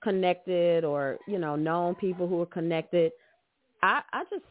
[0.00, 3.10] connected, or you know, known people who are connected,
[3.82, 4.44] I I just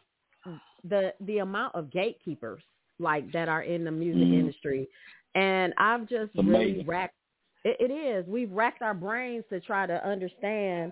[0.90, 2.62] the the amount of gatekeepers
[3.00, 4.40] like that are in the music Mhm.
[4.40, 4.90] industry,
[5.36, 7.16] and I've just It's really racked.
[7.64, 8.28] It, it is.
[8.28, 10.92] We've racked our brains to try to understand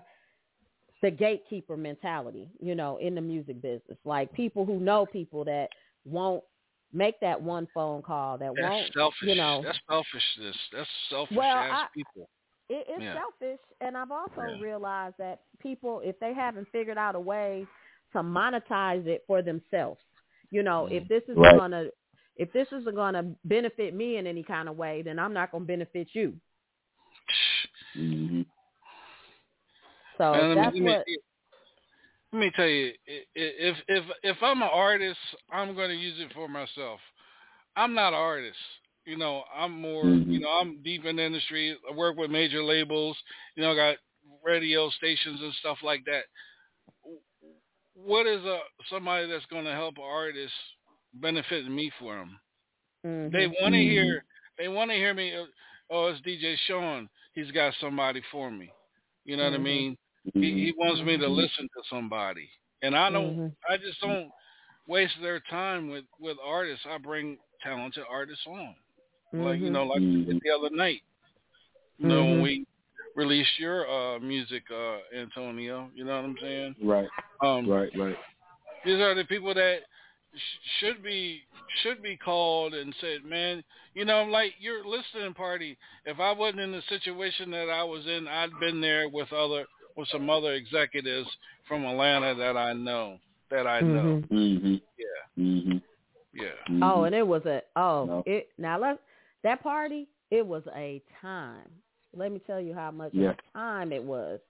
[1.02, 3.98] the gatekeeper mentality, you know, in the music business.
[4.04, 5.68] Like people who know people that
[6.04, 6.42] won't
[6.92, 9.28] make that one phone call, that That's won't, selfish.
[9.28, 9.62] you know.
[9.64, 10.56] That's selfishness.
[10.72, 12.28] That's selfish Well, ass I- people.
[12.68, 13.14] It, it's Yeah.
[13.14, 14.60] selfish, and I've also Yeah.
[14.60, 17.66] realized that people, if they haven't figured out a way
[18.12, 20.00] to monetize it for themselves,
[20.50, 21.56] you know, if this is Right.
[21.56, 21.88] gonna,
[22.36, 25.64] if this isn't gonna benefit me in any kind of way, then I'm not gonna
[25.64, 26.38] benefit you.
[27.94, 28.46] Mhm.
[30.18, 31.06] So Man, that's me- what.
[32.32, 32.92] Let me tell you,
[33.34, 35.18] if if if I'm an artist,
[35.50, 37.00] I'm going to use it for myself.
[37.76, 38.58] I'm not an artist.
[39.04, 40.18] You know, I'm more.
[40.18, 40.30] Mhm.
[40.30, 41.76] You know, I'm deep in the industry.
[41.90, 43.16] I work with major labels.
[43.56, 43.96] You know, I got
[44.44, 46.24] radio stations and stuff like that.
[47.94, 48.60] What is a
[48.90, 50.54] somebody that's going to help an artist
[51.14, 52.40] benefit me for them?
[53.04, 53.32] Mhm.
[53.32, 53.84] They want to Mhm.
[53.84, 54.24] hear.
[54.58, 55.32] They want to hear me.
[55.90, 57.08] Oh, it's DJ Sean.
[57.34, 58.72] He's got somebody for me.
[59.24, 59.62] You know what I Mhm.
[59.62, 59.98] mean?
[60.34, 61.36] He, he wants me to Mhm.
[61.36, 62.48] listen to somebody,
[62.82, 63.36] and I don't.
[63.36, 63.56] Mhm.
[63.68, 64.30] I just don't
[64.86, 66.86] waste their time with with artists.
[66.86, 68.74] I bring talented artists on,
[69.32, 69.72] like you Mhm.
[69.72, 71.02] know, like the other night.
[71.98, 72.66] You know, when we
[73.14, 75.90] released your uh music, uh Antonio.
[75.94, 76.76] You know what I'm saying?
[76.82, 77.08] Right.
[77.42, 77.90] Um, Right.
[77.96, 78.18] Right.
[78.84, 79.82] these are the people that
[80.34, 81.44] sh- should be
[81.82, 83.62] should be called and said, man,
[83.94, 85.76] you know, like your listening party.
[86.04, 89.66] If I wasn't in the situation that I was in, I'd been there with other
[89.96, 91.28] with some other executives
[91.68, 93.18] from Atlanta that I know
[93.50, 94.22] that I know.
[94.30, 94.30] Mhm.
[94.30, 94.82] Mhm.
[94.98, 95.82] Yeah, Mhm.
[96.32, 96.48] yeah.
[96.68, 96.82] Mhm.
[96.82, 98.22] Oh, and it was a oh No.
[98.26, 98.98] it now let
[99.42, 100.08] that party.
[100.30, 101.68] It was a time.
[102.14, 103.34] Let me tell you how much Yeah.
[103.52, 104.40] time it was.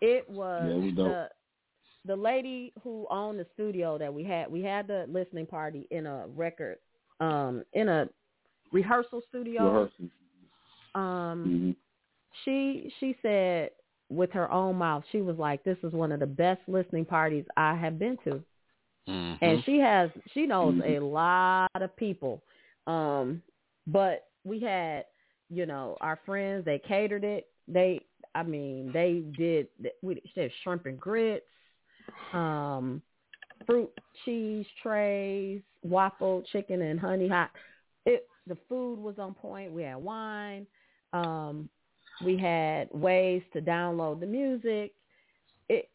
[0.00, 1.30] It was Yeah, it was the
[2.04, 4.50] the lady who owned the studio that we had.
[4.50, 6.78] We had the listening party in a record,
[7.20, 8.08] um, in a
[8.72, 9.64] rehearsal studio.
[9.66, 10.10] Rehearsing.
[10.96, 11.76] Um, Mhm.
[12.44, 13.70] she she said
[14.14, 17.44] with her own mouth, she was like, "This is one of the best listening parties
[17.56, 18.42] I have been to."
[19.08, 19.38] Mhm.
[19.42, 20.96] and she has she knows Mhm.
[20.96, 22.42] a lot of people
[22.86, 23.42] um
[23.86, 25.06] but we had
[25.48, 28.00] you know our friends they catered it they
[28.34, 29.68] i mean they did
[30.02, 31.46] we did shrimp and grits
[32.32, 33.02] um
[33.66, 33.90] fruit
[34.24, 37.50] cheese trays waffle chicken and honey hot
[38.06, 40.66] it the food was on point we had wine
[41.12, 41.68] um
[42.20, 44.92] we had ways to download the music
[45.68, 45.88] it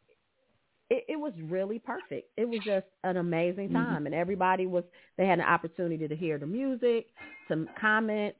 [0.89, 2.29] it, it was really perfect.
[2.37, 3.73] It was just an amazing Mhm.
[3.73, 4.83] time, and everybody was.
[5.17, 7.07] They had an opportunity to hear the music,
[7.47, 8.39] some comments,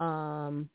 [0.00, 0.70] um,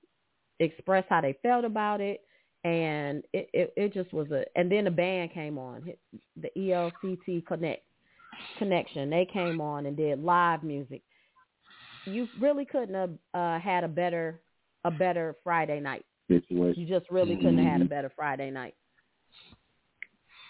[0.59, 2.25] express how they felt about it,
[2.65, 4.45] and it, it, it just was a.
[4.57, 5.83] And then the band came on,
[6.35, 7.83] the ELCT Connect
[8.57, 9.09] connection.
[9.09, 11.01] They came on and did live music.
[12.05, 14.41] You really couldn't have uh, had a better
[14.83, 16.05] a better Friday night.
[16.27, 16.81] Situation.
[16.81, 17.89] You just really couldn't have had a Mhm.
[17.89, 18.75] better Friday night.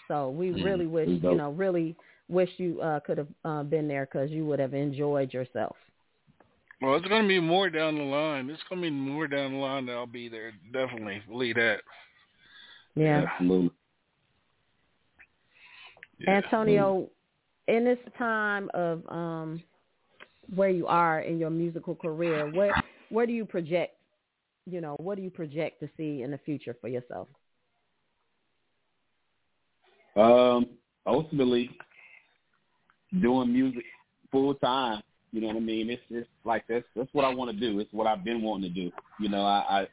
[0.08, 0.62] So we Mhm.
[0.62, 1.96] really wish, you know, really
[2.28, 5.76] wish you uh, could have uh, been there because you would have enjoyed yourself.
[6.80, 8.50] Well, it's gonna be more down the line.
[8.50, 10.52] It's gonna be more down the line that I'll be there.
[10.72, 11.82] Definitely believe that.
[12.94, 13.26] Yeah.
[13.32, 13.70] Absolutely.
[16.18, 16.30] Yeah.
[16.38, 17.10] Antonio,
[17.68, 19.62] in this time of um,
[20.54, 22.72] where you are in your musical career, where
[23.10, 23.95] where do you project?
[24.68, 27.28] You know, what do you project to see in the future for yourself?
[30.16, 30.66] Um,
[31.06, 31.70] ultimately,
[33.20, 33.84] doing music
[34.32, 35.02] full time.
[35.32, 35.90] You know what I mean?
[35.90, 37.78] It's it's like that's that's what I want to do.
[37.78, 38.90] It's what I've been wanting to do.
[39.20, 39.86] You know, I, I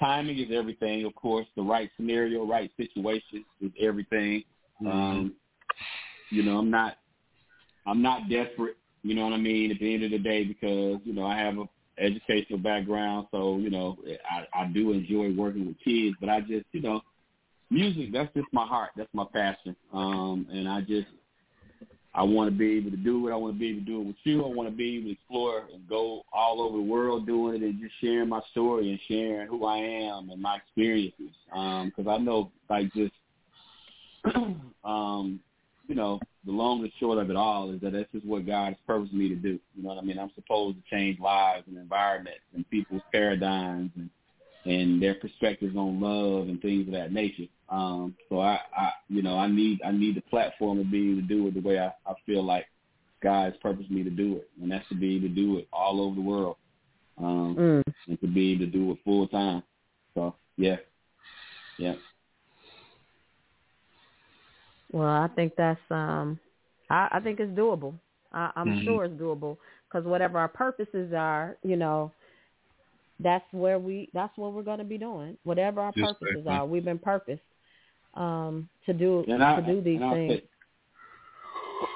[0.00, 1.04] timing is everything.
[1.04, 4.44] Of course, the right scenario, right situation is everything.
[4.82, 4.88] Mm-hmm.
[4.88, 5.34] Um,
[6.30, 6.98] you know, I'm not,
[7.86, 8.76] I'm not desperate.
[9.02, 9.70] You know what I mean?
[9.70, 11.64] At the end of the day, because you know I have a
[11.98, 13.98] educational background, so you know
[14.30, 16.16] I, I do enjoy working with kids.
[16.20, 17.02] But I just, you know,
[17.70, 18.90] music that's just my heart.
[18.96, 19.76] That's my passion.
[19.92, 21.08] Um, and I just
[22.14, 23.32] I want to be able to do it.
[23.32, 24.44] I want to be able to do it with you.
[24.44, 27.62] I want to be able to explore and go all over the world doing it
[27.62, 31.36] and just sharing my story and sharing who I am and my experiences.
[31.46, 33.12] Because I know, like, just,
[34.84, 35.38] um,
[35.86, 36.18] you know,
[36.48, 39.12] the long and short of it all is that that's just what God has purposed
[39.12, 39.60] me to do.
[39.76, 40.18] You know what I mean?
[40.18, 44.08] I'm supposed to change lives and environments and people's paradigms and
[44.64, 47.44] and their perspectives on love and things of that nature.
[47.68, 51.20] Um, so I, I, you know, I need I need the platform to be able
[51.20, 52.64] to do it the way I, I feel like
[53.22, 55.68] God has purposed me to do it, and that's to be able to do it
[55.70, 56.56] all over the world,
[57.18, 57.82] um, Mm.
[58.08, 59.62] and to be able to do it full time.
[60.14, 60.76] So yeah,
[61.78, 61.96] yeah.
[64.92, 66.38] Well, I think that's um,
[66.90, 67.94] I, I think it's doable.
[68.32, 68.80] I, I'm Mm-hmm.
[68.80, 68.84] Mhm.
[68.84, 69.56] sure it's doable
[69.88, 72.12] because whatever our purposes are, you know,
[73.20, 75.36] that's where we that's what we're going to be doing.
[75.44, 76.54] Whatever our Yes, purposes ma'am.
[76.54, 77.42] are, we've been purposed
[78.14, 80.32] um, to do And I, to do these I'll things.
[80.32, 80.44] say,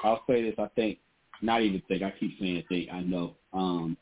[0.03, 0.55] I'll say this.
[0.57, 0.99] I think,
[1.41, 2.03] not even think.
[2.03, 2.89] I keep saying think.
[2.91, 3.35] I know.
[3.53, 3.97] Um,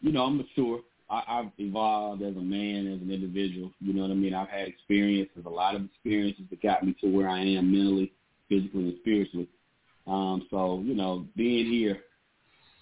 [0.00, 0.80] you know, I'm mature.
[1.10, 3.70] I, I've evolved as a man, as an individual.
[3.80, 4.34] You know what I mean?
[4.34, 8.12] I've had experiences, a lot of experiences that got me to where I am mentally,
[8.48, 9.48] physically, and spiritually.
[10.06, 12.00] Um, so, you know, being here,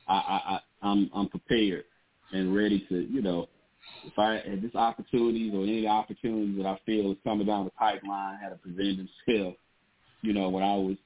[0.08, 1.84] I, I, I I'm I'm prepared
[2.32, 3.48] and ready to, you know,
[4.04, 7.70] if I if this opportunities or any opportunities that I feel is coming down the
[7.70, 9.56] pipeline had to present themselves,
[10.22, 10.96] you know, when I was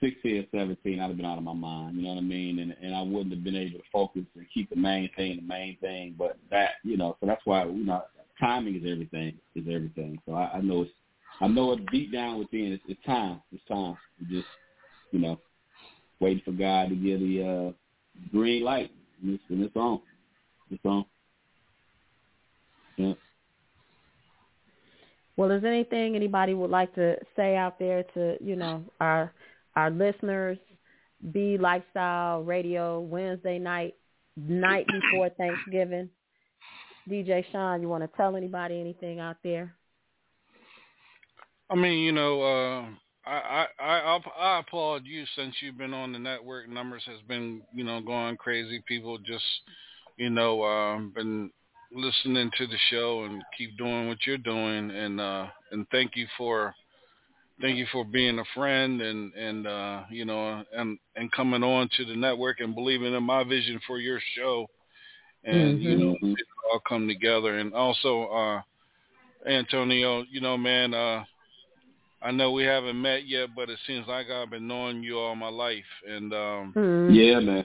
[0.00, 1.96] sixteen or seventeen, I'd have been out of my mind.
[1.96, 2.58] You know what I mean?
[2.58, 5.42] And and I wouldn't have been able to focus and keep the main thing the
[5.42, 6.14] main thing.
[6.18, 8.02] But that, you know, so that's why you know,
[8.40, 9.38] timing is everything.
[9.54, 10.18] Is everything.
[10.26, 10.92] So I, I know it's
[11.40, 12.72] I know it deep down within.
[12.72, 13.40] It's, it's time.
[13.52, 13.96] It's time.
[14.18, 14.48] You just
[15.12, 15.38] you know,
[16.20, 18.90] waiting for God to give the uh, green light,
[19.22, 20.00] and it's, and it's on.
[20.70, 21.04] It's on.
[22.96, 23.14] Yeah.
[25.36, 29.32] Well, is anything anybody would like to say out there to you know our
[29.78, 30.58] our listeners?
[31.32, 33.94] Be Lifestyle Radio Wednesday night
[34.36, 36.08] night before Thanksgiving.
[37.08, 39.74] DJ Sean, you want to tell anybody anything out there?
[41.70, 42.86] I mean, you know, uh,
[43.28, 46.68] I, I I I applaud you since you've been on the network.
[46.68, 48.82] Numbers has been, you know, going crazy.
[48.86, 49.44] People just,
[50.16, 51.50] you know, um, been
[51.92, 54.90] listening to the show and keep doing what you're doing.
[54.90, 56.74] And uh, and thank you for
[57.60, 61.88] thank you for being a friend and and uh, you know and and coming on
[61.96, 64.66] to the network and believing in my vision for your show.
[65.44, 67.58] And you know, it all come together.
[67.58, 68.60] And also, uh,
[69.48, 70.94] Antonio, you know, man.
[70.94, 71.24] Uh,
[72.20, 75.36] I know we haven't met yet, but it seems like I've been knowing you all
[75.36, 77.14] my life, and um, Mm-hmm.
[77.14, 77.64] Yeah, man.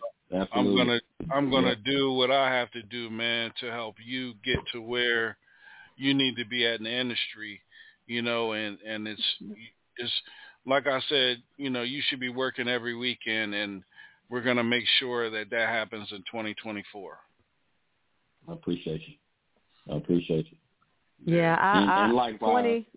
[0.54, 1.00] I'm gonna
[1.32, 1.76] I'm gonna Yeah.
[1.86, 5.38] do what I have to do, man, to help you get to where
[5.98, 7.62] you need to be at in the industry,
[8.08, 9.38] you know, and and it's
[9.98, 10.12] it's
[10.66, 13.84] like I said, you know, you should be working every weekend, and
[14.30, 17.18] we're gonna make sure that that happens in 2024.
[18.48, 19.94] I appreciate you.
[19.94, 20.58] I appreciate you.
[21.36, 22.52] Yeah, I, And- I and likewise.
[22.52, 22.88] twenty.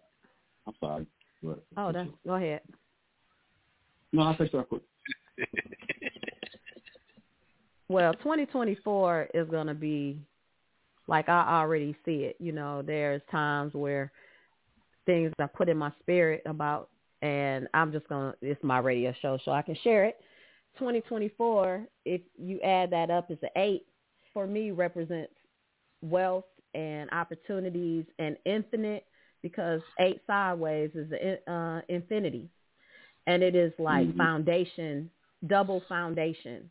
[0.67, 1.07] I'm sorry.
[1.43, 1.63] Go ahead.
[1.77, 2.61] Oh, that's, go ahead.
[4.13, 4.83] No, I'll say something quick.
[7.89, 10.19] Well, 2024 is going to be
[11.07, 12.37] like I already see it.
[12.41, 14.11] You know, there's times where
[15.07, 16.91] things I put in my spirit about,
[17.23, 20.21] and I'm just going to, it's my radio show, so I can share it.
[20.79, 23.87] 2024, if you add that up as an eight,
[24.35, 25.33] for me represents
[26.03, 29.07] wealth and opportunities and infinite
[29.43, 31.11] because eight sideways is
[31.49, 32.49] uh, infinity.
[33.27, 34.19] And it is like Mhm.
[34.19, 35.11] foundation,
[35.47, 36.71] double foundation.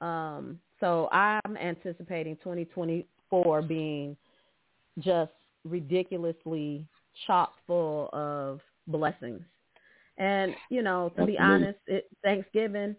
[0.00, 4.16] Um, so I'm anticipating 2024 being
[4.98, 5.32] just
[5.64, 6.86] ridiculously
[7.26, 9.42] chock full of blessings.
[10.18, 12.94] And, you know, to be honest, it, Thanksgiving,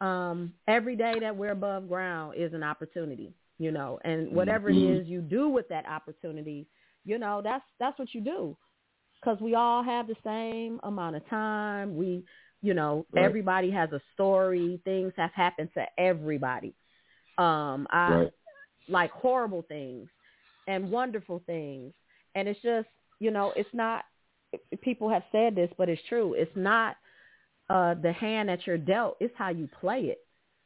[0.00, 4.76] um, every day that we're above ground is an opportunity, you know, and whatever Mhm.
[4.76, 6.66] it is you do with that opportunity,
[7.04, 8.56] you know, that's, that's what you do.
[9.24, 11.96] Cause we all have the same amount of time.
[11.96, 12.24] We,
[12.62, 13.24] you know, Right.
[13.24, 14.80] everybody has a story.
[14.84, 16.74] Things have happened to everybody.
[17.38, 18.30] Um, I Right.
[18.88, 20.08] like horrible things
[20.66, 21.92] and wonderful things.
[22.34, 22.88] And it's just,
[23.20, 24.04] you know, it's not,
[24.80, 26.34] people have said this, but it's true.
[26.34, 26.96] It's not
[27.68, 29.16] uh, the hand that you're dealt.
[29.20, 30.18] It's how you play it,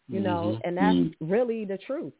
[0.09, 0.61] you know, Mhm.
[0.65, 1.15] and that's Mhm.
[1.21, 2.15] really the truth.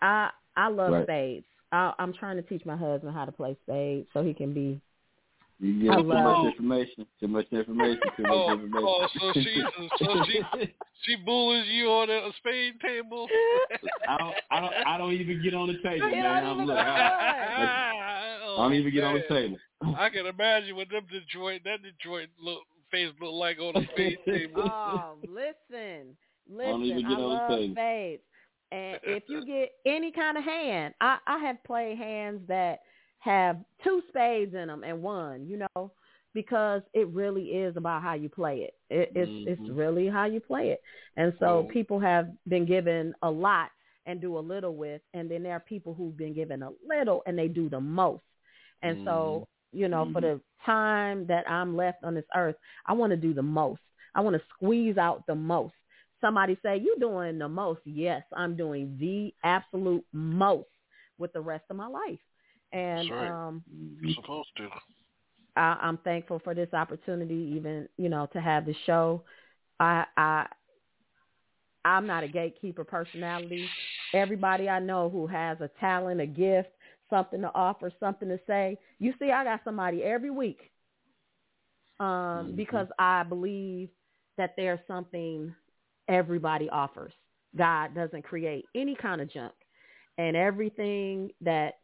[0.00, 1.04] I, I love Right.
[1.04, 1.46] spades.
[1.72, 4.80] I, I'm trying to teach my husband how to play spades so he can be.
[5.58, 7.06] You get too much information.
[7.20, 8.10] Too much information.
[8.16, 8.86] Too much Oh, information.
[8.88, 9.62] oh, so she,
[9.98, 10.42] so she,
[11.02, 13.28] she bullies you on a spade table.
[14.08, 16.44] I don't, I don't, I don't even get on the table, You man.
[16.44, 17.92] I'm even look, I,
[18.58, 19.56] I don't even get on the table.
[19.82, 22.60] Oh, I can imagine what them Detroit, that Detroit look,
[22.90, 24.62] face look like on the spade table.
[24.62, 26.16] Oh, listen,
[26.62, 27.08] don't even listen.
[27.08, 27.72] get I on the love table.
[27.72, 28.22] spades,
[28.72, 32.80] and if you get any kind of hand, I I have played hands that
[33.20, 35.46] have two spades in them and one.
[35.46, 35.92] You know,
[36.34, 38.74] because it really is about how you play it.
[38.90, 39.76] it it's it's Mhm.
[39.76, 40.80] really how you play it,
[41.16, 41.72] and so Oh.
[41.72, 43.70] people have been given a lot
[44.06, 47.22] and do a little with, and then there are people who've been given a little
[47.26, 48.22] and they do the most.
[48.82, 53.10] And so, you know, for the time that I'm left on this earth, I want
[53.10, 53.80] to do the most.
[54.14, 55.74] I want to squeeze out the most.
[56.20, 57.80] Somebody say, you doing the most.
[57.84, 60.68] Yes, I'm doing the absolute most
[61.18, 62.18] with the rest of my life.
[62.72, 63.30] And right.
[63.30, 63.62] um
[64.00, 64.68] You're supposed to.
[65.56, 69.22] I, I'm thankful for this opportunity, even you know, to have the show.
[69.78, 70.46] I I
[71.84, 73.66] I'm not a gatekeeper personality.
[74.12, 76.68] Everybody I know who has a talent, a gift,
[77.10, 78.78] something to offer, something to say.
[78.98, 80.70] You see, I got somebody every week
[81.98, 83.90] um, because I believe
[84.38, 85.54] that there's something
[86.08, 87.12] everybody offers.
[87.56, 89.52] God doesn't create any kind of junk,
[90.18, 91.74] and everything that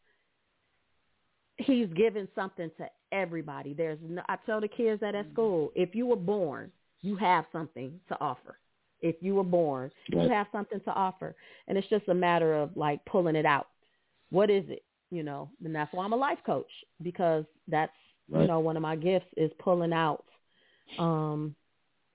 [1.58, 3.72] He's given something to everybody.
[3.72, 6.70] There's no, I tell the kids that at school, if you were born,
[7.00, 8.58] you have something to offer.
[9.00, 11.34] If you were born, you have something to offer,
[11.68, 13.68] and it's just a matter of like pulling it out.
[14.30, 14.82] What is it?
[15.10, 16.70] You know, and that's why I'm a life coach
[17.02, 17.92] because that's
[18.28, 20.24] you know one of my gifts is pulling out
[20.98, 21.54] um,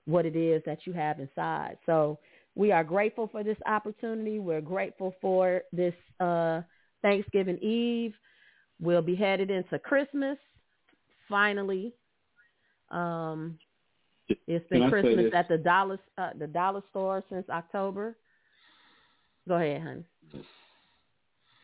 [0.06, 1.78] what it is that you have inside.
[1.86, 2.18] So
[2.54, 4.38] we are grateful for this opportunity.
[4.38, 6.60] We're grateful for this uh,
[7.00, 8.14] Thanksgiving Eve.
[8.80, 10.36] We'll be headed into Christmas.
[11.28, 11.94] Finally,
[12.90, 13.58] um,
[14.28, 18.16] it's been Can I say Christmas at the dollar uh, the dollar store since October.
[19.48, 20.04] Go ahead, honey.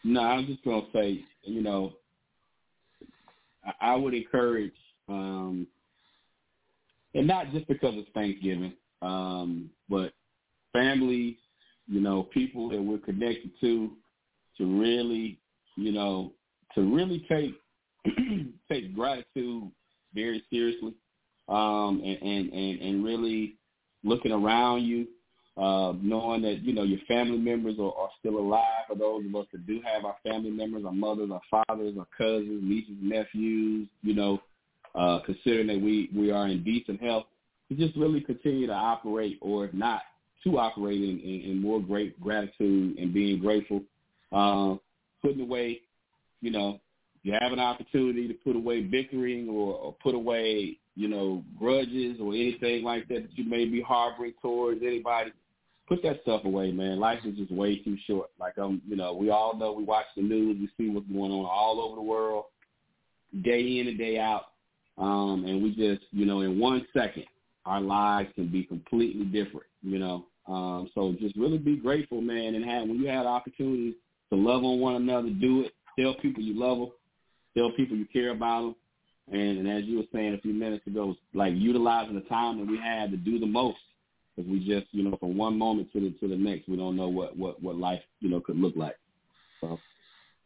[0.08, 1.92] No, I was just gonna say, you know,
[3.78, 4.72] I, would encourage,
[5.06, 5.66] um,
[7.14, 8.72] and not just because it's Thanksgiving,
[9.02, 10.14] um, but
[10.72, 11.36] families,
[11.86, 13.90] you know, people that we're connected to,
[14.56, 15.38] to really,
[15.76, 16.32] you know,
[16.74, 17.54] to really take
[18.72, 19.70] take gratitude
[20.14, 20.94] very seriously,
[21.50, 23.56] um, and, and and and really
[24.04, 25.06] looking around you,
[25.58, 28.84] uh, knowing that you know your family members are, are still alive.
[28.86, 32.06] For those of us that do have our family members, our mothers, our fathers, our
[32.16, 34.38] cousins, nieces, nephews, you know,
[34.94, 37.24] uh, considering that we we are in decent health,
[37.68, 40.02] to just really continue to operate, or not,
[40.44, 43.82] to operate in, in, in more great gratitude and being grateful,
[44.32, 44.76] uh,
[45.20, 45.80] putting away,
[46.40, 46.80] you know,
[47.24, 52.18] you have an opportunity to put away bickering or, or put away, you know, grudges
[52.20, 55.32] or anything like that that you may be harboring towards anybody.
[55.88, 57.00] Put that stuff away, man.
[57.00, 58.28] Life is just way too short.
[58.38, 61.32] Like um, you know, we all know we watch the news, we see what's going
[61.32, 62.44] on all over the world,
[63.42, 64.44] day in and day out.
[64.98, 67.24] Um, and we just, you know, in one second,
[67.64, 70.26] our lives can be completely different, you know.
[70.46, 73.94] Um, so just really be grateful, man, and have when you have opportunities
[74.30, 75.72] to love on one another, do it.
[75.98, 76.90] Tell people you love them.
[77.56, 78.74] Tell people you care about them.
[79.30, 82.66] And, and as you were saying a few minutes ago, like utilizing the time that
[82.66, 83.78] we had to do the most.
[84.38, 86.94] Because we just, you know, from one moment to the to the next, we don't
[86.94, 88.96] know what what what life, you know, could look like.
[89.60, 89.80] So,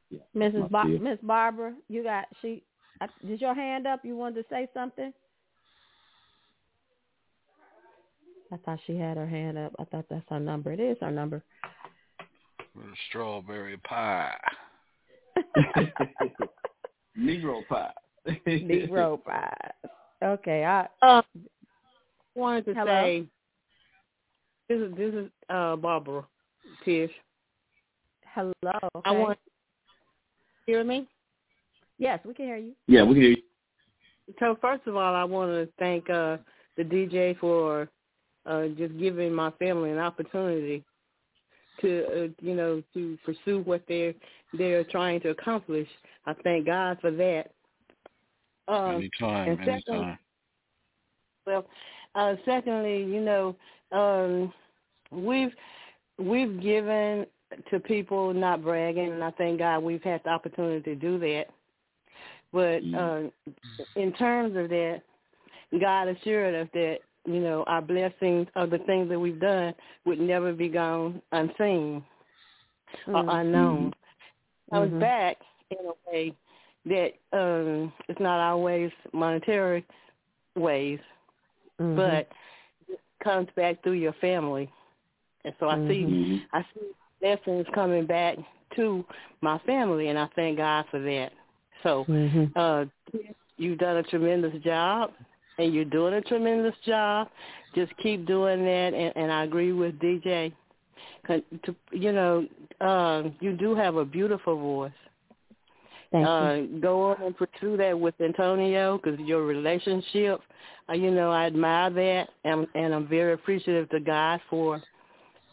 [0.09, 0.21] yeah.
[0.35, 0.71] Mrs.
[0.71, 2.63] Ba- Miss Barbara, you got she.
[3.03, 4.01] I, did your hand up?
[4.03, 5.13] You wanted to say something?
[8.51, 9.75] I thought she had her hand up.
[9.79, 10.73] I thought that's her number.
[10.73, 11.43] It is her number.
[12.75, 14.33] With a strawberry pie.
[17.19, 17.93] Negro pie.
[18.47, 19.71] Negro pie.
[20.23, 21.21] Okay, I Uh,
[22.35, 22.87] wanted to Hello?
[22.87, 23.27] say
[24.73, 26.25] this is this is uh Barbara
[26.85, 27.11] Tish.
[28.35, 28.53] hello.
[28.65, 28.79] I
[29.11, 29.19] okay.
[29.19, 29.39] want
[30.67, 31.07] hear me.
[31.99, 32.73] Yes, we can hear you.
[32.87, 33.43] Yeah, we can hear you.
[34.39, 36.39] So first of all, I want to thank uh
[36.77, 37.89] the DJ for
[38.47, 40.85] uh just giving my family an opportunity
[41.81, 44.15] to uh, you know to pursue what they're
[44.55, 45.89] they're trying to accomplish.
[46.27, 47.51] I thank God for that.
[48.69, 50.19] Um, anytime, and second- anytime.
[51.45, 51.67] Well,
[52.15, 53.57] uh, secondly, you know,
[53.91, 54.53] um,
[55.13, 55.53] we've
[56.19, 57.27] we've given
[57.71, 61.47] to people, not bragging, and I thank God we've had the opportunity to do that.
[62.53, 63.23] But uh,
[63.97, 65.03] in terms of that,
[65.81, 69.75] God assured us that you know our blessings of the things that we've done
[70.05, 72.05] would never be gone unseen
[73.09, 73.41] or Mm.
[73.41, 73.95] unknown.
[74.73, 75.01] I was Mhm.
[75.01, 75.39] back
[75.71, 76.35] in a way
[76.85, 79.85] that um it's not always monetary
[80.57, 81.01] ways,
[81.81, 81.97] Mhm.
[81.97, 82.29] but
[82.89, 84.71] it comes back through your family.
[85.45, 86.43] And so I see Mhm.
[86.53, 88.39] I see lessons coming back
[88.77, 89.05] to
[89.41, 91.33] my family and I thank God for that.
[91.83, 92.53] So Mhm.
[92.57, 92.87] uh
[93.57, 95.13] you've done a tremendous job
[95.59, 97.29] and you're doing a tremendous job.
[97.75, 100.53] Just keep doing that and, and I agree with DJ.
[101.29, 102.47] To, you know,
[102.81, 104.93] uh, you do have a beautiful voice.
[106.11, 106.81] Thank uh, you.
[106.81, 110.41] Go on and pursue that with Antonio because your relationship,
[110.89, 114.83] uh, you know, I admire that, and, and I'm very appreciative to God for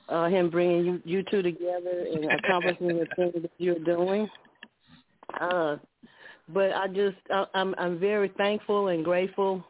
[0.09, 4.27] uh, him bringing you you two together and accomplishing the things that you're doing.
[5.39, 5.77] Uh,
[6.49, 9.63] but I just I, I'm I'm very thankful and grateful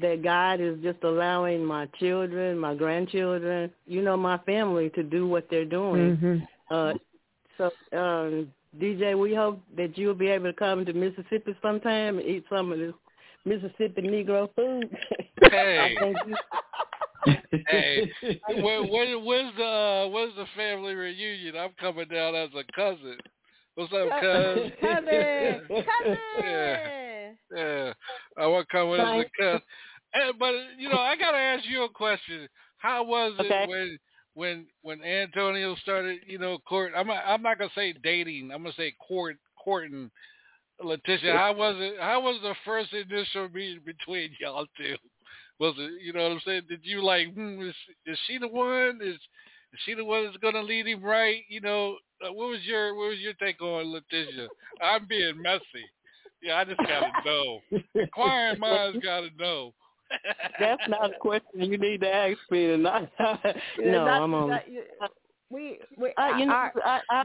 [0.00, 5.26] that God is just allowing my children, my grandchildren, you know, my family to do
[5.26, 6.16] what they're doing.
[6.16, 6.48] Mhm.
[6.70, 6.94] Uh,
[7.58, 12.26] so, um, DJ, we hope that you'll be able to come to Mississippi sometime and
[12.26, 12.94] eat some of this
[13.44, 14.96] Mississippi Negro food.
[15.42, 15.78] Hey.
[15.98, 16.36] I think you,
[17.68, 18.10] hey,
[18.48, 21.56] when, when, when's the uh, when's the family reunion?
[21.56, 23.16] I'm coming down as a cousin.
[23.74, 24.72] What's up, cuz?
[24.80, 26.18] Cousin, cousin.
[26.42, 27.92] Yeah, yeah.
[28.36, 29.62] I want to come with as a cousin.
[30.12, 32.48] Hey, but you know, I gotta ask you a question.
[32.78, 33.66] How was it Okay.
[33.68, 33.98] when
[34.34, 36.20] when when Antonio started?
[36.26, 36.92] You know, court.
[36.96, 38.50] I'm not, I'm not gonna say dating.
[38.52, 40.10] I'm gonna say court courting
[40.82, 41.36] Letitia.
[41.36, 41.94] How was it?
[42.00, 44.96] How was the first initial meeting between y'all two?
[45.60, 46.02] Was it?
[46.02, 46.62] You know what I'm saying?
[46.68, 47.32] Did you like?
[47.34, 47.74] Hmm, is,
[48.06, 48.98] is she the one?
[49.02, 49.14] Is
[49.72, 51.42] is she the one that's gonna lead him right?
[51.48, 51.96] You know,
[52.26, 54.48] uh, what was your what was your take on Letitia?
[54.82, 55.62] I'm being messy.
[56.42, 57.60] Yeah, I just gotta know.
[57.94, 59.74] Inquiring minds gotta know.
[60.58, 63.10] that's not a question you need to ask me tonight.
[63.20, 64.48] no, That- I'm on.
[64.48, 64.82] that- you-
[65.50, 67.22] we, we, I, you know, I- I, I,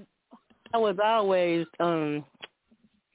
[0.73, 2.25] I was always, um,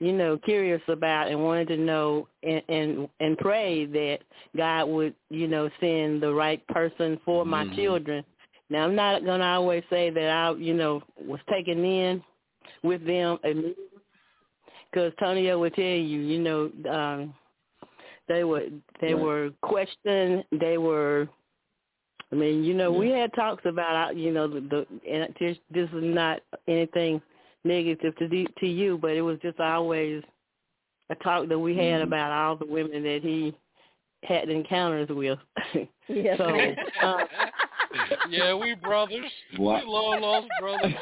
[0.01, 4.19] you know, curious about and wanted to know and and, and pray that
[4.57, 7.75] God would, you know, send the right person for my Mhm.
[7.77, 8.25] children.
[8.71, 12.23] Now, I'm not gonna always say that I, you know, was taken in
[12.83, 13.39] with them
[14.91, 17.35] because Tonio would tell you, you know, um,
[18.27, 18.67] they were
[19.01, 19.23] they Right.
[19.23, 20.45] were questioned.
[20.53, 21.29] They were
[22.33, 25.59] I mean, you know, we had talks about, uh, you know, the, the and this,
[25.71, 27.21] this is not anything
[27.65, 30.23] negative to the, to you, but it was just always
[31.11, 32.05] a talk that we had Mhm.
[32.05, 33.55] about all the women that he
[34.23, 35.39] had encounters with.
[36.09, 36.77] Yes, so, ma'am.
[37.03, 37.25] uh,
[38.29, 39.31] yeah, we brothers.
[39.57, 39.85] What?
[39.85, 40.95] We long lost brothers.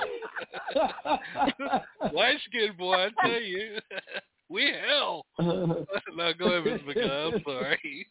[2.12, 3.78] Light skinned boy, I tell you.
[4.50, 5.24] we hell.
[5.38, 7.32] now go ahead, Miss McGaha.
[7.34, 8.06] I'm sorry.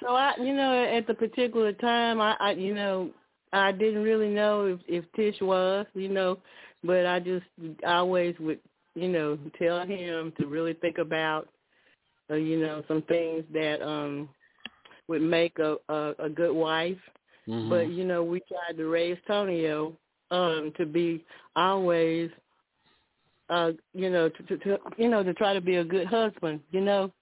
[0.00, 3.10] so I, you know, at the particular time, I, I, you know,
[3.52, 6.38] I didn't really know if if Tish was, you know,
[6.84, 7.44] but I just
[7.86, 8.60] I always would,
[8.94, 11.48] you know, tell him to really think about,
[12.30, 14.28] uh, you know, some things that um
[15.08, 16.98] would make a a, a good wife.
[17.68, 19.96] But you know, we tried to raise Tonio
[20.30, 21.24] um to be
[21.56, 22.30] always,
[23.50, 26.60] uh, you know, to, to, to you know to try to be a good husband,
[26.72, 27.12] you know,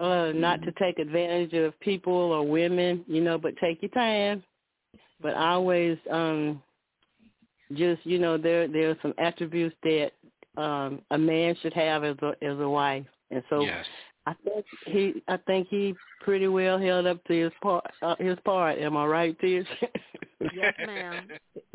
[0.00, 4.42] uh, not to take advantage of people or women, you know, but take your time.
[5.20, 6.62] But always, um,
[7.72, 10.12] just you know, there there are some attributes that
[10.56, 13.86] um a man should have as a as a wife, and so yes.
[14.26, 17.84] I think he I think he pretty well held up to his part.
[18.02, 18.78] Uh, his part.
[18.78, 19.66] Am I right, Tish?
[20.54, 21.28] Yes, ma'am.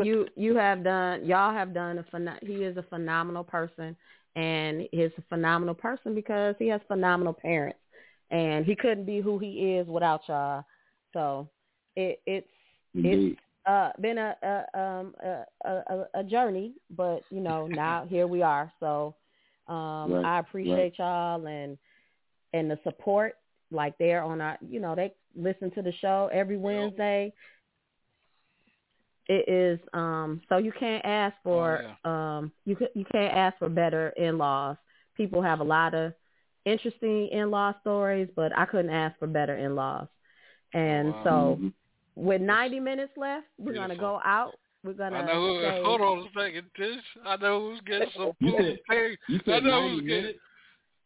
[0.04, 3.94] you you have done y'all have done a phen- he is a phenomenal person
[4.38, 7.80] and he's a phenomenal person because he has phenomenal parents
[8.32, 10.64] and he couldn't be who he is without y'all
[11.12, 11.50] so
[11.98, 12.48] it it's
[12.96, 13.38] Indeed.
[13.66, 18.42] Uh been a, a um a, a a journey but you know now here we
[18.42, 18.72] are.
[18.80, 19.16] So
[19.68, 21.78] um Right, i appreciate y'all and
[22.54, 23.36] and the support.
[23.72, 27.34] Like they're on our you know they listen to the show every wednesday.
[29.28, 33.70] It is um so you can't ask for um you ca- you can't ask for
[33.70, 34.78] better in-laws.
[35.16, 36.14] People have a lot of
[36.66, 40.08] interesting in-law stories but i couldn't ask for better in-laws.
[40.74, 41.24] And Wow.
[41.24, 41.74] so Mhm.
[42.16, 44.54] With 90 minutes left we're going to go out
[44.84, 47.04] we're going to I know who, say hold on a second, Tish.
[47.26, 50.40] I know who's getting some You said- Hey, You I know 90 who's getting minutes?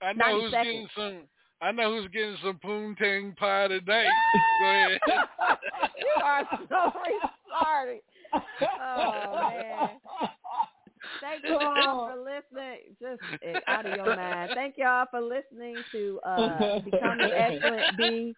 [0.02, 0.66] I know who's seconds.
[0.74, 1.22] getting some
[1.62, 4.08] I know who's getting some poontang pie tonight.
[4.60, 5.00] Go ahead.
[5.98, 8.00] you are so retarded
[8.82, 9.90] oh man
[11.22, 12.80] Thank you all for listening.
[13.02, 13.22] Just
[13.68, 14.52] out of your mind.
[14.56, 18.36] Thank y'all for listening to uh Becoming Excellent B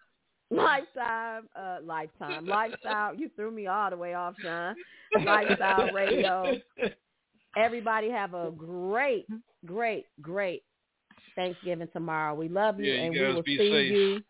[0.56, 2.46] Lifetime uh Lifetime.
[2.46, 4.74] Lifestyle you threw me all the way off, Sean.
[5.24, 6.56] Lifestyle Radio.
[7.56, 9.26] Everybody have a great,
[9.66, 10.62] great, great
[11.36, 12.34] Thanksgiving tomorrow.
[12.34, 13.92] We love you, Yeah, you and we will be see safe.
[13.92, 14.20] you.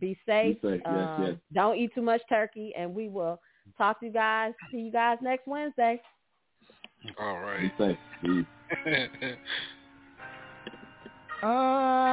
[0.00, 0.60] Be safe.
[0.60, 1.34] Be safe, yes, Um, yes.
[1.52, 3.40] Don't eat too much turkey, and we will
[3.78, 4.52] talk to you guys.
[4.72, 6.00] See you guys next Wednesday.
[7.20, 7.96] All Be right.
[8.24, 8.46] safe.
[11.46, 12.08] I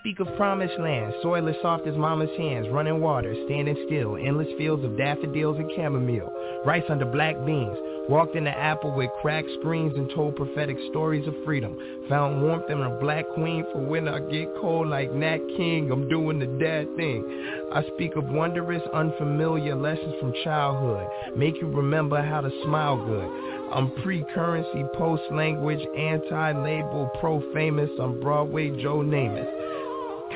[0.00, 4.48] speak of promised land, soil as soft as mama's hands, running water, standing still, endless
[4.56, 7.76] fields of daffodils and chamomile, rice under black beans,
[8.08, 11.76] walked in the apple with cracked screens and told prophetic stories of freedom,
[12.08, 16.08] found warmth in a black queen for when I get cold like Nat King, I'm
[16.08, 17.24] doing the dad thing.
[17.72, 21.06] I speak of wondrous, unfamiliar lessons from childhood,
[21.36, 23.28] make you remember how to smile good.
[23.72, 27.90] I'm pre-currency, post-language, anti-label, pro-famous.
[28.00, 29.50] I'm Broadway Joe Namath.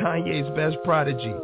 [0.01, 1.35] Kanye's best prodigy.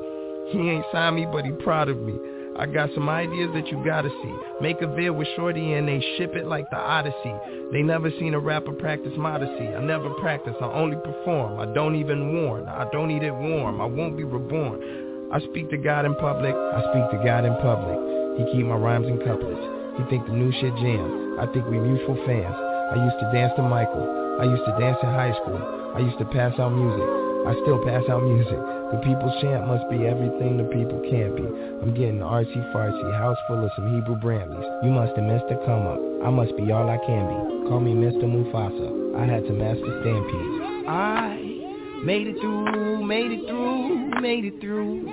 [0.50, 2.14] He ain't signed me, but he proud of me.
[2.58, 4.34] I got some ideas that you gotta see.
[4.62, 7.34] Make a vid with Shorty and they ship it like the Odyssey.
[7.70, 9.68] They never seen a rapper practice modesty.
[9.68, 11.60] I never practice, I only perform.
[11.60, 12.66] I don't even warn.
[12.66, 13.80] I don't eat it warm.
[13.82, 15.28] I won't be reborn.
[15.32, 16.54] I speak to God in public.
[16.54, 17.98] I speak to God in public.
[18.40, 20.00] He keep my rhymes in couplets.
[20.00, 21.36] He think the new shit jams.
[21.38, 22.56] I think we mutual fans.
[22.56, 24.40] I used to dance to Michael.
[24.40, 25.92] I used to dance in high school.
[25.92, 27.04] I used to pass out music.
[27.44, 28.75] I still pass out music.
[28.92, 31.42] The people's chant must be everything the people can't be.
[31.42, 34.84] I'm getting artsy fartsy, house full of some Hebrew Bramleys.
[34.84, 35.98] You must have missed a come up.
[36.24, 37.68] I must be all I can be.
[37.68, 38.22] Call me Mr.
[38.22, 39.18] Mufasa.
[39.18, 40.86] I had to master stampedes.
[40.86, 45.08] I made it through, made it through, made it through.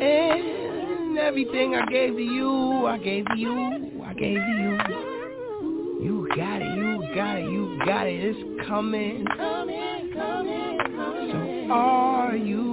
[0.00, 4.78] And everything I gave to you, I gave to you, I gave to you.
[6.02, 9.26] You got it, you got it, you got it, it's coming.
[11.32, 12.69] So are you